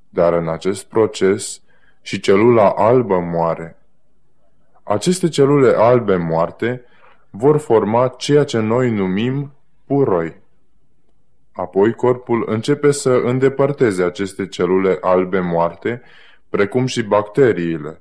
Dar 0.09 0.33
în 0.33 0.49
acest 0.49 0.85
proces 0.85 1.61
și 2.03 2.21
celula 2.21 2.71
albă 2.71 3.19
moare. 3.19 3.76
Aceste 4.89 5.29
celule 5.29 5.75
albe 5.77 6.17
moarte 6.17 6.85
vor 7.31 7.57
forma 7.57 8.09
ceea 8.09 8.45
ce 8.45 8.59
noi 8.59 8.91
numim 8.91 9.53
puroi. 9.85 10.37
Apoi 11.53 11.95
corpul 11.95 12.45
începe 12.49 12.91
să 12.91 13.11
îndepărteze 13.11 14.03
aceste 14.03 14.47
celule 14.47 14.99
albe 15.01 15.41
moarte, 15.41 16.03
precum 16.49 16.87
și 16.87 17.03
bacteriile. 17.03 18.01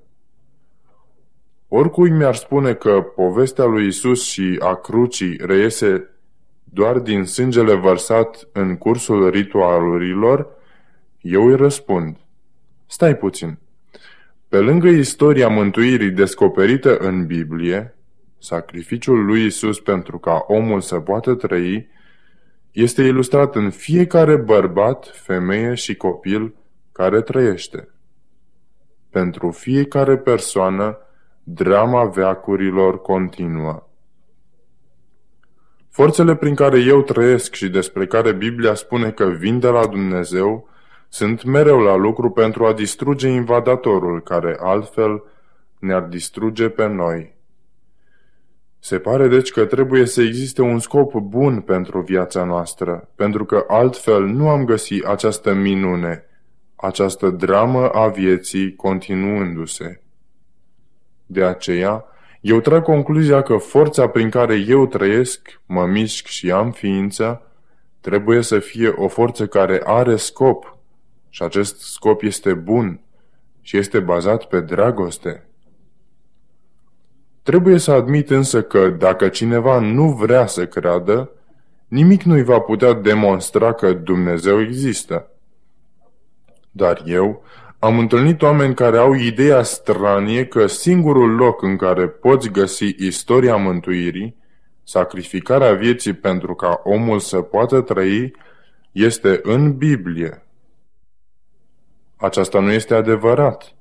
Oricui 1.67 2.09
mi-ar 2.09 2.35
spune 2.35 2.73
că 2.73 3.01
povestea 3.01 3.65
lui 3.65 3.87
Isus 3.87 4.23
și 4.23 4.57
a 4.59 4.75
crucii 4.75 5.39
reiese 5.45 6.09
doar 6.63 6.99
din 6.99 7.23
sângele 7.23 7.75
vărsat 7.75 8.47
în 8.51 8.77
cursul 8.77 9.29
ritualurilor, 9.29 10.47
eu 11.21 11.45
îi 11.45 11.55
răspund. 11.55 12.17
Stai 12.85 13.17
puțin. 13.17 13.57
Pe 14.55 14.61
lângă 14.61 14.87
istoria 14.87 15.47
mântuirii 15.47 16.11
descoperită 16.11 16.97
în 16.97 17.25
Biblie, 17.25 17.95
sacrificiul 18.39 19.25
lui 19.25 19.45
Isus 19.45 19.79
pentru 19.79 20.17
ca 20.17 20.43
omul 20.47 20.81
să 20.81 20.99
poată 20.99 21.33
trăi 21.33 21.89
este 22.71 23.03
ilustrat 23.03 23.55
în 23.55 23.69
fiecare 23.69 24.35
bărbat, 24.35 25.11
femeie 25.13 25.73
și 25.73 25.95
copil 25.95 26.53
care 26.91 27.21
trăiește. 27.21 27.89
Pentru 29.09 29.51
fiecare 29.51 30.17
persoană, 30.17 30.97
drama 31.43 32.05
veacurilor 32.05 33.01
continuă. 33.01 33.89
Forțele 35.89 36.35
prin 36.35 36.55
care 36.55 36.79
eu 36.79 37.01
trăiesc 37.01 37.53
și 37.53 37.69
despre 37.69 38.05
care 38.05 38.31
Biblia 38.31 38.73
spune 38.73 39.11
că 39.11 39.25
vin 39.25 39.59
de 39.59 39.67
la 39.67 39.87
Dumnezeu 39.87 40.69
sunt 41.09 41.43
mereu 41.43 41.79
la 41.79 41.95
lucru 41.95 42.29
pentru 42.29 42.65
a 42.65 42.73
distruge 42.73 43.27
invadatorul 43.27 44.21
care 44.21 44.57
altfel 44.59 45.23
ne-ar 45.79 46.01
distruge 46.01 46.69
pe 46.69 46.87
noi. 46.87 47.33
Se 48.79 48.99
pare 48.99 49.27
deci 49.27 49.51
că 49.51 49.65
trebuie 49.65 50.05
să 50.05 50.21
existe 50.21 50.61
un 50.61 50.79
scop 50.79 51.13
bun 51.13 51.61
pentru 51.61 52.01
viața 52.01 52.43
noastră, 52.43 53.09
pentru 53.15 53.45
că 53.45 53.65
altfel 53.67 54.25
nu 54.25 54.49
am 54.49 54.65
găsit 54.65 55.03
această 55.03 55.53
minune, 55.53 56.25
această 56.75 57.29
dramă 57.29 57.89
a 57.89 58.07
vieții 58.07 58.75
continuându-se. 58.75 60.01
De 61.25 61.43
aceea, 61.43 62.05
eu 62.41 62.59
trag 62.59 62.83
concluzia 62.83 63.41
că 63.41 63.57
forța 63.57 64.07
prin 64.07 64.29
care 64.29 64.55
eu 64.67 64.87
trăiesc, 64.87 65.61
mă 65.65 65.85
mișc 65.85 66.25
și 66.25 66.51
am 66.51 66.71
ființă, 66.71 67.41
trebuie 68.01 68.41
să 68.41 68.59
fie 68.59 68.87
o 68.87 69.07
forță 69.07 69.47
care 69.47 69.81
are 69.83 70.15
scop, 70.15 70.74
și 71.35 71.43
acest 71.43 71.79
scop 71.79 72.21
este 72.21 72.53
bun 72.53 72.99
și 73.61 73.77
este 73.77 73.99
bazat 73.99 74.43
pe 74.45 74.59
dragoste. 74.59 75.47
Trebuie 77.43 77.77
să 77.77 77.91
admit 77.91 78.29
însă 78.29 78.61
că 78.61 78.89
dacă 78.89 79.27
cineva 79.27 79.79
nu 79.79 80.11
vrea 80.11 80.45
să 80.45 80.67
creadă, 80.67 81.29
nimic 81.87 82.23
nu-i 82.23 82.43
va 82.43 82.59
putea 82.59 82.93
demonstra 82.93 83.73
că 83.73 83.93
Dumnezeu 83.93 84.61
există. 84.61 85.31
Dar 86.71 87.01
eu 87.05 87.43
Am 87.79 87.99
întâlnit 87.99 88.41
oameni 88.41 88.75
care 88.75 88.97
au 88.97 89.13
ideea 89.13 89.63
stranie 89.63 90.45
că 90.45 90.67
singurul 90.67 91.35
loc 91.35 91.61
în 91.61 91.75
care 91.75 92.07
poți 92.07 92.49
găsi 92.49 92.95
istoria 92.97 93.55
mântuirii, 93.55 94.35
sacrificarea 94.83 95.73
vieții 95.73 96.13
pentru 96.13 96.55
ca 96.55 96.81
omul 96.83 97.19
să 97.19 97.41
poată 97.41 97.81
trăi, 97.81 98.35
este 98.91 99.39
în 99.43 99.77
Biblie. 99.77 100.44
Aceasta 102.15 102.59
nu 102.59 102.71
este 102.71 102.93
adevărat. 102.93 103.75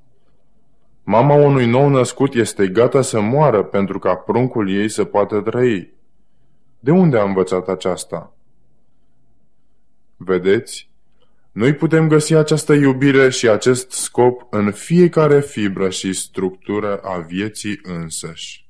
Mama 1.03 1.33
unui 1.33 1.65
nou 1.65 1.89
născut 1.89 2.33
este 2.33 2.67
gata 2.67 3.01
să 3.01 3.19
moară 3.19 3.63
pentru 3.63 3.99
ca 3.99 4.15
pruncul 4.15 4.69
ei 4.69 4.89
să 4.89 5.03
poată 5.03 5.41
trăi. 5.41 5.93
De 6.79 6.91
unde 6.91 7.17
a 7.17 7.23
învățat 7.23 7.67
aceasta? 7.67 8.33
Vedeți? 10.17 10.89
Noi 11.51 11.73
putem 11.73 12.07
găsi 12.07 12.33
această 12.33 12.73
iubire 12.73 13.29
și 13.29 13.49
acest 13.49 13.91
scop 13.91 14.47
în 14.49 14.71
fiecare 14.71 15.41
fibră 15.41 15.89
și 15.89 16.13
structură 16.13 16.97
a 16.97 17.17
vieții 17.17 17.79
însăși. 17.83 18.69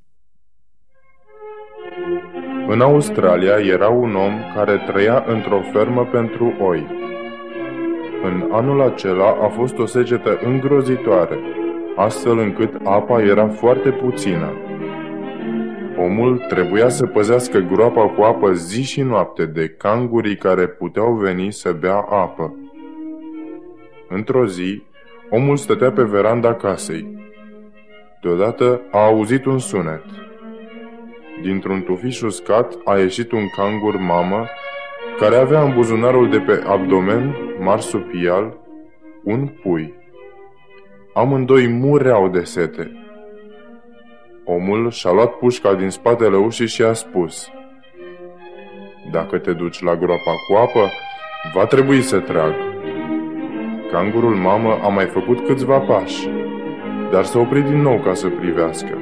În 2.67 2.82
Australia 2.82 3.58
era 3.60 3.89
un 3.89 4.15
om 4.15 4.34
care 4.56 4.84
trăia 4.88 5.23
într-o 5.28 5.62
fermă 5.73 6.06
pentru 6.06 6.54
oi. 6.60 7.04
În 8.25 8.49
anul 8.51 8.81
acela 8.81 9.38
a 9.41 9.47
fost 9.47 9.77
o 9.77 9.85
secetă 9.85 10.39
îngrozitoare, 10.43 11.39
astfel 11.95 12.38
încât 12.38 12.73
apa 12.83 13.21
era 13.21 13.47
foarte 13.47 13.91
puțină. 13.91 14.53
Omul 15.97 16.38
trebuia 16.47 16.89
să 16.89 17.05
păzească 17.05 17.59
groapa 17.59 18.07
cu 18.07 18.21
apă 18.21 18.53
zi 18.53 18.83
și 18.83 19.01
noapte 19.01 19.45
de 19.45 19.67
cangurii 19.67 20.35
care 20.35 20.67
puteau 20.67 21.13
veni 21.13 21.51
să 21.51 21.71
bea 21.71 21.97
apă. 21.97 22.55
Într-o 24.09 24.45
zi, 24.45 24.83
omul 25.29 25.57
stătea 25.57 25.91
pe 25.91 26.03
veranda 26.03 26.53
casei. 26.53 27.17
Deodată 28.21 28.81
a 28.91 29.05
auzit 29.05 29.45
un 29.45 29.59
sunet. 29.59 30.03
Dintr-un 31.41 31.81
tufiș 31.81 32.21
uscat 32.21 32.73
a 32.83 32.97
ieșit 32.97 33.31
un 33.31 33.47
cangur 33.55 33.97
mamă 33.97 34.45
care 35.19 35.36
avea 35.36 35.62
în 35.62 35.73
buzunarul 35.73 36.30
de 36.30 36.39
pe 36.39 36.63
abdomen 36.65 37.36
marsupial 37.60 38.58
un 39.23 39.47
pui. 39.47 39.93
Amândoi 41.13 41.67
mureau 41.67 42.28
de 42.28 42.43
sete. 42.43 42.91
Omul 44.45 44.91
și-a 44.91 45.12
luat 45.12 45.38
pușca 45.38 45.73
din 45.73 45.89
spatele 45.89 46.38
ușii 46.38 46.67
și 46.67 46.82
a 46.82 46.93
spus 46.93 47.49
Dacă 49.12 49.38
te 49.38 49.54
duci 49.54 49.82
la 49.82 49.95
groapa 49.95 50.32
cu 50.47 50.56
apă, 50.56 50.91
va 51.54 51.65
trebui 51.65 52.01
să 52.01 52.19
trag. 52.19 52.54
Cangurul 53.91 54.36
mamă 54.36 54.80
a 54.84 54.88
mai 54.88 55.06
făcut 55.06 55.45
câțiva 55.45 55.80
pași, 55.80 56.30
dar 57.12 57.23
s-a 57.23 57.39
oprit 57.39 57.63
din 57.63 57.82
nou 57.82 57.99
ca 57.99 58.13
să 58.13 58.30
privească. 58.30 58.97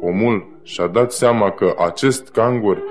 Omul 0.00 0.58
și-a 0.62 0.86
dat 0.86 1.12
seama 1.12 1.50
că 1.50 1.74
acest 1.78 2.28
cangur 2.28 2.82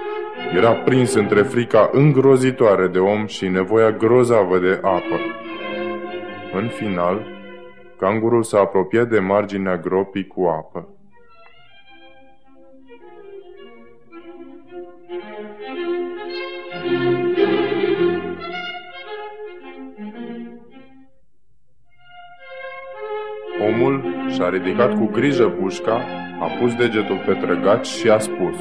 era 0.51 0.73
prins 0.73 1.13
între 1.13 1.41
frica 1.41 1.89
îngrozitoare 1.91 2.87
de 2.87 2.99
om 2.99 3.25
și 3.25 3.47
nevoia 3.47 3.91
grozavă 3.91 4.59
de 4.59 4.79
apă. 4.81 5.19
În 6.53 6.67
final, 6.67 7.25
cangurul 7.99 8.43
s-a 8.43 8.59
apropiat 8.59 9.09
de 9.09 9.19
marginea 9.19 9.77
gropii 9.77 10.27
cu 10.27 10.43
apă. 10.43 10.87
Omul 23.67 24.03
și-a 24.29 24.49
ridicat 24.49 24.97
cu 24.97 25.09
grijă 25.11 25.49
pușca, 25.49 26.01
a 26.39 26.45
pus 26.59 26.75
degetul 26.75 27.23
pe 27.25 27.33
trăgaci 27.33 27.85
și 27.85 28.09
a 28.09 28.17
spus 28.17 28.57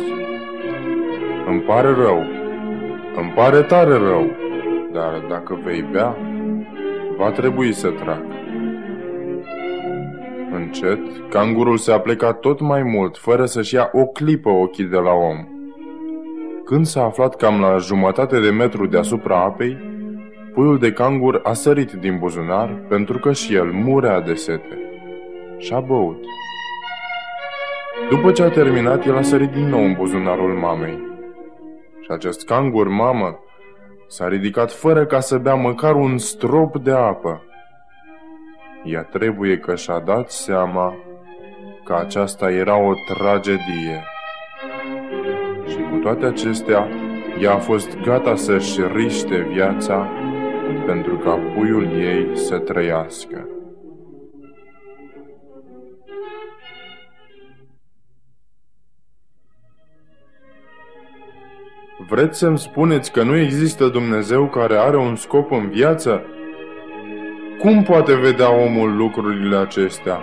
Îmi 1.46 1.60
pare 1.60 1.94
rău, 1.94 2.24
îmi 3.16 3.32
pare 3.34 3.62
tare 3.62 3.96
rău, 3.96 4.30
dar 4.92 5.24
dacă 5.28 5.58
vei 5.64 5.84
bea, 5.92 6.16
va 7.16 7.30
trebui 7.30 7.72
să 7.72 7.90
trag. 7.90 8.24
Încet, 10.54 10.98
cangurul 11.28 11.76
se 11.76 11.92
apleca 11.92 12.32
tot 12.32 12.60
mai 12.60 12.82
mult, 12.82 13.16
fără 13.16 13.44
să-și 13.44 13.74
ia 13.74 13.90
o 13.92 14.04
clipă 14.04 14.48
ochii 14.48 14.84
de 14.84 14.96
la 14.96 15.12
om. 15.12 15.46
Când 16.64 16.86
s-a 16.86 17.04
aflat 17.04 17.36
cam 17.36 17.60
la 17.60 17.76
jumătate 17.76 18.40
de 18.40 18.50
metru 18.50 18.86
deasupra 18.86 19.36
apei, 19.42 19.78
puiul 20.54 20.78
de 20.78 20.92
cangur 20.92 21.40
a 21.42 21.52
sărit 21.52 21.92
din 21.92 22.18
buzunar 22.18 22.84
pentru 22.88 23.18
că 23.18 23.32
și 23.32 23.54
el 23.54 23.70
murea 23.72 24.20
de 24.20 24.34
sete 24.34 24.78
și 25.58 25.72
a 25.72 25.80
băut. 25.80 26.24
După 28.10 28.30
ce 28.30 28.42
a 28.42 28.50
terminat, 28.50 29.06
el 29.06 29.16
a 29.16 29.22
sărit 29.22 29.50
din 29.50 29.68
nou 29.68 29.84
în 29.84 29.92
buzunarul 29.92 30.52
mamei. 30.52 31.11
Și 32.12 32.18
acest 32.18 32.44
cangur 32.44 32.88
mamă 32.88 33.38
s-a 34.08 34.28
ridicat 34.28 34.72
fără 34.72 35.06
ca 35.06 35.20
să 35.20 35.38
bea 35.38 35.54
măcar 35.54 35.94
un 35.94 36.18
strop 36.18 36.76
de 36.76 36.90
apă. 36.90 37.42
Ea 38.84 39.02
trebuie 39.02 39.58
că 39.58 39.74
și-a 39.74 39.98
dat 39.98 40.30
seama 40.30 40.94
că 41.84 41.94
aceasta 41.94 42.50
era 42.50 42.76
o 42.76 42.92
tragedie. 43.14 44.04
Și 45.66 45.76
cu 45.76 45.96
toate 46.02 46.24
acestea, 46.24 46.88
ea 47.40 47.54
a 47.54 47.58
fost 47.58 47.98
gata 48.00 48.34
să-și 48.34 48.80
riște 48.94 49.36
viața 49.36 50.08
pentru 50.86 51.16
ca 51.16 51.38
puiul 51.54 51.84
ei 51.84 52.36
să 52.36 52.58
trăiască. 52.58 53.48
Vreți 62.08 62.38
să-mi 62.38 62.58
spuneți 62.58 63.12
că 63.12 63.22
nu 63.22 63.36
există 63.36 63.88
Dumnezeu 63.88 64.48
care 64.48 64.74
are 64.76 64.96
un 64.96 65.16
scop 65.16 65.50
în 65.50 65.68
viață? 65.68 66.22
Cum 67.58 67.82
poate 67.82 68.14
vedea 68.14 68.54
omul 68.64 68.96
lucrurile 68.96 69.56
acestea? 69.56 70.20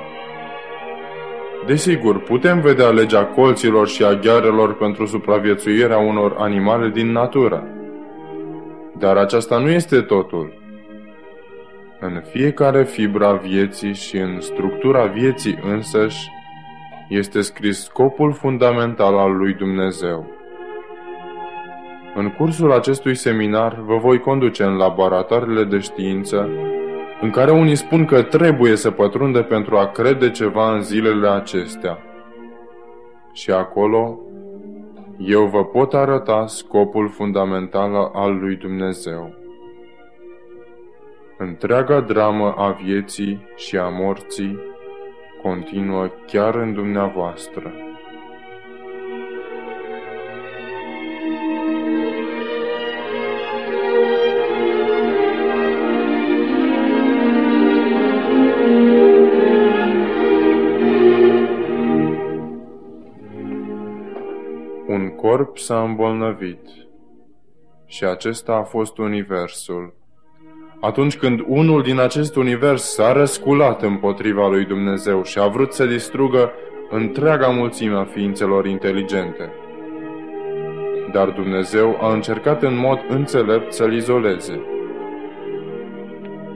Desigur, 1.65 2.19
putem 2.19 2.61
vedea 2.61 2.89
legea 2.89 3.25
colților 3.25 3.87
și 3.87 4.03
a 4.03 4.13
ghearelor 4.13 4.75
pentru 4.75 5.05
supraviețuirea 5.05 5.97
unor 5.97 6.35
animale 6.37 6.89
din 6.89 7.11
natură. 7.11 7.67
Dar 8.97 9.17
aceasta 9.17 9.57
nu 9.57 9.69
este 9.69 10.01
totul. 10.01 10.53
În 11.99 12.21
fiecare 12.31 12.83
fibra 12.83 13.33
vieții 13.33 13.93
și 13.93 14.17
în 14.17 14.39
structura 14.39 15.05
vieții 15.05 15.59
însăși 15.63 16.29
este 17.09 17.41
scris 17.41 17.83
scopul 17.83 18.33
fundamental 18.33 19.17
al 19.17 19.37
lui 19.37 19.53
Dumnezeu. 19.53 20.38
În 22.15 22.31
cursul 22.31 22.71
acestui 22.71 23.15
seminar 23.15 23.79
vă 23.85 23.97
voi 23.97 24.19
conduce 24.19 24.63
în 24.63 24.75
laboratoarele 24.75 25.63
de 25.63 25.79
știință, 25.79 26.49
în 27.21 27.29
care 27.29 27.51
unii 27.51 27.75
spun 27.75 28.05
că 28.05 28.21
trebuie 28.21 28.75
să 28.75 28.91
pătrundă 28.91 29.41
pentru 29.41 29.77
a 29.77 29.87
crede 29.87 30.31
ceva 30.31 30.73
în 30.73 30.81
zilele 30.81 31.27
acestea. 31.27 31.97
Și 33.33 33.51
acolo 33.51 34.19
eu 35.17 35.45
vă 35.45 35.65
pot 35.65 35.93
arăta 35.93 36.45
scopul 36.47 37.09
fundamental 37.09 38.11
al 38.13 38.39
lui 38.39 38.55
Dumnezeu. 38.55 39.33
Întreaga 41.37 41.99
dramă 41.99 42.53
a 42.57 42.71
vieții 42.83 43.47
și 43.55 43.77
a 43.77 43.87
morții 43.87 44.59
continuă 45.41 46.09
chiar 46.27 46.55
în 46.55 46.73
dumneavoastră. 46.73 47.73
Corp 65.15 65.57
s-a 65.57 65.81
îmbolnăvit. 65.81 66.59
Și 67.85 68.03
acesta 68.03 68.53
a 68.53 68.63
fost 68.63 68.97
universul. 68.97 69.93
Atunci 70.81 71.17
când 71.17 71.43
unul 71.47 71.81
din 71.81 71.99
acest 71.99 72.35
univers 72.35 72.83
s-a 72.93 73.11
răsculat 73.11 73.81
împotriva 73.81 74.47
lui 74.47 74.65
Dumnezeu 74.65 75.23
și 75.23 75.39
a 75.39 75.47
vrut 75.47 75.73
să 75.73 75.85
distrugă 75.85 76.51
întreaga 76.89 77.47
mulțime 77.47 77.95
a 77.95 78.03
ființelor 78.03 78.65
inteligente. 78.65 79.51
Dar 81.11 81.29
Dumnezeu 81.29 81.97
a 82.01 82.13
încercat 82.13 82.63
în 82.63 82.77
mod 82.77 82.99
înțelept 83.09 83.73
să-l 83.73 83.93
izoleze. 83.93 84.61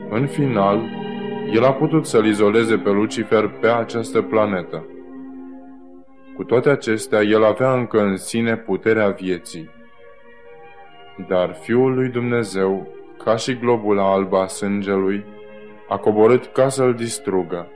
În 0.10 0.28
final, 0.28 0.82
el 1.54 1.64
a 1.64 1.74
putut 1.74 2.06
să-l 2.06 2.26
izoleze 2.26 2.78
pe 2.78 2.90
Lucifer 2.90 3.48
pe 3.48 3.68
această 3.68 4.22
planetă. 4.22 4.88
Cu 6.36 6.44
toate 6.44 6.70
acestea, 6.70 7.22
el 7.22 7.44
avea 7.44 7.74
încă 7.74 8.02
în 8.02 8.18
sine 8.18 8.58
puterea 8.58 9.10
vieții. 9.10 9.70
Dar 11.28 11.54
Fiul 11.54 11.94
lui 11.94 12.10
Dumnezeu, 12.10 12.88
ca 13.24 13.36
și 13.36 13.58
globula 13.58 14.12
alba 14.12 14.42
a 14.42 14.48
sângelui, 14.48 15.24
a 15.88 15.98
coborât 15.98 16.46
ca 16.46 16.70
să-l 16.70 16.94
distrugă. 16.94 17.68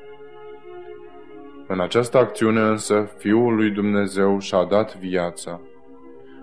În 1.67 1.79
această 1.79 2.17
acțiune 2.17 2.59
însă, 2.59 3.09
Fiul 3.17 3.55
lui 3.55 3.69
Dumnezeu 3.69 4.39
și-a 4.39 4.63
dat 4.63 4.97
viața. 4.97 5.61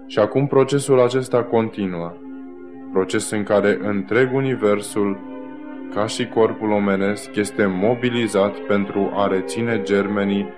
Și 0.06 0.18
acum 0.18 0.46
procesul 0.46 1.00
acesta 1.00 1.42
continuă, 1.42 2.12
proces 2.92 3.30
în 3.30 3.42
care 3.42 3.78
întreg 3.82 4.34
universul, 4.34 5.18
ca 5.94 6.06
și 6.06 6.28
corpul 6.28 6.70
omenesc, 6.70 7.36
este 7.36 7.66
mobilizat 7.66 8.58
pentru 8.58 9.12
a 9.14 9.26
reține 9.26 9.80
germenii 9.82 10.48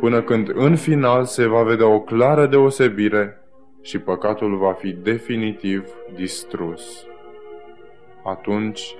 până 0.00 0.22
când 0.22 0.50
în 0.54 0.76
final 0.76 1.24
se 1.24 1.46
va 1.46 1.62
vedea 1.62 1.86
o 1.86 2.00
clară 2.00 2.46
deosebire 2.46 3.42
și 3.82 3.98
păcatul 3.98 4.56
va 4.56 4.72
fi 4.72 4.92
definitiv 4.92 5.84
distrus. 6.14 7.06
Atunci, 8.24 8.94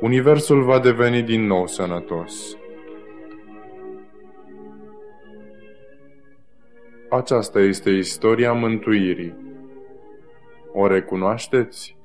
universul 0.00 0.62
va 0.62 0.78
deveni 0.78 1.22
din 1.22 1.46
nou 1.46 1.66
sănătos. 1.66 2.56
Aceasta 7.10 7.60
este 7.60 7.90
istoria 7.90 8.52
mântuirii. 8.52 9.34
O 10.72 10.86
recunoașteți? 10.86 11.96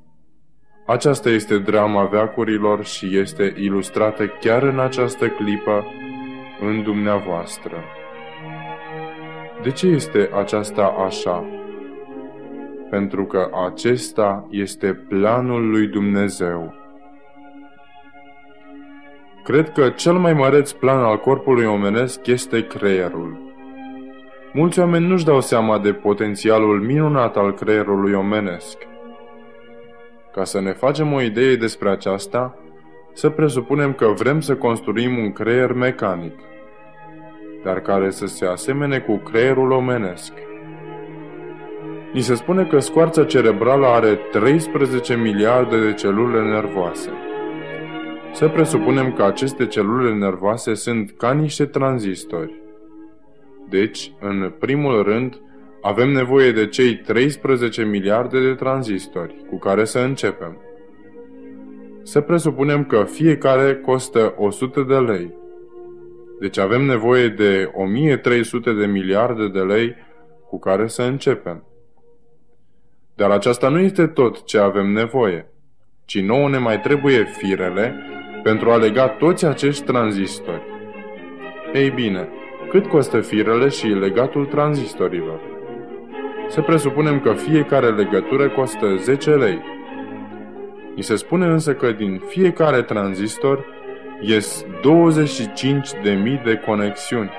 Aceasta 0.85 1.29
este 1.29 1.57
drama 1.57 2.05
veacurilor 2.05 2.85
și 2.85 3.17
este 3.17 3.53
ilustrată 3.57 4.27
chiar 4.27 4.63
în 4.63 4.79
această 4.79 5.27
clipă 5.27 5.85
în 6.59 6.83
dumneavoastră. 6.83 7.83
De 9.63 9.71
ce 9.71 9.87
este 9.87 10.29
aceasta 10.33 10.83
așa? 11.05 11.45
Pentru 12.89 13.25
că 13.25 13.49
acesta 13.71 14.47
este 14.49 14.93
planul 14.93 15.69
lui 15.69 15.87
Dumnezeu. 15.87 16.73
Cred 19.43 19.69
că 19.71 19.89
cel 19.89 20.13
mai 20.13 20.33
măreț 20.33 20.71
plan 20.71 21.03
al 21.03 21.17
corpului 21.17 21.65
omenesc 21.65 22.27
este 22.27 22.67
creierul. 22.67 23.37
Mulți 24.53 24.79
oameni 24.79 25.07
nu-și 25.07 25.25
dau 25.25 25.41
seama 25.41 25.79
de 25.79 25.93
potențialul 25.93 26.81
minunat 26.81 27.37
al 27.37 27.53
creierului 27.53 28.13
omenesc. 28.13 28.77
Ca 30.33 30.43
să 30.43 30.61
ne 30.61 30.71
facem 30.71 31.13
o 31.13 31.21
idee 31.21 31.55
despre 31.55 31.89
aceasta, 31.89 32.57
să 33.13 33.29
presupunem 33.29 33.93
că 33.93 34.05
vrem 34.07 34.39
să 34.39 34.55
construim 34.55 35.17
un 35.17 35.31
creier 35.31 35.73
mecanic, 35.73 36.39
dar 37.67 37.79
care 37.79 38.09
să 38.09 38.25
se 38.25 38.45
asemene 38.45 38.99
cu 38.99 39.17
creierul 39.17 39.71
omenesc. 39.71 40.33
Ni 42.13 42.21
se 42.21 42.33
spune 42.33 42.65
că 42.65 42.79
scoarța 42.79 43.23
cerebrală 43.23 43.85
are 43.85 44.19
13 44.31 45.15
miliarde 45.15 45.85
de 45.85 45.93
celule 45.93 46.41
nervoase. 46.41 47.09
Să 48.33 48.47
presupunem 48.47 49.13
că 49.13 49.23
aceste 49.23 49.65
celule 49.65 50.13
nervoase 50.13 50.73
sunt 50.73 51.13
ca 51.17 51.31
niște 51.31 51.65
tranzistori. 51.65 52.61
Deci, 53.69 54.11
în 54.19 54.53
primul 54.59 55.03
rând, 55.03 55.41
avem 55.81 56.09
nevoie 56.09 56.51
de 56.51 56.67
cei 56.67 56.95
13 56.95 57.83
miliarde 57.83 58.41
de 58.41 58.53
tranzistori 58.53 59.35
cu 59.49 59.57
care 59.57 59.85
să 59.85 59.99
începem. 59.99 60.57
Să 62.03 62.21
presupunem 62.21 62.85
că 62.85 63.03
fiecare 63.03 63.75
costă 63.75 64.33
100 64.37 64.81
de 64.81 64.95
lei. 64.95 65.45
Deci 66.39 66.57
avem 66.57 66.81
nevoie 66.81 67.27
de 67.27 67.71
1300 67.73 68.73
de 68.73 68.85
miliarde 68.85 69.47
de 69.47 69.59
lei 69.59 69.95
cu 70.49 70.59
care 70.59 70.87
să 70.87 71.01
începem. 71.01 71.63
Dar 73.15 73.31
aceasta 73.31 73.69
nu 73.69 73.79
este 73.79 74.07
tot 74.07 74.43
ce 74.45 74.57
avem 74.57 74.91
nevoie, 74.91 75.51
ci 76.05 76.21
nouă 76.21 76.49
ne 76.49 76.57
mai 76.57 76.79
trebuie 76.79 77.25
firele 77.37 77.95
pentru 78.43 78.71
a 78.71 78.77
lega 78.77 79.07
toți 79.07 79.45
acești 79.45 79.83
tranzistori. 79.83 80.61
Ei 81.73 81.89
bine, 81.89 82.29
cât 82.69 82.85
costă 82.87 83.21
firele 83.21 83.67
și 83.67 83.87
legatul 83.87 84.45
tranzistorilor? 84.45 85.39
Să 86.49 86.61
presupunem 86.61 87.19
că 87.19 87.33
fiecare 87.33 87.89
legătură 87.89 88.49
costă 88.49 88.95
10 88.95 89.35
lei. 89.35 89.61
Ni 90.95 91.03
se 91.03 91.15
spune 91.15 91.45
însă 91.45 91.73
că 91.73 91.91
din 91.91 92.21
fiecare 92.27 92.81
tranzistor 92.81 93.65
ies 94.21 94.65
25.000 94.65 96.43
de 96.43 96.61
conexiuni. 96.65 97.31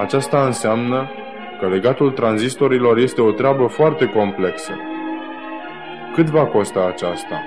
Aceasta 0.00 0.44
înseamnă 0.46 1.10
că 1.60 1.68
legatul 1.68 2.10
tranzistorilor 2.10 2.98
este 2.98 3.20
o 3.20 3.30
treabă 3.30 3.66
foarte 3.66 4.06
complexă. 4.06 4.72
Cât 6.14 6.26
va 6.26 6.46
costa 6.46 6.86
aceasta? 6.86 7.42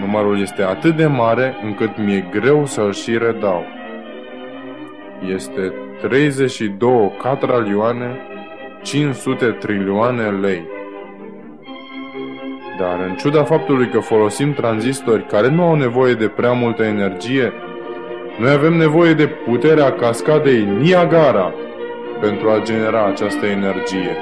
Numărul 0.00 0.40
este 0.40 0.62
atât 0.62 0.96
de 0.96 1.06
mare 1.06 1.56
încât 1.62 1.98
mi-e 1.98 2.28
greu 2.30 2.66
să-l 2.66 2.92
și 2.92 3.18
redau 3.18 3.64
este 5.28 5.72
32 6.00 7.12
catralioane 7.22 8.16
500 8.82 9.50
trilioane 9.50 10.30
lei. 10.30 10.66
Dar 12.78 13.00
în 13.08 13.14
ciuda 13.14 13.44
faptului 13.44 13.88
că 13.88 13.98
folosim 13.98 14.52
tranzistori 14.52 15.26
care 15.26 15.48
nu 15.48 15.62
au 15.62 15.74
nevoie 15.74 16.14
de 16.14 16.28
prea 16.28 16.52
multă 16.52 16.82
energie, 16.82 17.52
noi 18.38 18.52
avem 18.52 18.72
nevoie 18.72 19.12
de 19.12 19.26
puterea 19.26 19.92
cascadei 19.92 20.64
Niagara 20.80 21.54
pentru 22.20 22.48
a 22.50 22.60
genera 22.62 23.06
această 23.06 23.46
energie. 23.46 24.16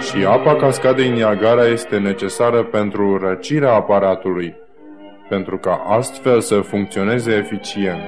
Și 0.00 0.24
apa 0.24 0.54
cascadei 0.56 1.10
Niagara 1.10 1.66
este 1.66 1.98
necesară 1.98 2.62
pentru 2.62 3.18
răcirea 3.18 3.74
aparatului, 3.74 4.54
pentru 5.28 5.58
ca 5.58 5.84
astfel 5.88 6.40
să 6.40 6.54
funcționeze 6.54 7.32
eficient. 7.32 8.02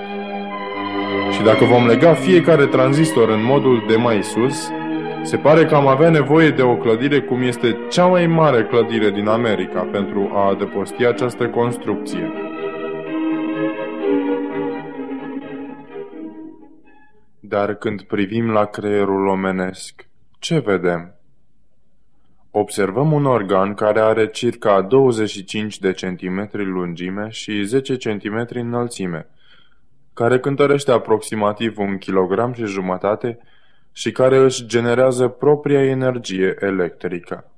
Și 1.31 1.43
dacă 1.43 1.65
vom 1.65 1.87
lega 1.87 2.13
fiecare 2.13 2.67
tranzistor 2.67 3.29
în 3.29 3.45
modul 3.45 3.85
de 3.89 3.97
mai 3.97 4.23
sus, 4.23 4.71
se 5.27 5.37
pare 5.37 5.65
că 5.65 5.75
am 5.75 5.87
avea 5.87 6.11
nevoie 6.11 6.51
de 6.51 6.63
o 6.63 6.77
clădire 6.77 7.21
cum 7.21 7.43
este 7.43 7.77
cea 7.91 8.07
mai 8.07 8.27
mare 8.27 8.67
clădire 8.67 9.11
din 9.11 9.27
America 9.27 9.81
pentru 9.93 10.31
a 10.33 10.49
adăposti 10.49 11.07
această 11.07 11.49
construcție. 11.49 12.33
Dar 17.41 17.75
când 17.75 18.03
privim 18.03 18.51
la 18.51 18.65
creierul 18.65 19.27
omenesc, 19.27 20.09
ce 20.39 20.59
vedem? 20.59 21.15
Observăm 22.51 23.13
un 23.13 23.25
organ 23.25 23.75
care 23.75 24.01
are 24.01 24.27
circa 24.27 24.83
25 24.83 25.79
de 25.79 25.93
centimetri 25.93 26.65
lungime 26.65 27.29
și 27.31 27.63
10 27.63 27.97
centimetri 27.97 28.61
înălțime, 28.61 29.27
care 30.15 30.39
cântărește 30.39 30.91
aproximativ 30.91 31.79
un 31.79 31.99
kilogram 31.99 32.53
și 32.53 32.65
jumătate 32.65 33.39
și 33.97 34.13
care 34.13 34.37
își 34.37 34.67
generează 34.67 35.29
propria 35.29 35.85
energie 35.85 36.57
electrică. 36.61 37.51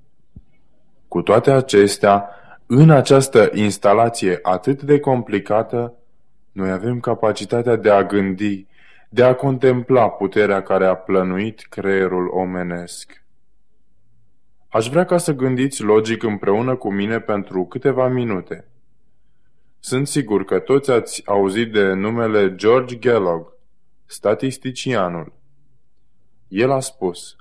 Cu 1.08 1.22
toate 1.22 1.50
acestea, 1.50 2.28
în 2.66 2.90
această 2.90 3.50
instalație 3.54 4.38
atât 4.42 4.82
de 4.82 5.00
complicată, 5.00 5.94
noi 6.52 6.70
avem 6.70 7.00
capacitatea 7.00 7.76
de 7.76 7.90
a 7.90 8.02
gândi, 8.04 8.66
de 9.08 9.22
a 9.22 9.34
contempla 9.34 10.08
puterea 10.08 10.62
care 10.62 10.86
a 10.86 10.94
plănuit 10.94 11.66
creierul 11.68 12.28
omenesc. 12.28 13.24
Aș 14.68 14.88
vrea 14.88 15.04
ca 15.04 15.18
să 15.18 15.32
gândiți 15.32 15.82
logic 15.82 16.22
împreună 16.22 16.76
cu 16.76 16.92
mine 16.92 17.20
pentru 17.20 17.64
câteva 17.64 18.08
minute. 18.08 18.64
Sunt 19.78 20.06
sigur 20.06 20.44
că 20.44 20.58
toți 20.58 20.90
ați 20.90 21.22
auzit 21.26 21.72
de 21.72 21.92
numele 21.92 22.54
George 22.54 22.98
Kellogg, 22.98 23.52
statisticianul. 24.06 25.36
El 26.48 26.70
a 26.70 26.80
spus, 26.80 27.36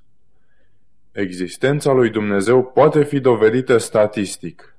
Existența 1.11 1.91
lui 1.91 2.09
Dumnezeu 2.09 2.63
poate 2.63 3.03
fi 3.03 3.19
dovedită 3.19 3.77
statistic. 3.77 4.75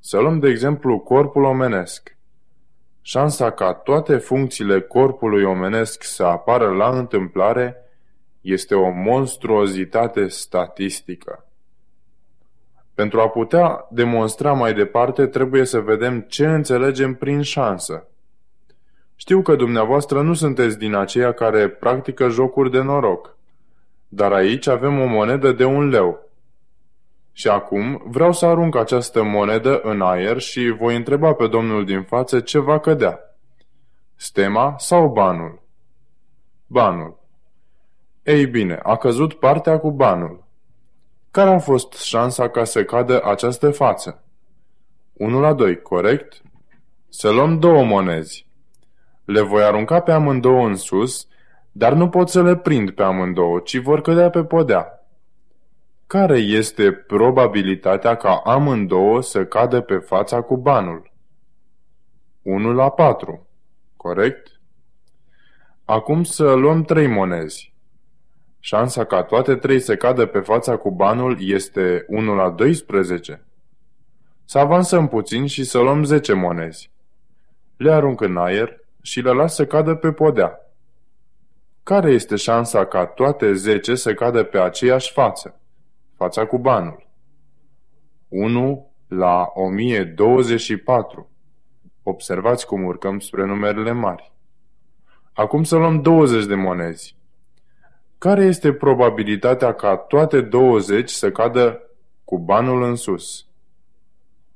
Să 0.00 0.18
luăm 0.18 0.38
de 0.38 0.48
exemplu 0.48 0.98
corpul 0.98 1.44
omenesc. 1.44 2.16
Șansa 3.02 3.50
ca 3.50 3.72
toate 3.72 4.16
funcțiile 4.16 4.80
corpului 4.80 5.42
omenesc 5.42 6.02
să 6.02 6.24
apară 6.24 6.70
la 6.70 6.98
întâmplare 6.98 7.76
este 8.40 8.74
o 8.74 8.90
monstruozitate 8.90 10.28
statistică. 10.28 11.46
Pentru 12.94 13.20
a 13.20 13.28
putea 13.28 13.86
demonstra 13.90 14.52
mai 14.52 14.74
departe, 14.74 15.26
trebuie 15.26 15.64
să 15.64 15.80
vedem 15.80 16.20
ce 16.20 16.46
înțelegem 16.46 17.14
prin 17.14 17.42
șansă. 17.42 18.06
Știu 19.16 19.42
că 19.42 19.54
dumneavoastră 19.54 20.22
nu 20.22 20.34
sunteți 20.34 20.78
din 20.78 20.94
aceia 20.94 21.32
care 21.32 21.68
practică 21.68 22.28
jocuri 22.28 22.70
de 22.70 22.80
noroc, 22.80 23.36
dar 24.14 24.32
aici 24.32 24.66
avem 24.66 25.00
o 25.00 25.06
monedă 25.06 25.52
de 25.52 25.64
un 25.64 25.88
leu. 25.88 26.30
Și 27.32 27.48
acum 27.48 28.02
vreau 28.06 28.32
să 28.32 28.46
arunc 28.46 28.76
această 28.76 29.22
monedă 29.22 29.80
în 29.80 30.00
aer 30.00 30.38
și 30.38 30.74
voi 30.78 30.96
întreba 30.96 31.32
pe 31.32 31.46
domnul 31.46 31.84
din 31.84 32.02
față 32.02 32.40
ce 32.40 32.58
va 32.58 32.78
cădea. 32.78 33.20
Stema 34.14 34.74
sau 34.78 35.08
banul? 35.08 35.62
Banul. 36.66 37.18
Ei 38.22 38.46
bine, 38.46 38.80
a 38.82 38.96
căzut 38.96 39.34
partea 39.34 39.78
cu 39.78 39.90
banul. 39.90 40.44
Care 41.30 41.50
a 41.50 41.58
fost 41.58 41.92
șansa 41.92 42.48
ca 42.48 42.64
să 42.64 42.84
cadă 42.84 43.22
această 43.24 43.70
față? 43.70 44.24
1 45.12 45.40
la 45.40 45.52
2, 45.52 45.82
corect? 45.82 46.42
Să 47.08 47.30
luăm 47.30 47.58
două 47.58 47.84
monezi. 47.84 48.46
Le 49.24 49.40
voi 49.40 49.62
arunca 49.62 50.00
pe 50.00 50.12
amândouă 50.12 50.66
în 50.66 50.76
sus, 50.76 51.26
dar 51.72 51.92
nu 51.92 52.08
pot 52.08 52.28
să 52.28 52.42
le 52.42 52.56
prind 52.56 52.90
pe 52.90 53.02
amândouă, 53.02 53.58
ci 53.58 53.76
vor 53.76 54.00
cădea 54.00 54.30
pe 54.30 54.44
podea. 54.44 55.06
Care 56.06 56.38
este 56.38 56.92
probabilitatea 56.92 58.14
ca 58.14 58.42
amândouă 58.44 59.22
să 59.22 59.44
cadă 59.44 59.80
pe 59.80 59.96
fața 59.96 60.40
cu 60.40 60.56
banul? 60.56 61.12
1 62.42 62.72
la 62.72 62.90
4, 62.90 63.46
corect? 63.96 64.60
Acum 65.84 66.24
să 66.24 66.52
luăm 66.52 66.82
trei 66.82 67.06
monezi. 67.06 67.74
Șansa 68.60 69.04
ca 69.04 69.22
toate 69.22 69.54
trei 69.54 69.80
să 69.80 69.96
cadă 69.96 70.26
pe 70.26 70.40
fața 70.40 70.76
cu 70.76 70.90
banul 70.90 71.36
este 71.40 72.04
1 72.08 72.34
la 72.34 72.50
12. 72.50 73.44
Să 74.44 74.58
avansăm 74.58 75.08
puțin 75.08 75.46
și 75.46 75.64
să 75.64 75.78
luăm 75.78 76.04
10 76.04 76.32
monezi. 76.32 76.90
Le 77.76 77.92
arunc 77.92 78.20
în 78.20 78.36
aer 78.36 78.80
și 79.02 79.20
le 79.20 79.30
las 79.30 79.54
să 79.54 79.66
cadă 79.66 79.94
pe 79.94 80.12
podea. 80.12 80.61
Care 81.82 82.10
este 82.10 82.36
șansa 82.36 82.86
ca 82.86 83.06
toate 83.06 83.52
10 83.52 83.94
să 83.94 84.14
cadă 84.14 84.42
pe 84.42 84.58
aceeași 84.58 85.12
față, 85.12 85.60
fața 86.16 86.46
cu 86.46 86.58
banul? 86.58 87.06
1 88.28 88.92
la 89.08 89.50
1024. 89.54 91.30
Observați 92.02 92.66
cum 92.66 92.84
urcăm 92.84 93.18
spre 93.18 93.46
numerele 93.46 93.92
mari. 93.92 94.32
Acum 95.32 95.64
să 95.64 95.76
luăm 95.76 96.02
20 96.02 96.46
de 96.46 96.54
monezi. 96.54 97.16
Care 98.18 98.44
este 98.44 98.72
probabilitatea 98.72 99.74
ca 99.74 99.96
toate 99.96 100.40
20 100.40 101.10
să 101.10 101.30
cadă 101.30 101.82
cu 102.24 102.38
banul 102.38 102.82
în 102.82 102.94
sus? 102.94 103.46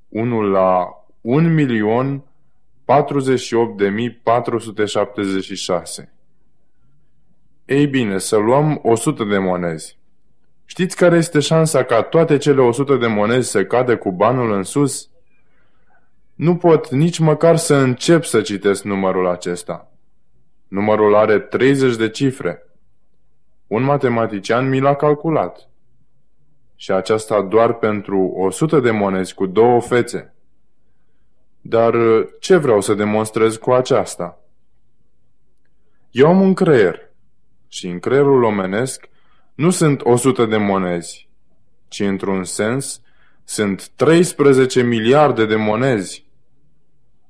1 0.09 0.43
la 0.43 0.89
1 1.21 1.49
milion 1.49 2.25
48.476. 6.05 6.16
Ei 7.67 7.87
bine, 7.87 8.19
să 8.19 8.37
luăm 8.37 8.81
100 8.83 9.25
de 9.25 9.39
monezi. 9.39 9.99
Știți 10.65 10.97
care 10.97 11.17
este 11.17 11.41
șansa 11.41 11.85
ca 11.85 12.03
toate 12.03 12.37
cele 12.37 12.61
100 12.61 12.97
de 12.97 13.07
monezi 13.07 13.51
să 13.51 13.65
cadă 13.65 13.97
cu 13.97 14.13
banul 14.13 14.53
în 14.53 14.63
sus? 14.63 15.11
Nu 16.35 16.57
pot 16.57 16.91
nici 16.91 17.19
măcar 17.19 17.57
să 17.57 17.75
încep 17.75 18.25
să 18.25 18.41
citesc 18.41 18.85
numărul 18.85 19.27
acesta. 19.27 19.91
Numărul 20.69 21.15
are 21.15 21.39
30 21.39 21.97
de 21.97 22.09
cifre. 22.09 22.63
Un 23.67 23.83
matematician 23.83 24.69
mi 24.69 24.81
l-a 24.81 24.95
calculat. 24.95 25.69
Și 26.77 26.93
aceasta 26.93 27.43
doar 27.43 27.73
pentru 27.73 28.33
100 28.37 28.81
de 28.81 28.91
monezi 28.91 29.35
cu 29.35 29.47
două 29.47 29.81
fețe. 29.81 30.35
Dar 31.61 31.95
ce 32.41 32.57
vreau 32.57 32.81
să 32.81 32.95
demonstrez 32.95 33.57
cu 33.57 33.73
aceasta? 33.73 34.41
Eu 36.11 36.27
am 36.27 36.41
un 36.41 36.55
creier 36.55 37.06
și 37.69 37.87
în 37.87 37.99
creierul 37.99 38.43
omenesc 38.43 39.09
nu 39.55 39.71
sunt 39.71 40.01
100 40.05 40.47
de 40.47 40.57
monezi, 40.57 41.29
ci 41.89 42.01
într-un 42.01 42.45
sens 42.45 43.01
sunt 43.45 43.89
13 43.89 44.83
miliarde 44.83 45.47
de 45.47 45.57
monezi 45.57 46.27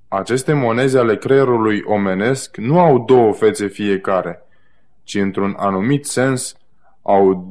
aceste 0.09 0.53
monezi 0.53 0.97
ale 0.97 1.17
creierului 1.17 1.83
omenesc 1.85 2.57
nu 2.57 2.79
au 2.79 3.05
două 3.05 3.33
fețe 3.33 3.67
fiecare, 3.67 4.43
ci 5.03 5.15
într-un 5.15 5.55
anumit 5.59 6.05
sens 6.05 6.57
au 7.03 7.49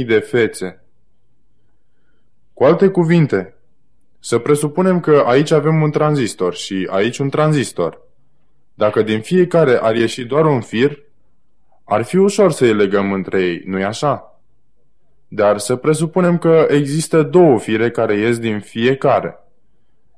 25.000 0.00 0.06
de 0.06 0.18
fețe. 0.18 0.84
Cu 2.52 2.64
alte 2.64 2.88
cuvinte, 2.88 3.54
să 4.20 4.38
presupunem 4.38 5.00
că 5.00 5.24
aici 5.26 5.50
avem 5.50 5.82
un 5.82 5.90
tranzistor 5.90 6.54
și 6.54 6.88
aici 6.90 7.18
un 7.18 7.28
tranzistor. 7.28 8.00
Dacă 8.74 9.02
din 9.02 9.20
fiecare 9.20 9.78
ar 9.82 9.96
ieși 9.96 10.24
doar 10.24 10.46
un 10.46 10.60
fir, 10.60 11.03
ar 11.84 12.02
fi 12.02 12.16
ușor 12.16 12.52
să 12.52 12.64
îi 12.64 12.74
legăm 12.74 13.12
între 13.12 13.42
ei, 13.42 13.62
nu-i 13.66 13.84
așa? 13.84 14.40
Dar 15.28 15.58
să 15.58 15.76
presupunem 15.76 16.38
că 16.38 16.66
există 16.70 17.22
două 17.22 17.58
fire 17.58 17.90
care 17.90 18.16
ies 18.16 18.38
din 18.38 18.60
fiecare– 18.60 19.38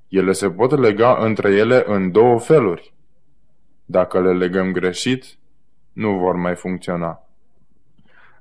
ele 0.08 0.32
se 0.32 0.50
pot 0.50 0.78
lega 0.78 1.16
între 1.24 1.52
ele 1.52 1.84
în 1.86 2.10
două 2.10 2.38
feluri. 2.38 2.94
Dacă 3.84 4.20
le 4.20 4.32
legăm 4.32 4.72
greșit, 4.72 5.24
nu 5.92 6.18
vor 6.18 6.34
mai 6.34 6.54
funcționa. 6.54 7.20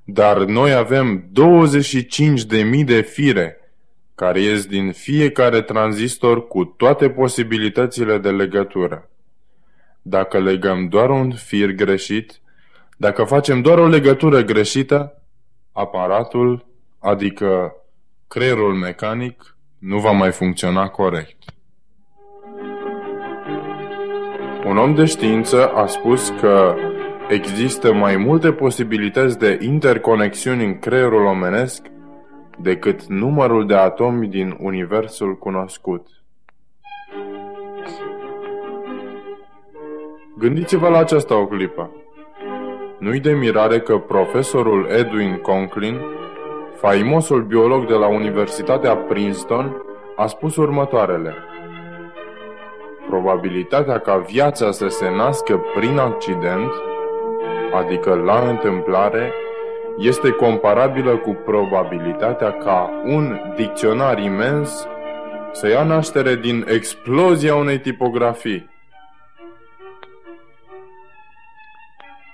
Dar 0.04 0.38
noi 0.38 0.72
avem 0.72 1.30
25.000 2.78 2.84
de 2.84 3.00
fire 3.00 3.60
care 4.14 4.40
ies 4.40 4.66
din 4.66 4.92
fiecare 4.92 5.62
tranzistor 5.62 6.46
cu 6.46 6.64
toate 6.64 7.10
posibilitățile 7.10 8.18
de 8.18 8.30
legătură. 8.30 9.10
Dacă 10.02 10.38
legăm 10.38 10.88
doar 10.88 11.10
un 11.10 11.32
fir 11.32 11.70
greșit, 11.70 12.40
dacă 12.96 13.24
facem 13.24 13.60
doar 13.60 13.78
o 13.78 13.86
legătură 13.86 14.40
greșită, 14.40 15.22
aparatul, 15.72 16.66
adică 16.98 17.74
creierul 18.28 18.74
mecanic, 18.74 19.56
nu 19.78 19.98
va 19.98 20.10
mai 20.10 20.32
funcționa 20.32 20.88
corect. 20.88 21.36
Un 24.66 24.76
om 24.78 24.94
de 24.94 25.04
știință 25.04 25.68
a 25.68 25.86
spus 25.86 26.32
că 26.40 26.74
există 27.28 27.92
mai 27.92 28.16
multe 28.16 28.52
posibilități 28.52 29.38
de 29.38 29.58
interconexiuni 29.62 30.64
în 30.64 30.78
creierul 30.78 31.24
omenesc 31.24 31.82
decât 32.58 33.04
numărul 33.06 33.66
de 33.66 33.74
atomi 33.74 34.28
din 34.28 34.56
universul 34.60 35.38
cunoscut. 35.38 36.06
Gândiți-vă 40.38 40.88
la 40.88 40.98
aceasta 40.98 41.36
o 41.36 41.46
clipă. 41.46 42.05
Nu-i 42.98 43.20
de 43.20 43.32
mirare 43.32 43.80
că 43.80 43.98
profesorul 43.98 44.88
Edwin 44.98 45.36
Conklin, 45.36 46.00
faimosul 46.76 47.42
biolog 47.42 47.86
de 47.86 47.94
la 47.94 48.06
Universitatea 48.06 48.96
Princeton, 48.96 49.82
a 50.16 50.26
spus 50.26 50.56
următoarele– 50.56 51.34
probabilitatea 53.08 53.98
ca 53.98 54.16
viața 54.16 54.70
să 54.70 54.88
se 54.88 55.10
nască 55.10 55.62
prin 55.74 55.98
accident, 55.98 56.70
adică 57.74 58.14
la 58.14 58.48
întâmplare, 58.48 59.32
este 59.98 60.30
comparabilă 60.30 61.16
cu 61.16 61.36
probabilitatea 61.44 62.52
ca 62.52 62.90
un 63.04 63.40
dicționar 63.56 64.18
imens 64.18 64.86
să 65.52 65.68
ia 65.68 65.82
naștere 65.82 66.34
din 66.34 66.66
explozia 66.68 67.54
unei 67.54 67.78
tipografii. 67.78 68.70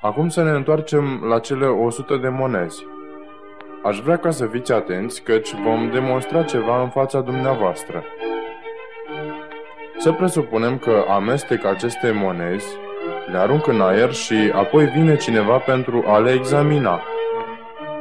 Acum 0.03 0.29
să 0.29 0.43
ne 0.43 0.51
întoarcem 0.51 1.25
la 1.29 1.39
cele 1.39 1.67
100 1.67 2.17
de 2.17 2.29
monezi. 2.29 2.87
Aș 3.83 4.01
vrea 4.01 4.17
ca 4.17 4.31
să 4.31 4.47
fiți 4.47 4.73
atenți, 4.73 5.23
căci 5.23 5.55
vom 5.55 5.91
demonstra 5.93 6.43
ceva 6.43 6.83
în 6.83 6.89
fața 6.89 7.21
dumneavoastră. 7.21 8.05
Să 9.99 10.13
presupunem 10.13 10.79
că 10.79 11.05
amestec 11.09 11.65
aceste 11.65 12.11
monezi, 12.11 12.67
le 13.31 13.39
arunc 13.39 13.67
în 13.67 13.81
aer 13.81 14.13
și 14.13 14.53
apoi 14.55 14.87
vine 14.87 15.17
cineva 15.17 15.59
pentru 15.59 16.05
a 16.07 16.19
le 16.19 16.33
examina. 16.33 17.03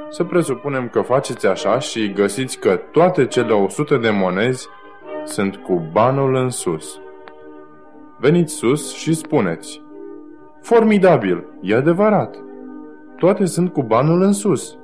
Să 0.09 0.23
presupunem 0.23 0.87
că 0.87 1.01
faceți 1.01 1.47
așa 1.47 1.79
și 1.79 2.13
găsiți 2.13 2.59
că 2.59 2.75
toate 2.75 3.25
cele 3.25 3.53
100 3.53 3.97
de 3.97 4.09
monezi 4.09 4.67
sunt 5.23 5.55
cu 5.55 5.89
banul 5.91 6.35
în 6.35 6.49
sus. 6.49 6.99
Veniți 8.17 8.53
sus 8.53 8.95
și 8.95 9.13
spuneți 9.13 9.81
Formidabil, 10.61 11.45
e 11.61 11.75
adevărat. 11.75 12.35
Toate 13.17 13.45
sunt 13.45 13.73
cu 13.73 13.83
banul 13.83 14.21
în 14.21 14.33
sus. 14.33 14.77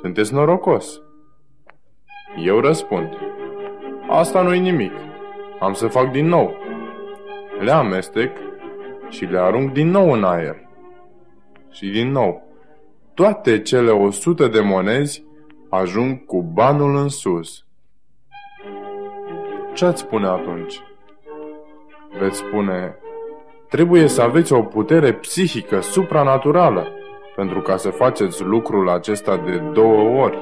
Sunteți 0.00 0.34
norocos. 0.34 1.00
Eu 2.44 2.60
răspund 2.60 3.08
Asta 4.08 4.42
nu-i 4.42 4.60
nimic. 4.60 4.92
Am 5.60 5.72
să 5.72 5.86
fac 5.86 6.10
din 6.10 6.26
nou. 6.26 6.54
Le 7.60 7.70
amestec 7.70 8.36
și 9.08 9.24
le 9.24 9.38
arunc 9.38 9.72
din 9.72 9.90
nou 9.90 10.12
în 10.12 10.24
aer. 10.24 10.68
Și 11.70 11.90
din 11.90 12.10
nou. 12.10 12.42
Toate 13.14 13.62
cele 13.62 13.90
o 13.90 14.10
sută 14.10 14.46
de 14.46 14.60
monezi 14.60 15.24
ajung 15.68 16.24
cu 16.24 16.42
banul 16.42 16.96
în 16.96 17.08
sus. 17.08 17.66
Ce 19.74 19.84
ați 19.84 20.00
spune 20.00 20.26
atunci? 20.26 20.80
Veți 22.18 22.36
spune, 22.36 22.96
trebuie 23.68 24.06
să 24.06 24.22
aveți 24.22 24.52
o 24.52 24.62
putere 24.62 25.12
psihică 25.12 25.80
supranaturală 25.80 26.92
pentru 27.36 27.60
ca 27.60 27.76
să 27.76 27.90
faceți 27.90 28.42
lucrul 28.42 28.88
acesta 28.88 29.36
de 29.36 29.56
două 29.56 30.22
ori. 30.22 30.38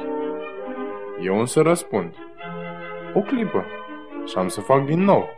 Eu 1.20 1.38
însă 1.38 1.60
răspund, 1.60 2.14
o 3.14 3.20
clipă 3.20 3.64
și 4.24 4.38
am 4.38 4.48
să 4.48 4.60
fac 4.60 4.84
din 4.84 5.00
nou. 5.04 5.28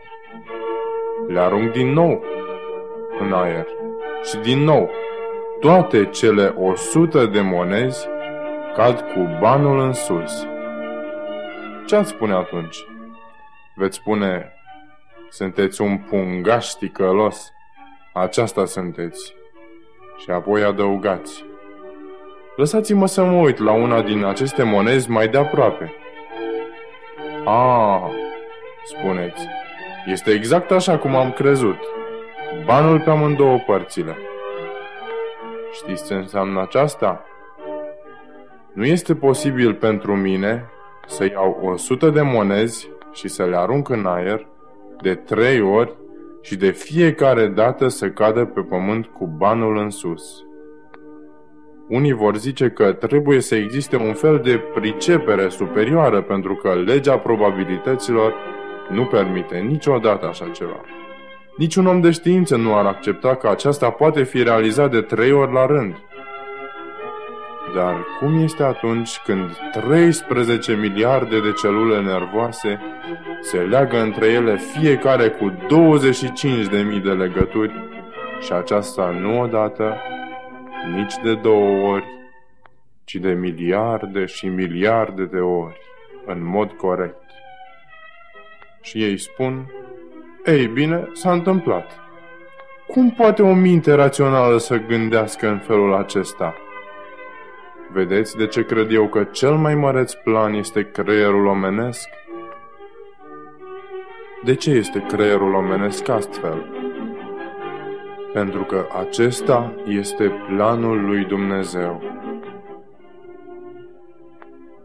Le 1.27 1.41
arunc 1.41 1.73
din 1.73 1.93
nou 1.93 2.25
în 3.21 3.33
aer 3.33 3.67
și 4.23 4.37
din 4.37 4.59
nou 4.59 4.91
toate 5.61 6.05
cele 6.05 6.55
o 6.57 6.75
sută 6.75 7.27
de 7.27 7.41
monezi 7.41 8.09
cad 8.75 9.01
cu 9.01 9.37
banul 9.41 9.79
în 9.79 9.93
sus. 9.93 10.47
Ce 11.87 11.97
ați 11.97 12.09
spune 12.09 12.33
atunci? 12.33 12.77
Veți 13.75 13.97
spune, 13.97 14.53
sunteți 15.29 15.81
un 15.81 15.99
pungaș 15.99 16.67
ticălos. 16.67 17.53
Aceasta 18.21 18.65
sunteți. 18.65 19.35
Și 20.17 20.31
apoi 20.31 20.63
adăugați. 20.63 21.45
Lăsați-mă 22.57 23.07
să 23.07 23.25
mă 23.25 23.41
uit 23.41 23.59
la 23.59 23.73
una 23.73 24.03
din 24.03 24.25
aceste 24.25 24.63
monezi 24.63 25.11
mai 25.11 25.29
de 25.29 25.39
aproape. 25.39 25.93
A, 27.45 28.11
spuneți, 28.85 29.47
este 30.07 30.31
exact 30.31 30.71
așa 30.71 30.99
cum 30.99 31.17
am 31.17 31.33
crezut. 31.33 31.79
Banul 32.65 33.01
pe 33.01 33.11
amândouă 33.11 33.59
părțile. 33.67 34.17
Știți 35.73 36.07
ce 36.07 36.15
înseamnă 36.15 36.61
aceasta? 36.61 37.25
Nu 38.73 38.85
este 38.85 39.15
posibil 39.15 39.75
pentru 39.75 40.17
mine 40.17 40.71
să 41.07 41.25
iau 41.25 41.61
o 41.65 41.77
sută 41.77 42.11
de 42.11 42.23
monezi 42.23 42.91
și 43.13 43.29
să 43.29 43.45
le 43.45 43.57
arunc 43.57 43.89
în 43.89 44.07
aer 44.07 44.47
de 45.03 45.15
trei 45.15 45.61
ori 45.61 45.93
și 46.49 46.57
de 46.57 46.71
fiecare 46.71 47.47
dată 47.47 47.89
să 47.89 48.09
cadă 48.09 48.45
pe 48.45 48.61
pământ 48.61 49.07
cu 49.07 49.27
banul 49.27 49.77
în 49.77 49.91
sus. 49.91 50.23
Unii 51.89 52.13
vor 52.13 52.37
zice 52.37 52.69
că 52.69 52.93
trebuie 52.93 53.41
să 53.41 53.55
existe 53.55 53.97
un 53.97 54.13
fel 54.13 54.41
de 54.45 54.61
pricepere 54.75 55.49
superioară 55.49 56.23
pentru 56.23 56.55
că 56.55 56.75
legea 56.75 57.19
probabilităților 57.19 58.35
nu 58.91 59.05
permite 59.05 59.59
niciodată 59.59 60.27
așa 60.27 60.49
ceva. 60.49 60.81
Niciun 61.57 61.87
om 61.87 62.01
de 62.01 62.11
știință 62.11 62.57
nu 62.57 62.77
ar 62.77 62.87
accepta 62.87 63.35
că 63.35 63.49
aceasta 63.49 63.91
poate 63.91 64.23
fi 64.23 64.43
realizat 64.43 64.91
de 64.91 65.01
trei 65.01 65.33
ori 65.33 65.53
la 65.53 65.67
rând. 65.67 65.97
Dar 67.75 68.07
cum 68.19 68.43
este 68.43 68.63
atunci 68.63 69.19
când 69.25 69.57
13 69.73 70.75
miliarde 70.75 71.41
de 71.41 71.53
celule 71.53 72.01
nervoase 72.01 72.81
se 73.41 73.59
leagă 73.59 74.01
între 74.01 74.27
ele 74.27 74.57
fiecare 74.57 75.29
cu 75.29 75.51
25.000 75.51 77.03
de 77.03 77.13
legături 77.13 77.73
și 78.41 78.53
aceasta 78.53 79.11
nu 79.11 79.41
odată, 79.41 79.97
nici 80.95 81.15
de 81.23 81.35
două 81.35 81.93
ori, 81.93 82.05
ci 83.05 83.15
de 83.15 83.33
miliarde 83.33 84.25
și 84.25 84.47
miliarde 84.47 85.25
de 85.25 85.39
ori, 85.39 85.81
în 86.27 86.47
mod 86.47 86.73
corect. 86.73 87.23
Și 88.81 89.03
ei 89.03 89.19
spun, 89.19 89.71
ei 90.45 90.67
bine, 90.67 91.09
s-a 91.13 91.33
întâmplat. 91.33 91.91
Cum 92.87 93.11
poate 93.11 93.43
o 93.43 93.55
minte 93.55 93.93
rațională 93.93 94.57
să 94.57 94.77
gândească 94.77 95.49
în 95.49 95.59
felul 95.59 95.95
acesta? 95.95 96.55
Vedeți 97.93 98.37
de 98.37 98.47
ce 98.47 98.65
cred 98.65 98.93
eu 98.93 99.09
că 99.09 99.25
cel 99.25 99.55
mai 99.55 99.75
măreț 99.75 100.13
plan 100.13 100.53
este 100.55 100.91
creierul 100.91 101.47
omenesc? 101.47 102.09
De 104.45 104.55
ce 104.55 104.71
este 104.71 105.05
creierul 105.09 105.55
omenesc 105.55 106.09
astfel? 106.09 106.67
Pentru 108.33 108.63
că 108.63 108.87
acesta 108.99 109.75
este 109.87 110.33
planul 110.47 111.05
lui 111.05 111.25
Dumnezeu. 111.25 112.03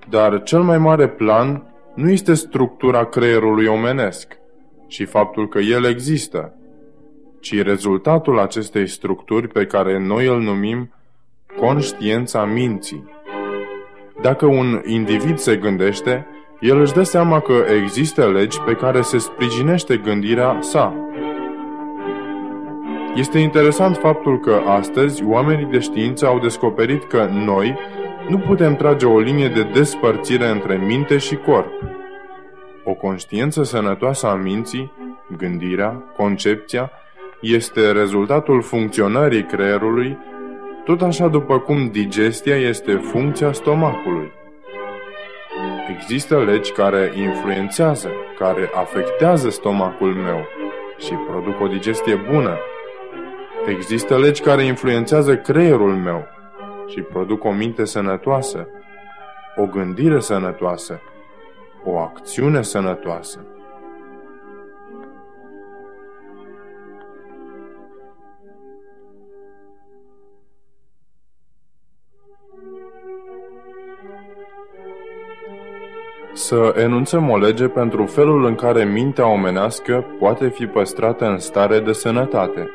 Dar 0.10 0.44
cel 0.44 0.62
mai 0.62 0.78
mare 0.78 1.08
plan 1.08 1.64
nu 1.96 2.10
este 2.10 2.34
structura 2.34 3.06
creierului 3.06 3.66
omenesc, 3.66 4.38
și 4.88 5.06
faptul 5.06 5.48
că 5.48 5.60
el 5.60 5.86
există, 5.86 6.54
ci 7.40 7.62
rezultatul 7.62 8.40
acestei 8.40 8.88
structuri 8.88 9.48
pe 9.48 9.66
care 9.66 10.00
noi 10.00 10.28
îl 10.28 10.40
numim 10.40 10.94
conștiința 11.60 12.46
minții. 12.46 13.12
Dacă 14.22 14.46
un 14.46 14.82
individ 14.86 15.38
se 15.38 15.56
gândește, 15.56 16.28
el 16.60 16.80
își 16.80 16.94
dă 16.94 17.04
seama 17.04 17.40
că 17.40 17.54
există 17.82 18.30
legi 18.30 18.62
pe 18.62 18.74
care 18.74 19.02
se 19.02 19.18
sprijinește 19.18 19.98
gândirea 19.98 20.58
sa. 20.60 20.94
Este 23.16 23.40
interesant 23.40 23.98
faptul 23.98 24.40
că 24.40 24.62
astăzi 24.68 25.24
oamenii 25.26 25.66
de 25.66 25.80
știință 25.80 26.26
au 26.26 26.40
descoperit 26.40 27.04
că 27.04 27.28
noi 27.32 27.78
nu 28.30 28.38
putem 28.38 28.76
trage 28.76 29.06
o 29.06 29.20
linie 29.20 29.48
de 29.48 29.64
despărțire 29.74 30.48
între 30.48 30.76
minte 30.88 31.18
și 31.18 31.36
corp. 31.36 31.72
O 32.84 32.94
conștiință 32.94 33.64
sănătoasă 33.64 34.28
a 34.28 34.36
minții, 34.36 34.92
gândirea, 35.38 36.04
concepția, 36.18 36.92
este 37.42 37.92
rezultatul 37.92 38.62
funcționării 38.62 39.44
creierului, 39.44 40.18
tot 40.86 41.02
așa 41.02 41.28
după 41.28 41.60
cum 41.60 41.90
digestia 41.92 42.56
este 42.56 42.94
funcția 42.96 43.52
stomacului. 43.52 44.32
Există 45.90 46.44
legi 46.44 46.72
care 46.72 47.12
influențează, 47.16 48.10
care 48.38 48.70
afectează 48.74 49.50
stomacul 49.50 50.14
meu 50.14 50.46
și 50.98 51.14
produc 51.14 51.62
o 51.62 51.68
digestie 51.68 52.16
bună. 52.32 52.58
Există 53.68 54.18
legi 54.18 54.42
care 54.42 54.64
influențează 54.64 55.38
creierul 55.38 55.96
meu 55.96 56.28
și 56.88 57.02
produc 57.02 57.44
o 57.44 57.52
minte 57.52 57.86
sănătoasă, 57.86 58.68
o 59.56 59.66
gândire 59.66 60.20
sănătoasă 60.20 61.02
o 61.86 61.98
acțiune 61.98 62.62
sănătoasă. 62.62 63.46
Să 76.36 76.74
enunțăm 76.78 77.30
o 77.30 77.38
lege 77.38 77.68
pentru 77.68 78.06
felul 78.06 78.46
în 78.46 78.56
care 78.56 78.84
mintea 78.84 79.28
omenească 79.28 80.06
poate 80.20 80.50
fi 80.50 80.66
păstrată 80.66 81.26
în 81.26 81.38
stare 81.38 81.80
de 81.80 81.92
sănătate. 81.92 82.70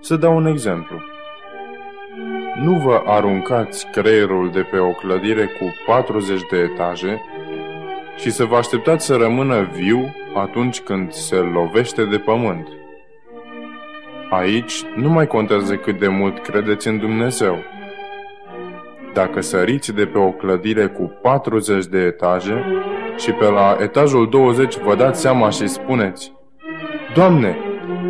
Să 0.00 0.16
dau 0.16 0.36
un 0.36 0.46
exemplu. 0.46 0.96
Nu 2.62 2.72
vă 2.72 3.02
aruncați 3.06 3.86
creierul 3.92 4.50
de 4.50 4.60
pe 4.60 4.78
o 4.78 4.90
clădire 4.90 5.44
cu 5.44 5.74
40 5.86 6.40
de 6.50 6.56
etaje 6.56 7.20
și 8.16 8.30
să 8.30 8.44
vă 8.44 8.56
așteptați 8.56 9.06
să 9.06 9.16
rămână 9.16 9.70
viu 9.72 10.14
atunci 10.34 10.80
când 10.80 11.12
se 11.12 11.36
lovește 11.36 12.04
de 12.04 12.18
pământ. 12.18 12.68
Aici 14.30 14.84
nu 14.96 15.08
mai 15.08 15.26
contează 15.26 15.76
cât 15.76 15.98
de 15.98 16.08
mult 16.08 16.38
credeți 16.42 16.88
în 16.88 16.98
Dumnezeu. 16.98 17.58
Dacă 19.12 19.40
săriți 19.40 19.94
de 19.94 20.06
pe 20.06 20.18
o 20.18 20.30
clădire 20.30 20.86
cu 20.86 21.18
40 21.22 21.86
de 21.86 21.98
etaje 21.98 22.64
și 23.16 23.32
pe 23.32 23.44
la 23.44 23.76
etajul 23.80 24.28
20 24.28 24.78
vă 24.78 24.94
dați 24.94 25.20
seama 25.20 25.50
și 25.50 25.66
spuneți 25.66 26.32
Doamne, 27.14 27.56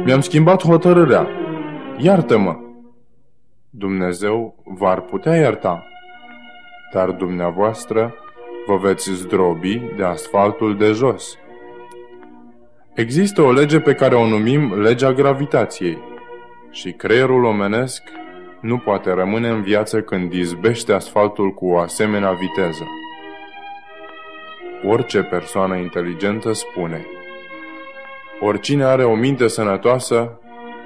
mi-am 0.04 0.20
schimbat 0.20 0.62
hotărârea, 0.66 1.28
iartă-mă! 1.98 2.56
Dumnezeu 3.70 4.62
v-ar 4.64 5.00
putea 5.00 5.36
ierta, 5.36 5.86
dar 6.92 7.10
dumneavoastră 7.10 8.14
vă 8.66 8.76
veți 8.76 9.10
zdrobi 9.10 9.82
de 9.96 10.04
asfaltul 10.04 10.76
de 10.76 10.92
jos. 10.92 11.38
Există 12.94 13.42
o 13.42 13.52
lege 13.52 13.80
pe 13.80 13.94
care 13.94 14.14
o 14.14 14.28
numim 14.28 14.80
legea 14.80 15.12
gravitației 15.12 15.98
și 16.70 16.90
creierul 16.90 17.44
omenesc 17.44 18.02
nu 18.62 18.78
poate 18.78 19.12
rămâne 19.12 19.48
în 19.48 19.62
viață 19.62 20.02
când 20.02 20.32
izbește 20.32 20.92
asfaltul 20.92 21.50
cu 21.50 21.66
o 21.66 21.78
asemenea 21.78 22.32
viteză. 22.32 22.86
Orice 24.84 25.22
persoană 25.22 25.76
inteligentă 25.76 26.52
spune 26.52 27.06
Oricine 28.40 28.84
are 28.84 29.04
o 29.04 29.14
minte 29.14 29.48
sănătoasă 29.48 30.40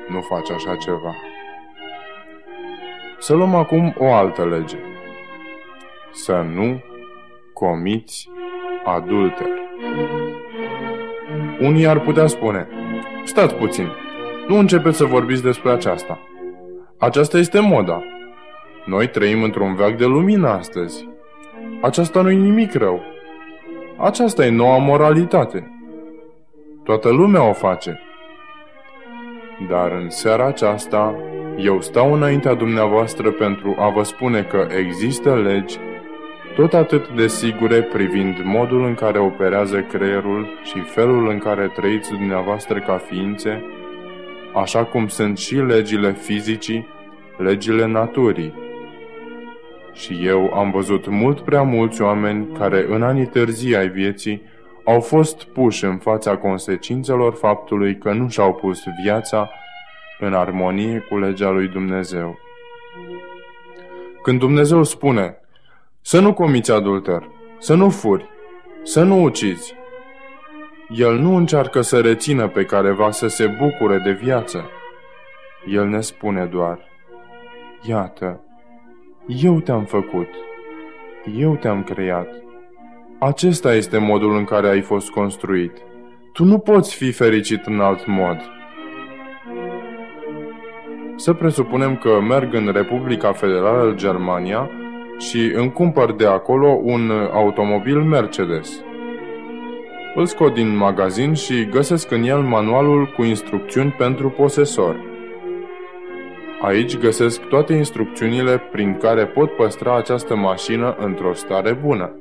nu 0.09 0.21
face 0.21 0.53
așa 0.53 0.77
ceva. 0.77 1.15
Să 3.19 3.35
luăm 3.35 3.55
acum 3.55 3.95
o 3.99 4.13
altă 4.13 4.45
lege. 4.45 4.77
Să 6.13 6.47
nu 6.55 6.83
comiți 7.53 8.29
adulter. 8.85 9.47
Unii 11.61 11.87
ar 11.87 12.01
putea 12.01 12.27
spune, 12.27 12.69
stați 13.25 13.55
puțin, 13.55 13.89
nu 14.49 14.59
începeți 14.59 14.97
să 14.97 15.05
vorbiți 15.05 15.43
despre 15.43 15.71
aceasta. 15.71 16.19
Aceasta 16.99 17.39
este 17.39 17.61
moda. 17.61 18.03
Noi 18.85 19.09
trăim 19.09 19.43
într-un 19.43 19.75
veac 19.75 19.97
de 19.97 20.05
lumină 20.05 20.49
astăzi. 20.49 21.09
Aceasta 21.83 22.21
nu-i 22.21 22.37
nimic 22.37 22.75
rău. 22.75 23.03
Aceasta 23.97 24.47
e 24.47 24.51
noua 24.51 24.79
moralitate. 24.79 25.71
Toată 26.85 27.11
lumea 27.11 27.49
o 27.49 27.53
face. 27.53 28.01
Dar 29.69 29.91
în 29.93 30.11
seara 30.11 30.47
aceasta, 30.47 31.15
eu 31.57 31.81
stau 31.81 32.13
înaintea 32.13 32.55
dumneavoastră 32.55 33.31
pentru 33.31 33.77
a 33.79 33.89
vă 33.89 34.03
spune 34.03 34.43
că 34.43 34.67
există 34.77 35.35
legi 35.35 35.79
tot 36.55 36.75
atât 36.75 37.09
de 37.09 37.27
sigure 37.27 37.83
privind 37.83 38.41
modul 38.45 38.85
în 38.85 38.95
care 38.95 39.19
operează 39.19 39.81
creierul 39.81 40.49
și 40.63 40.81
felul 40.81 41.29
în 41.29 41.39
care 41.39 41.73
trăiți 41.75 42.11
dumneavoastră 42.11 42.79
ca 42.79 42.97
ființe, 42.97 43.65
așa 44.57 44.85
cum 44.85 45.09
sunt 45.09 45.39
și 45.39 45.55
legile 45.55 46.13
fizicii, 46.13 46.87
legile 47.39 47.87
naturii. 47.87 48.55
Și 49.93 50.27
eu 50.27 50.55
am 50.55 50.71
văzut 50.71 51.09
mult 51.09 51.41
prea 51.41 51.63
mulți 51.63 52.03
oameni 52.03 52.47
care 52.59 52.87
în 52.89 53.03
anii 53.03 53.27
târzii 53.27 53.77
ai 53.77 53.89
vieții 53.89 54.43
au 54.85 55.01
fost 55.01 55.45
puși 55.45 55.85
în 55.85 55.99
fața 55.99 56.37
consecințelor 56.37 57.35
faptului 57.35 57.99
că 57.99 58.13
nu 58.13 58.29
și-au 58.29 58.55
pus 58.55 58.79
viața 59.03 59.51
în 60.21 60.35
armonie 60.35 60.99
cu 61.09 61.19
legea 61.19 61.51
lui 61.51 61.69
Dumnezeu. 61.69 62.39
Când 64.23 64.39
Dumnezeu 64.39 64.83
spune 64.83 65.41
să 66.01 66.21
nu 66.21 66.33
comiți 66.33 66.73
adulter, 66.73 67.29
să 67.59 67.75
nu 67.75 67.91
furi, 67.91 68.29
să 68.83 69.03
nu 69.03 69.23
ucizi, 69.23 69.75
El 70.89 71.19
nu 71.19 71.35
încearcă 71.35 71.81
să 71.81 72.01
rețină 72.01 72.49
pe 72.49 72.65
careva 72.65 73.11
să 73.11 73.27
se 73.27 73.47
bucure 73.47 73.99
de 73.99 74.11
viață. 74.11 74.71
El 75.67 75.87
ne 75.87 76.01
spune 76.01 76.45
doar, 76.45 76.79
Iată, 77.83 78.41
eu 79.27 79.61
te-am 79.61 79.85
făcut, 79.85 80.29
eu 81.39 81.57
te-am 81.57 81.83
creat. 81.83 82.29
Acesta 83.19 83.75
este 83.75 83.99
modul 83.99 84.37
în 84.37 84.45
care 84.45 84.69
ai 84.69 84.81
fost 84.81 85.11
construit. 85.11 85.73
Tu 86.33 86.45
nu 86.45 86.59
poți 86.59 86.97
fi 86.97 87.13
fericit 87.13 87.67
în 87.67 87.81
alt 87.81 88.07
mod. 88.07 88.37
Să 91.17 91.33
presupunem 91.33 91.97
că 91.97 92.21
merg 92.21 92.55
în 92.55 92.73
Republica 92.73 93.33
Federală 93.33 93.93
Germania 93.95 94.71
și 95.19 95.53
îmi 95.55 95.73
cumpăr 95.73 96.13
de 96.13 96.27
acolo 96.27 96.79
un 96.83 97.11
automobil 97.33 98.03
Mercedes. 98.03 98.85
Îl 100.19 100.27
scot 100.27 100.55
din 100.55 100.77
magazin 100.77 101.35
și 101.35 101.67
găsesc 101.67 102.11
în 102.11 102.23
el 102.23 102.41
manualul 102.41 103.07
cu 103.07 103.23
instrucțiuni 103.23 103.91
pentru 103.91 104.31
posesor. 104.31 104.97
Aici 106.61 106.99
găsesc 106.99 107.41
toate 107.41 107.73
instrucțiunile 107.73 108.59
prin 108.59 108.97
care 108.97 109.27
pot 109.27 109.57
păstra 109.57 109.97
această 109.97 110.37
mașină 110.37 110.97
într-o 110.99 111.35
stare 111.35 111.73
bună. 111.73 112.15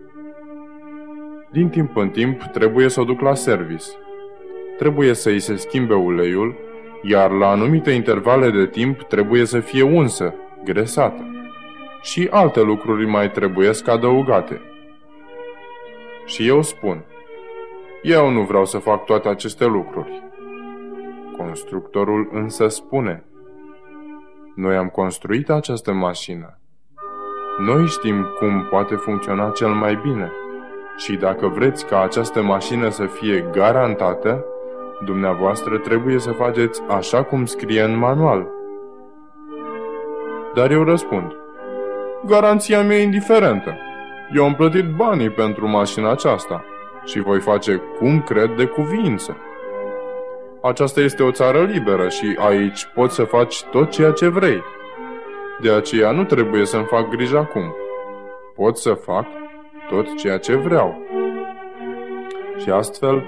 Din 1.52 1.70
timp 1.70 1.96
în 1.96 2.10
timp 2.10 2.42
trebuie 2.44 2.90
să 2.90 3.02
o 3.02 3.04
duc 3.04 3.22
la 3.22 3.34
service. 3.34 3.86
Trebuie 4.78 5.14
să 5.14 5.30
îi 5.30 5.40
se 5.40 5.56
schimbe 5.56 5.94
uleiul, 5.94 6.56
iar 7.02 7.32
la 7.32 7.50
anumite 7.50 7.92
intervale 7.92 8.50
de 8.50 8.68
timp 8.68 9.02
trebuie 9.02 9.46
să 9.46 9.60
fie 9.60 9.84
unsă, 9.84 10.34
gresată. 10.64 11.28
Și 12.02 12.28
alte 12.32 12.62
lucruri 12.62 13.06
mai 13.06 13.32
trebuiesc 13.32 13.88
adăugate. 13.88 14.62
Și 16.26 16.48
eu 16.48 16.62
spun, 16.62 17.04
eu 18.08 18.30
nu 18.30 18.42
vreau 18.42 18.66
să 18.66 18.78
fac 18.78 19.06
toate 19.06 19.28
aceste 19.28 19.66
lucruri. 19.66 20.24
Constructorul 21.38 22.30
însă 22.32 22.68
spune, 22.68 23.24
noi 24.56 24.76
am 24.76 24.88
construit 24.88 25.50
această 25.50 25.92
mașină. 25.94 26.60
Noi 27.60 27.86
știm 27.86 28.26
cum 28.40 28.68
poate 28.70 28.96
funcționa 28.96 29.50
cel 29.50 29.70
mai 29.70 29.96
bine. 29.96 30.32
Și 30.98 31.16
dacă 31.16 31.48
vreți 31.48 31.86
ca 31.86 32.02
această 32.02 32.42
mașină 32.42 32.90
să 32.90 33.06
fie 33.06 33.46
garantată, 33.52 34.46
dumneavoastră 35.06 35.78
trebuie 35.78 36.20
să 36.20 36.32
faceți 36.32 36.82
așa 36.88 37.24
cum 37.24 37.46
scrie 37.46 37.82
în 37.82 37.98
manual. 37.98 38.48
Dar 40.56 40.72
eu 40.72 40.84
răspund, 40.84 41.32
garanția 42.26 42.84
mea 42.84 42.98
e 42.98 43.04
indiferentă. 43.04 43.78
Eu 44.34 44.44
am 44.44 44.56
plătit 44.56 44.96
banii 44.96 45.30
pentru 45.30 45.68
mașina 45.68 46.12
aceasta 46.12 46.66
și 47.06 47.20
voi 47.20 47.40
face 47.40 47.82
cum 47.98 48.22
cred 48.22 48.56
de 48.56 48.66
cuvință. 48.66 49.38
Aceasta 50.62 51.00
este 51.00 51.24
o 51.24 51.32
țară 51.32 51.64
liberă 51.64 52.10
și 52.10 52.36
aici 52.40 52.86
poți 52.94 53.16
să 53.16 53.24
faci 53.24 53.64
tot 53.64 53.90
ceea 53.90 54.12
ce 54.12 54.28
vrei. 54.28 54.64
De 55.62 55.72
aceea 55.72 56.12
nu 56.12 56.24
trebuie 56.24 56.66
să-mi 56.66 56.86
fac 56.86 57.10
griji 57.10 57.36
acum. 57.36 57.76
Pot 58.56 58.78
să 58.78 58.94
fac 58.94 59.26
tot 59.90 60.16
ceea 60.16 60.38
ce 60.38 60.56
vreau. 60.56 61.02
Și 62.58 62.70
astfel 62.70 63.24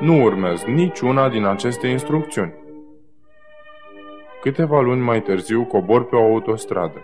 nu 0.00 0.22
urmez 0.22 0.62
niciuna 0.62 1.28
din 1.28 1.44
aceste 1.44 1.86
instrucțiuni. 1.86 2.54
Câteva 4.40 4.80
luni 4.80 5.00
mai 5.00 5.22
târziu 5.22 5.64
cobor 5.64 6.04
pe 6.04 6.16
o 6.16 6.24
autostradă. 6.24 7.02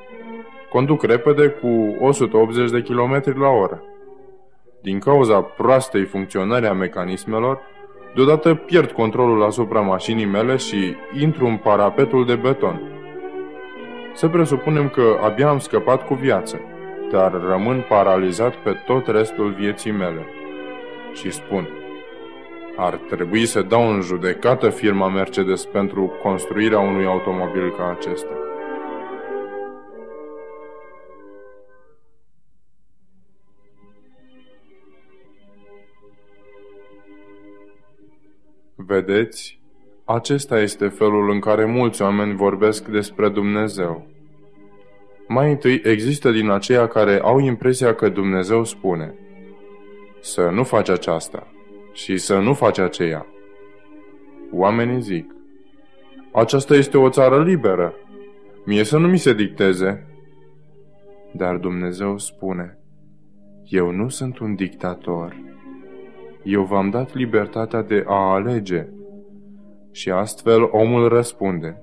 Conduc 0.70 1.02
repede 1.02 1.48
cu 1.48 1.96
180 2.00 2.70
de 2.70 2.82
km 2.82 3.40
la 3.40 3.48
oră. 3.48 3.82
Din 4.80 4.98
cauza 4.98 5.40
proastei 5.40 6.04
funcționări 6.04 6.66
a 6.66 6.72
mecanismelor, 6.72 7.60
Deodată 8.14 8.54
pierd 8.54 8.90
controlul 8.90 9.42
asupra 9.42 9.80
mașinii 9.80 10.24
mele 10.24 10.56
și 10.56 10.96
intru 11.20 11.46
în 11.46 11.56
parapetul 11.56 12.26
de 12.26 12.34
beton. 12.34 12.80
Să 14.14 14.28
presupunem 14.28 14.88
că 14.88 15.18
abia 15.22 15.48
am 15.48 15.58
scăpat 15.58 16.06
cu 16.06 16.14
viață, 16.14 16.60
dar 17.10 17.32
rămân 17.32 17.84
paralizat 17.88 18.54
pe 18.54 18.72
tot 18.86 19.06
restul 19.06 19.54
vieții 19.58 19.90
mele. 19.90 20.26
Și 21.12 21.30
spun, 21.30 21.68
ar 22.76 22.94
trebui 22.94 23.46
să 23.46 23.62
dau 23.62 23.90
în 23.90 24.00
judecată 24.00 24.68
firma 24.68 25.08
Mercedes 25.08 25.64
pentru 25.64 26.12
construirea 26.22 26.78
unui 26.78 27.06
automobil 27.06 27.74
ca 27.76 27.96
acesta. 27.98 28.47
Vedeți, 38.88 39.60
acesta 40.04 40.60
este 40.60 40.88
felul 40.88 41.30
în 41.30 41.40
care 41.40 41.64
mulți 41.64 42.02
oameni 42.02 42.34
vorbesc 42.34 42.86
despre 42.86 43.28
Dumnezeu. 43.28 44.06
Mai 45.26 45.50
întâi 45.50 45.80
există 45.84 46.30
din 46.30 46.50
aceia 46.50 46.86
care 46.86 47.20
au 47.20 47.38
impresia 47.38 47.94
că 47.94 48.08
Dumnezeu 48.08 48.64
spune 48.64 49.14
să 50.20 50.50
nu 50.52 50.64
faci 50.64 50.88
aceasta 50.88 51.46
și 51.92 52.16
să 52.16 52.38
nu 52.38 52.54
faci 52.54 52.78
aceea. 52.78 53.26
Oamenii 54.52 55.00
zic, 55.00 55.34
aceasta 56.32 56.74
este 56.74 56.98
o 56.98 57.10
țară 57.10 57.42
liberă, 57.42 57.94
mie 58.64 58.84
să 58.84 58.98
nu 58.98 59.08
mi 59.08 59.18
se 59.18 59.34
dicteze. 59.34 60.06
Dar 61.32 61.56
Dumnezeu 61.56 62.18
spune, 62.18 62.78
eu 63.64 63.90
nu 63.90 64.08
sunt 64.08 64.38
un 64.38 64.54
dictator 64.54 65.36
eu 66.50 66.62
v-am 66.62 66.90
dat 66.90 67.14
libertatea 67.14 67.82
de 67.82 68.04
a 68.06 68.32
alege. 68.32 68.86
Și 69.92 70.10
astfel 70.10 70.68
omul 70.70 71.08
răspunde, 71.08 71.82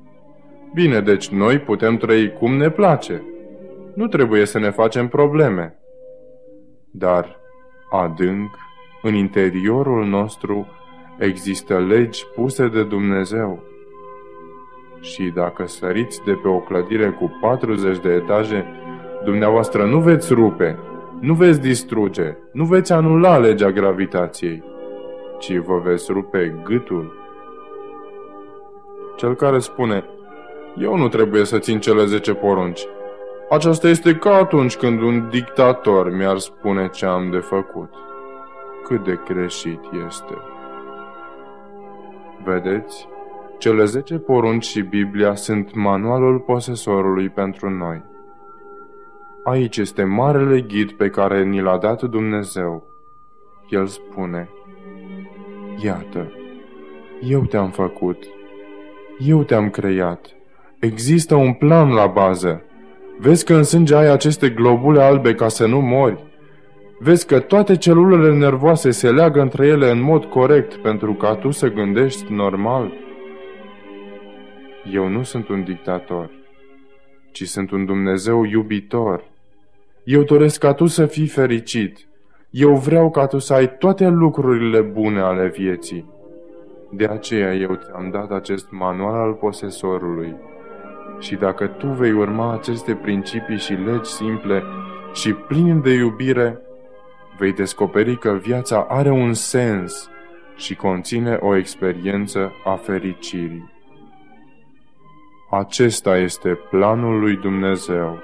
Bine, 0.73 0.99
deci 0.99 1.27
noi 1.27 1.59
putem 1.59 1.97
trăi 1.97 2.33
cum 2.33 2.57
ne 2.57 2.69
place. 2.69 3.23
Nu 3.95 4.07
trebuie 4.07 4.45
să 4.45 4.59
ne 4.59 4.69
facem 4.69 5.07
probleme. 5.07 5.79
Dar, 6.91 7.39
adânc, 7.91 8.49
în 9.01 9.13
interiorul 9.13 10.05
nostru 10.05 10.67
există 11.19 11.79
legi 11.79 12.25
puse 12.35 12.67
de 12.67 12.83
Dumnezeu. 12.83 13.63
Și 15.01 15.31
dacă 15.35 15.65
săriți 15.65 16.23
de 16.23 16.33
pe 16.33 16.47
o 16.47 16.59
clădire 16.59 17.09
cu 17.09 17.37
40 17.41 17.99
de 17.99 18.09
etaje, 18.09 18.65
dumneavoastră 19.23 19.85
nu 19.85 19.99
veți 19.99 20.33
rupe, 20.33 20.79
nu 21.19 21.33
veți 21.33 21.61
distruge, 21.61 22.37
nu 22.51 22.65
veți 22.65 22.93
anula 22.93 23.37
legea 23.37 23.71
gravitației, 23.71 24.63
ci 25.39 25.57
vă 25.57 25.79
veți 25.83 26.11
rupe 26.11 26.61
gâtul. 26.63 27.13
Cel 29.15 29.35
care 29.35 29.59
spune, 29.59 30.05
eu 30.77 30.97
nu 30.97 31.07
trebuie 31.07 31.45
să 31.45 31.59
țin 31.59 31.79
cele 31.79 32.05
zece 32.05 32.33
porunci. 32.33 32.87
Aceasta 33.49 33.87
este 33.87 34.15
ca 34.15 34.35
atunci 34.35 34.75
când 34.75 35.01
un 35.01 35.29
dictator 35.29 36.15
mi-ar 36.15 36.37
spune 36.37 36.89
ce 36.89 37.05
am 37.05 37.29
de 37.31 37.37
făcut. 37.37 37.89
Cât 38.83 39.03
de 39.03 39.19
greșit 39.27 39.79
este. 40.07 40.33
Vedeți? 42.43 43.07
Cele 43.57 43.85
zece 43.85 44.17
porunci 44.17 44.65
și 44.65 44.81
Biblia 44.81 45.35
sunt 45.35 45.75
manualul 45.75 46.39
posesorului 46.39 47.29
pentru 47.29 47.69
noi. 47.69 48.03
Aici 49.47 49.77
este 49.77 50.03
marele 50.03 50.61
ghid 50.61 50.91
pe 50.91 51.09
care 51.09 51.43
ni 51.43 51.61
l-a 51.61 51.77
dat 51.77 52.01
Dumnezeu. 52.01 52.83
El 53.69 53.85
spune, 53.85 54.49
Iată, 55.83 56.31
eu 57.21 57.45
te-am 57.45 57.69
făcut, 57.69 58.23
eu 59.19 59.43
te-am 59.43 59.69
creat, 59.69 60.35
există 60.79 61.35
un 61.35 61.53
plan 61.53 61.93
la 61.93 62.07
bază. 62.07 62.63
Vezi 63.19 63.45
că 63.45 63.53
în 63.53 63.63
sânge 63.63 63.95
ai 63.95 64.11
aceste 64.11 64.49
globule 64.49 65.01
albe 65.01 65.33
ca 65.33 65.47
să 65.47 65.65
nu 65.65 65.81
mori. 65.81 66.23
Vezi 66.99 67.25
că 67.25 67.39
toate 67.39 67.77
celulele 67.77 68.37
nervoase 68.37 68.91
se 68.91 69.11
leagă 69.11 69.41
între 69.41 69.67
ele 69.67 69.91
în 69.91 70.01
mod 70.01 70.25
corect 70.25 70.75
pentru 70.75 71.13
ca 71.13 71.35
tu 71.35 71.51
să 71.51 71.67
gândești 71.67 72.33
normal. 72.33 72.93
Eu 74.91 75.07
nu 75.07 75.23
sunt 75.23 75.47
un 75.47 75.63
dictator, 75.63 76.29
ci 77.31 77.43
sunt 77.43 77.71
un 77.71 77.85
Dumnezeu 77.85 78.43
iubitor 78.43 79.33
eu 80.05 80.23
doresc 80.23 80.59
ca 80.59 80.73
tu 80.73 80.85
să 80.85 81.05
fii 81.05 81.27
fericit. 81.27 82.07
Eu 82.49 82.75
vreau 82.75 83.11
ca 83.11 83.25
tu 83.25 83.37
să 83.39 83.53
ai 83.53 83.77
toate 83.77 84.07
lucrurile 84.07 84.81
bune 84.81 85.19
ale 85.19 85.47
vieții. 85.47 86.13
De 86.91 87.05
aceea 87.05 87.53
eu 87.53 87.75
ți-am 87.75 88.09
dat 88.09 88.31
acest 88.31 88.71
manual 88.71 89.19
al 89.19 89.33
posesorului. 89.33 90.35
Și 91.19 91.35
dacă 91.35 91.67
tu 91.67 91.87
vei 91.87 92.11
urma 92.11 92.53
aceste 92.53 92.95
principii 92.95 93.57
și 93.57 93.73
legi 93.73 94.09
simple 94.09 94.63
și 95.13 95.33
plini 95.33 95.81
de 95.81 95.93
iubire, 95.93 96.61
vei 97.37 97.53
descoperi 97.53 98.17
că 98.17 98.31
viața 98.31 98.85
are 98.89 99.09
un 99.09 99.33
sens 99.33 100.09
și 100.55 100.75
conține 100.75 101.37
o 101.41 101.55
experiență 101.55 102.51
a 102.65 102.75
fericirii. 102.75 103.71
Acesta 105.51 106.17
este 106.17 106.59
planul 106.69 107.19
lui 107.19 107.35
Dumnezeu. 107.35 108.19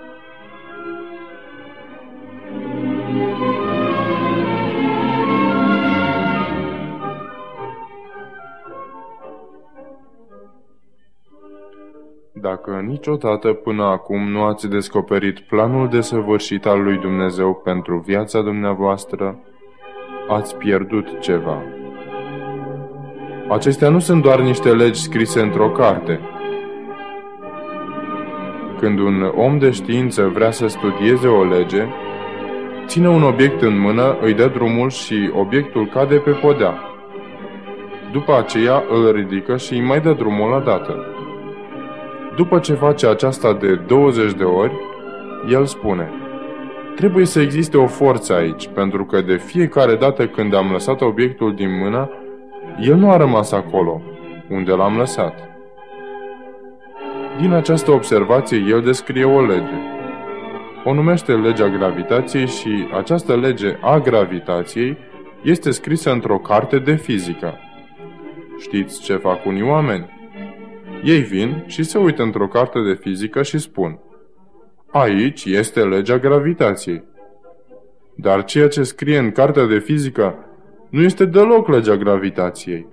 Dacă 12.41 12.83
niciodată 12.87 13.47
până 13.53 13.83
acum 13.83 14.29
nu 14.29 14.43
ați 14.43 14.67
descoperit 14.67 15.39
planul 15.39 15.87
desăvârșit 15.87 16.65
al 16.65 16.83
lui 16.83 16.97
Dumnezeu 16.97 17.61
pentru 17.63 18.03
viața 18.05 18.41
dumneavoastră, 18.41 19.39
ați 20.29 20.55
pierdut 20.55 21.19
ceva. 21.19 21.63
Acestea 23.49 23.89
nu 23.89 23.99
sunt 23.99 24.21
doar 24.21 24.39
niște 24.39 24.73
legi 24.73 25.01
scrise 25.01 25.41
într-o 25.41 25.69
carte. 25.69 26.19
Când 28.79 28.99
un 28.99 29.31
om 29.35 29.57
de 29.57 29.69
știință 29.71 30.27
vrea 30.27 30.51
să 30.51 30.67
studieze 30.67 31.27
o 31.27 31.43
lege, 31.43 31.85
ține 32.85 33.09
un 33.09 33.23
obiect 33.23 33.61
în 33.61 33.79
mână, 33.79 34.17
îi 34.21 34.33
dă 34.33 34.47
drumul 34.47 34.89
și 34.89 35.31
obiectul 35.33 35.87
cade 35.87 36.15
pe 36.15 36.31
podea. 36.31 36.73
După 38.11 38.37
aceea 38.37 38.83
îl 38.89 39.11
ridică 39.11 39.57
și 39.57 39.73
îi 39.73 39.81
mai 39.81 40.01
dă 40.01 40.13
drumul 40.13 40.49
la 40.49 40.59
dată. 40.59 41.10
După 42.35 42.59
ce 42.59 42.73
face 42.73 43.07
aceasta 43.07 43.53
de 43.53 43.75
20 43.75 44.33
de 44.33 44.43
ori, 44.43 44.73
el 45.49 45.65
spune 45.65 46.11
Trebuie 46.95 47.25
să 47.25 47.41
existe 47.41 47.77
o 47.77 47.87
forță 47.87 48.33
aici, 48.33 48.67
pentru 48.67 49.05
că 49.05 49.21
de 49.21 49.35
fiecare 49.35 49.95
dată 49.95 50.27
când 50.27 50.53
am 50.53 50.71
lăsat 50.71 51.01
obiectul 51.01 51.55
din 51.55 51.77
mână, 51.77 52.09
el 52.79 52.95
nu 52.95 53.11
a 53.11 53.17
rămas 53.17 53.51
acolo, 53.51 54.01
unde 54.49 54.71
l-am 54.71 54.97
lăsat. 54.97 55.49
Din 57.39 57.51
această 57.51 57.91
observație, 57.91 58.57
el 58.57 58.81
descrie 58.81 59.23
o 59.23 59.45
lege. 59.45 59.79
O 60.83 60.93
numește 60.93 61.33
legea 61.33 61.67
gravitației 61.67 62.47
și 62.47 62.87
această 62.97 63.35
lege 63.35 63.77
a 63.81 63.99
gravitației 63.99 64.97
este 65.41 65.71
scrisă 65.71 66.11
într-o 66.11 66.37
carte 66.37 66.79
de 66.79 66.95
fizică. 66.95 67.57
Știți 68.59 69.01
ce 69.01 69.15
fac 69.15 69.45
unii 69.45 69.63
oameni? 69.63 70.20
Ei 71.03 71.21
vin 71.21 71.63
și 71.67 71.83
se 71.83 71.97
uită 71.97 72.21
într-o 72.21 72.47
carte 72.47 72.79
de 72.81 72.93
fizică 72.93 73.41
și 73.41 73.57
spun 73.57 73.99
Aici 74.91 75.45
este 75.45 75.83
legea 75.83 76.17
gravitației. 76.17 77.03
Dar 78.15 78.43
ceea 78.43 78.67
ce 78.67 78.83
scrie 78.83 79.17
în 79.17 79.31
cartea 79.31 79.65
de 79.65 79.79
fizică 79.79 80.45
nu 80.89 81.01
este 81.01 81.25
deloc 81.25 81.67
legea 81.67 81.95
gravitației. 81.95 82.87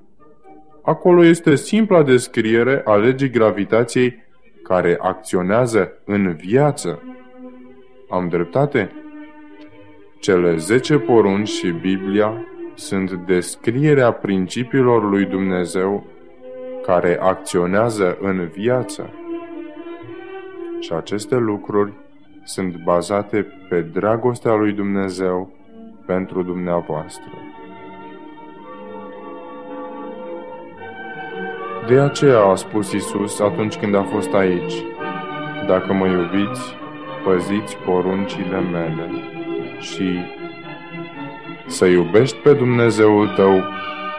Acolo 0.83 1.25
este 1.25 1.55
simpla 1.55 2.03
descriere 2.03 2.83
a 2.85 2.95
legii 2.95 3.31
gravitației 3.31 4.27
care 4.63 4.99
acționează 5.01 5.93
în 6.05 6.35
viață. 6.35 7.03
Am 8.11 8.29
dreptate? 8.29 8.91
Cele 10.21 10.57
zece 10.57 10.99
porunci 10.99 11.49
și 11.49 11.71
Biblia 11.71 12.47
sunt 12.75 13.13
descrierea 13.13 14.13
principiilor 14.13 15.11
lui 15.11 15.25
Dumnezeu 15.25 16.07
care 16.89 17.19
acționează 17.21 18.17
în 18.21 18.49
viață. 18.53 19.11
Și 20.81 20.93
aceste 20.93 21.37
lucruri 21.37 21.93
sunt 22.45 22.77
bazate 22.85 23.47
pe 23.69 23.81
dragostea 23.81 24.55
lui 24.55 24.73
Dumnezeu 24.73 25.53
pentru 26.07 26.43
dumneavoastră. 26.43 27.33
De 31.87 32.01
aceea 32.01 32.41
a 32.41 32.55
spus 32.55 32.93
Isus 32.93 33.41
atunci 33.41 33.77
când 33.77 33.95
a 33.95 34.03
fost 34.03 34.33
aici, 34.33 34.75
Dacă 35.67 35.93
mă 35.93 36.07
iubiți, 36.07 36.75
păziți 37.25 37.77
poruncile 37.77 38.61
mele 38.61 39.11
și 39.81 40.19
să 41.67 41.87
iubești 41.87 42.37
pe 42.37 42.53
Dumnezeul 42.53 43.29
tău 43.37 43.63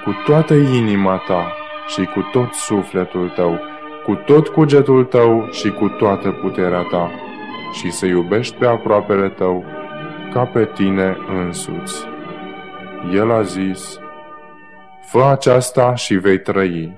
cu 0.03 0.11
toată 0.26 0.53
inima 0.53 1.17
ta 1.28 1.59
și 1.90 2.06
cu 2.06 2.30
tot 2.32 2.54
sufletul 2.54 3.30
tău, 3.36 3.60
cu 4.06 4.16
tot 4.16 4.48
cugetul 4.48 5.04
tău 5.04 5.48
și 5.52 5.70
cu 5.72 5.88
toată 5.88 6.32
puterea 6.32 6.82
ta 6.82 7.12
și 7.74 7.92
să 7.92 8.06
iubești 8.06 8.56
pe 8.56 8.66
aproapele 8.66 9.30
tău 9.30 9.66
ca 10.34 10.46
pe 10.46 10.70
tine 10.74 11.18
însuți. 11.46 12.06
El 13.14 13.32
a 13.32 13.42
zis, 13.42 14.00
Fă 15.02 15.24
aceasta 15.24 15.96
și 15.96 16.16
vei 16.16 16.40
trăi. 16.40 16.98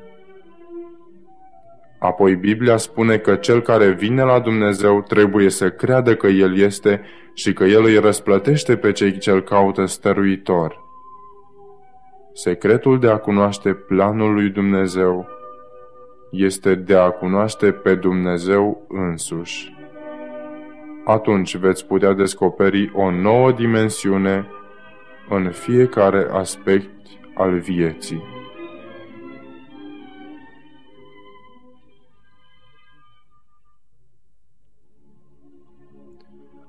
Apoi 2.00 2.36
Biblia 2.36 2.78
spune 2.78 3.18
că 3.18 3.36
cel 3.36 3.62
care 3.62 3.90
vine 3.90 4.24
la 4.24 4.40
Dumnezeu 4.40 5.02
trebuie 5.02 5.50
să 5.50 5.70
creadă 5.70 6.16
că 6.16 6.28
El 6.28 6.58
este 6.58 7.02
și 7.34 7.54
că 7.54 7.64
El 7.64 7.84
îi 7.84 7.98
răsplătește 7.98 8.78
pe 8.78 8.92
cei 8.92 9.18
ce 9.18 9.32
îl 9.32 9.44
caută 9.44 9.86
stăruitor. 9.86 10.91
Secretul 12.34 13.00
de 13.00 13.10
a 13.10 13.18
cunoaște 13.18 13.74
planul 13.74 14.34
lui 14.34 14.50
Dumnezeu 14.50 15.28
este 16.30 16.76
de 16.76 16.96
a 16.96 17.10
cunoaște 17.10 17.72
pe 17.72 17.96
Dumnezeu 17.96 18.86
însuși. 18.88 19.76
Atunci 21.06 21.58
veți 21.58 21.86
putea 21.86 22.14
descoperi 22.14 22.92
o 22.94 23.12
nouă 23.12 23.52
dimensiune 23.52 24.48
în 25.30 25.52
fiecare 25.52 26.28
aspect 26.32 26.90
al 27.34 27.60
vieții. 27.60 28.24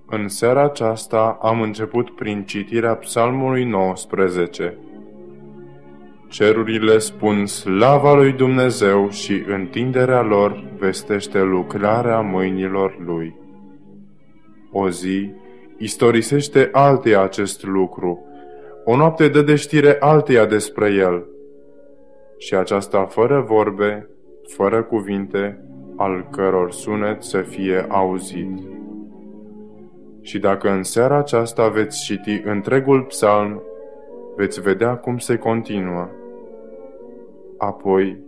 În 0.07 0.29
seara 0.29 0.63
aceasta 0.63 1.39
am 1.43 1.61
început 1.61 2.15
prin 2.15 2.45
citirea 2.45 2.95
Psalmului 2.95 3.65
19, 3.65 4.79
Cerurile 6.33 6.99
spun 6.99 7.47
slava 7.47 8.15
lui 8.15 8.33
Dumnezeu 8.33 9.11
și 9.11 9.45
întinderea 9.47 10.23
lor 10.23 10.65
vestește 10.79 11.41
lucrarea 11.41 12.21
mâinilor 12.21 12.97
lui. 13.05 13.37
O 14.71 14.89
zi 14.89 15.31
istorisește 15.79 16.69
alteia 16.73 17.23
acest 17.23 17.65
lucru, 17.65 18.25
o 18.85 18.97
noapte 18.97 19.29
dă 19.29 19.43
de 19.43 19.55
știre 19.55 19.97
alteia 20.01 20.47
despre 20.47 20.93
el. 20.93 21.27
Și 22.39 22.55
aceasta 22.55 23.05
fără 23.05 23.45
vorbe, 23.47 24.09
fără 24.47 24.83
cuvinte, 24.83 25.65
al 25.97 26.29
căror 26.31 26.73
sunet 26.73 27.23
să 27.23 27.41
fie 27.41 27.87
auzit. 27.89 28.59
Și 30.23 30.39
dacă 30.39 30.71
în 30.71 30.83
seara 30.83 31.19
aceasta 31.19 31.69
veți 31.69 32.05
citi 32.05 32.43
întregul 32.45 33.03
psalm, 33.03 33.63
veți 34.37 34.61
vedea 34.61 34.97
cum 34.97 35.19
se 35.19 35.37
continuă. 35.37 36.09
Apoi, 37.65 38.19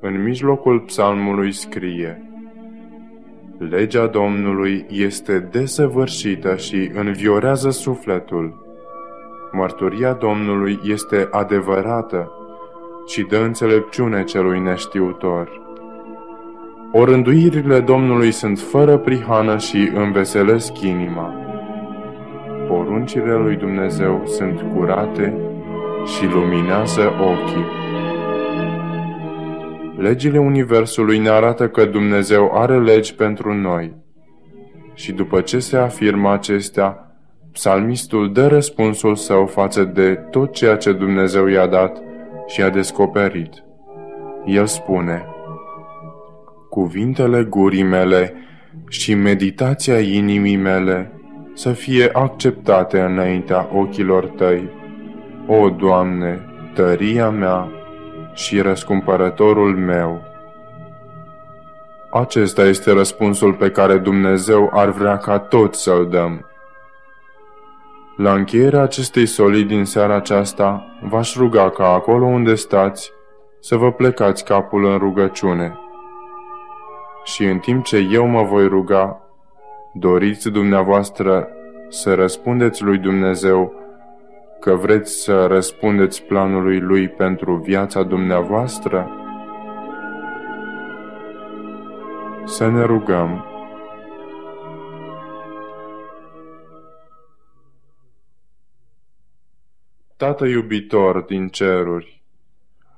în 0.00 0.22
mijlocul 0.22 0.80
psalmului 0.80 1.52
scrie 1.52 2.22
Legea 3.58 4.06
Domnului 4.06 4.86
este 4.88 5.38
desăvârșită 5.38 6.56
și 6.56 6.90
înviorează 6.94 7.70
sufletul. 7.70 8.66
Mărturia 9.52 10.12
Domnului 10.12 10.80
este 10.84 11.28
adevărată 11.30 12.32
și 13.06 13.22
dă 13.22 13.36
înțelepciune 13.36 14.24
celui 14.24 14.60
neștiutor. 14.60 15.60
Orânduirile 16.92 17.80
Domnului 17.80 18.30
sunt 18.30 18.58
fără 18.58 18.98
prihană 18.98 19.58
și 19.58 19.90
înveselesc 19.94 20.80
inima. 20.80 21.34
Poruncile 22.68 23.34
lui 23.34 23.56
Dumnezeu 23.56 24.22
sunt 24.24 24.64
curate 24.74 25.36
și 26.04 26.26
luminează 26.26 27.12
ochii. 27.20 27.90
Legile 30.02 30.38
Universului 30.38 31.18
ne 31.18 31.28
arată 31.28 31.68
că 31.68 31.84
Dumnezeu 31.84 32.50
are 32.54 32.78
legi 32.78 33.14
pentru 33.14 33.54
noi. 33.54 33.94
Și 34.94 35.12
după 35.12 35.40
ce 35.40 35.58
se 35.58 35.76
afirmă 35.76 36.32
acestea, 36.32 37.16
psalmistul 37.52 38.32
dă 38.32 38.46
răspunsul 38.46 39.14
său 39.14 39.46
față 39.46 39.84
de 39.84 40.14
tot 40.30 40.52
ceea 40.52 40.76
ce 40.76 40.92
Dumnezeu 40.92 41.46
i-a 41.46 41.66
dat 41.66 42.02
și 42.46 42.62
a 42.62 42.68
descoperit. 42.68 43.64
El 44.44 44.66
spune, 44.66 45.26
Cuvintele 46.68 47.44
gurii 47.44 47.82
mele 47.82 48.34
și 48.88 49.14
meditația 49.14 49.98
inimii 50.00 50.56
mele 50.56 51.12
să 51.54 51.72
fie 51.72 52.08
acceptate 52.12 53.00
înaintea 53.00 53.68
ochilor 53.74 54.26
tăi, 54.26 54.68
o 55.46 55.68
Doamne, 55.70 56.40
tăria 56.74 57.30
mea 57.30 57.81
și 58.32 58.60
răscumpărătorul 58.60 59.76
meu. 59.76 60.22
Acesta 62.10 62.62
este 62.64 62.92
răspunsul 62.92 63.52
pe 63.52 63.70
care 63.70 63.98
Dumnezeu 63.98 64.70
ar 64.72 64.90
vrea 64.90 65.16
ca 65.16 65.38
toți 65.38 65.82
să-l 65.82 66.08
dăm. 66.10 66.46
La 68.16 68.32
încheierea 68.32 68.82
acestei 68.82 69.26
solii 69.26 69.64
din 69.64 69.84
seara 69.84 70.14
aceasta, 70.14 70.86
v-aș 71.08 71.36
ruga 71.36 71.70
ca 71.70 71.86
acolo 71.86 72.24
unde 72.24 72.54
stați 72.54 73.12
să 73.60 73.76
vă 73.76 73.92
plecați 73.92 74.44
capul 74.44 74.84
în 74.84 74.98
rugăciune. 74.98 75.78
Și 77.24 77.44
în 77.44 77.58
timp 77.58 77.84
ce 77.84 78.08
eu 78.10 78.26
mă 78.26 78.42
voi 78.42 78.68
ruga, 78.68 79.20
doriți 79.92 80.48
dumneavoastră 80.48 81.48
să 81.88 82.14
răspundeți 82.14 82.82
lui 82.82 82.98
Dumnezeu 82.98 83.81
că 84.62 84.74
vreți 84.74 85.22
să 85.22 85.46
răspundeți 85.46 86.22
planului 86.22 86.80
lui 86.80 87.08
pentru 87.08 87.56
viața 87.56 88.02
dumneavoastră? 88.02 89.10
Să 92.44 92.68
ne 92.68 92.84
rugăm. 92.84 93.44
Tată 100.16 100.46
iubitor 100.46 101.20
din 101.20 101.48
ceruri, 101.48 102.22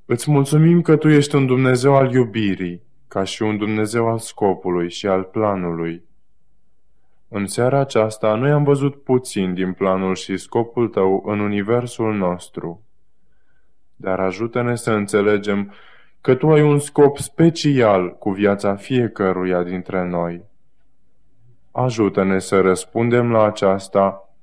îți 0.04 0.30
mulțumim 0.30 0.82
că 0.82 0.96
Tu 0.96 1.08
ești 1.08 1.34
un 1.34 1.46
Dumnezeu 1.46 1.94
al 1.94 2.12
iubirii, 2.12 2.82
ca 3.08 3.24
și 3.24 3.42
un 3.42 3.56
Dumnezeu 3.56 4.08
al 4.08 4.18
scopului 4.18 4.90
și 4.90 5.06
al 5.06 5.22
planului. 5.22 6.02
În 7.36 7.46
seara 7.46 7.78
aceasta 7.78 8.34
noi 8.34 8.50
am 8.50 8.64
văzut 8.64 9.02
puțin 9.02 9.54
din 9.54 9.72
planul 9.72 10.14
și 10.14 10.36
scopul 10.36 10.88
Tău 10.88 11.22
în 11.26 11.40
universul 11.40 12.14
nostru. 12.14 12.82
Dar 13.96 14.20
ajută-ne 14.20 14.74
să 14.74 14.92
înțelegem 14.92 15.72
că 16.20 16.34
Tu 16.34 16.50
ai 16.50 16.62
un 16.62 16.78
scop 16.78 17.18
special 17.18 18.16
cu 18.18 18.30
viața 18.30 18.74
fiecăruia 18.74 19.62
dintre 19.62 20.04
noi. 20.04 20.44
Ajută-ne 21.70 22.38
să 22.38 22.60
răspundem 22.60 23.30
la 23.30 23.44
aceasta 23.44 24.34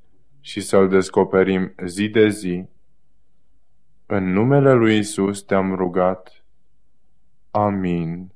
și 0.42 0.62
să-L 0.62 0.90
descoperim 0.90 1.74
zi 1.86 2.10
de 2.10 2.30
zi. 2.30 2.66
În 4.06 4.32
numele 4.34 4.74
Lui 4.74 4.98
Isus 4.98 5.42
te-am 5.42 5.76
rugat. 5.76 6.44
Amin. 7.52 8.32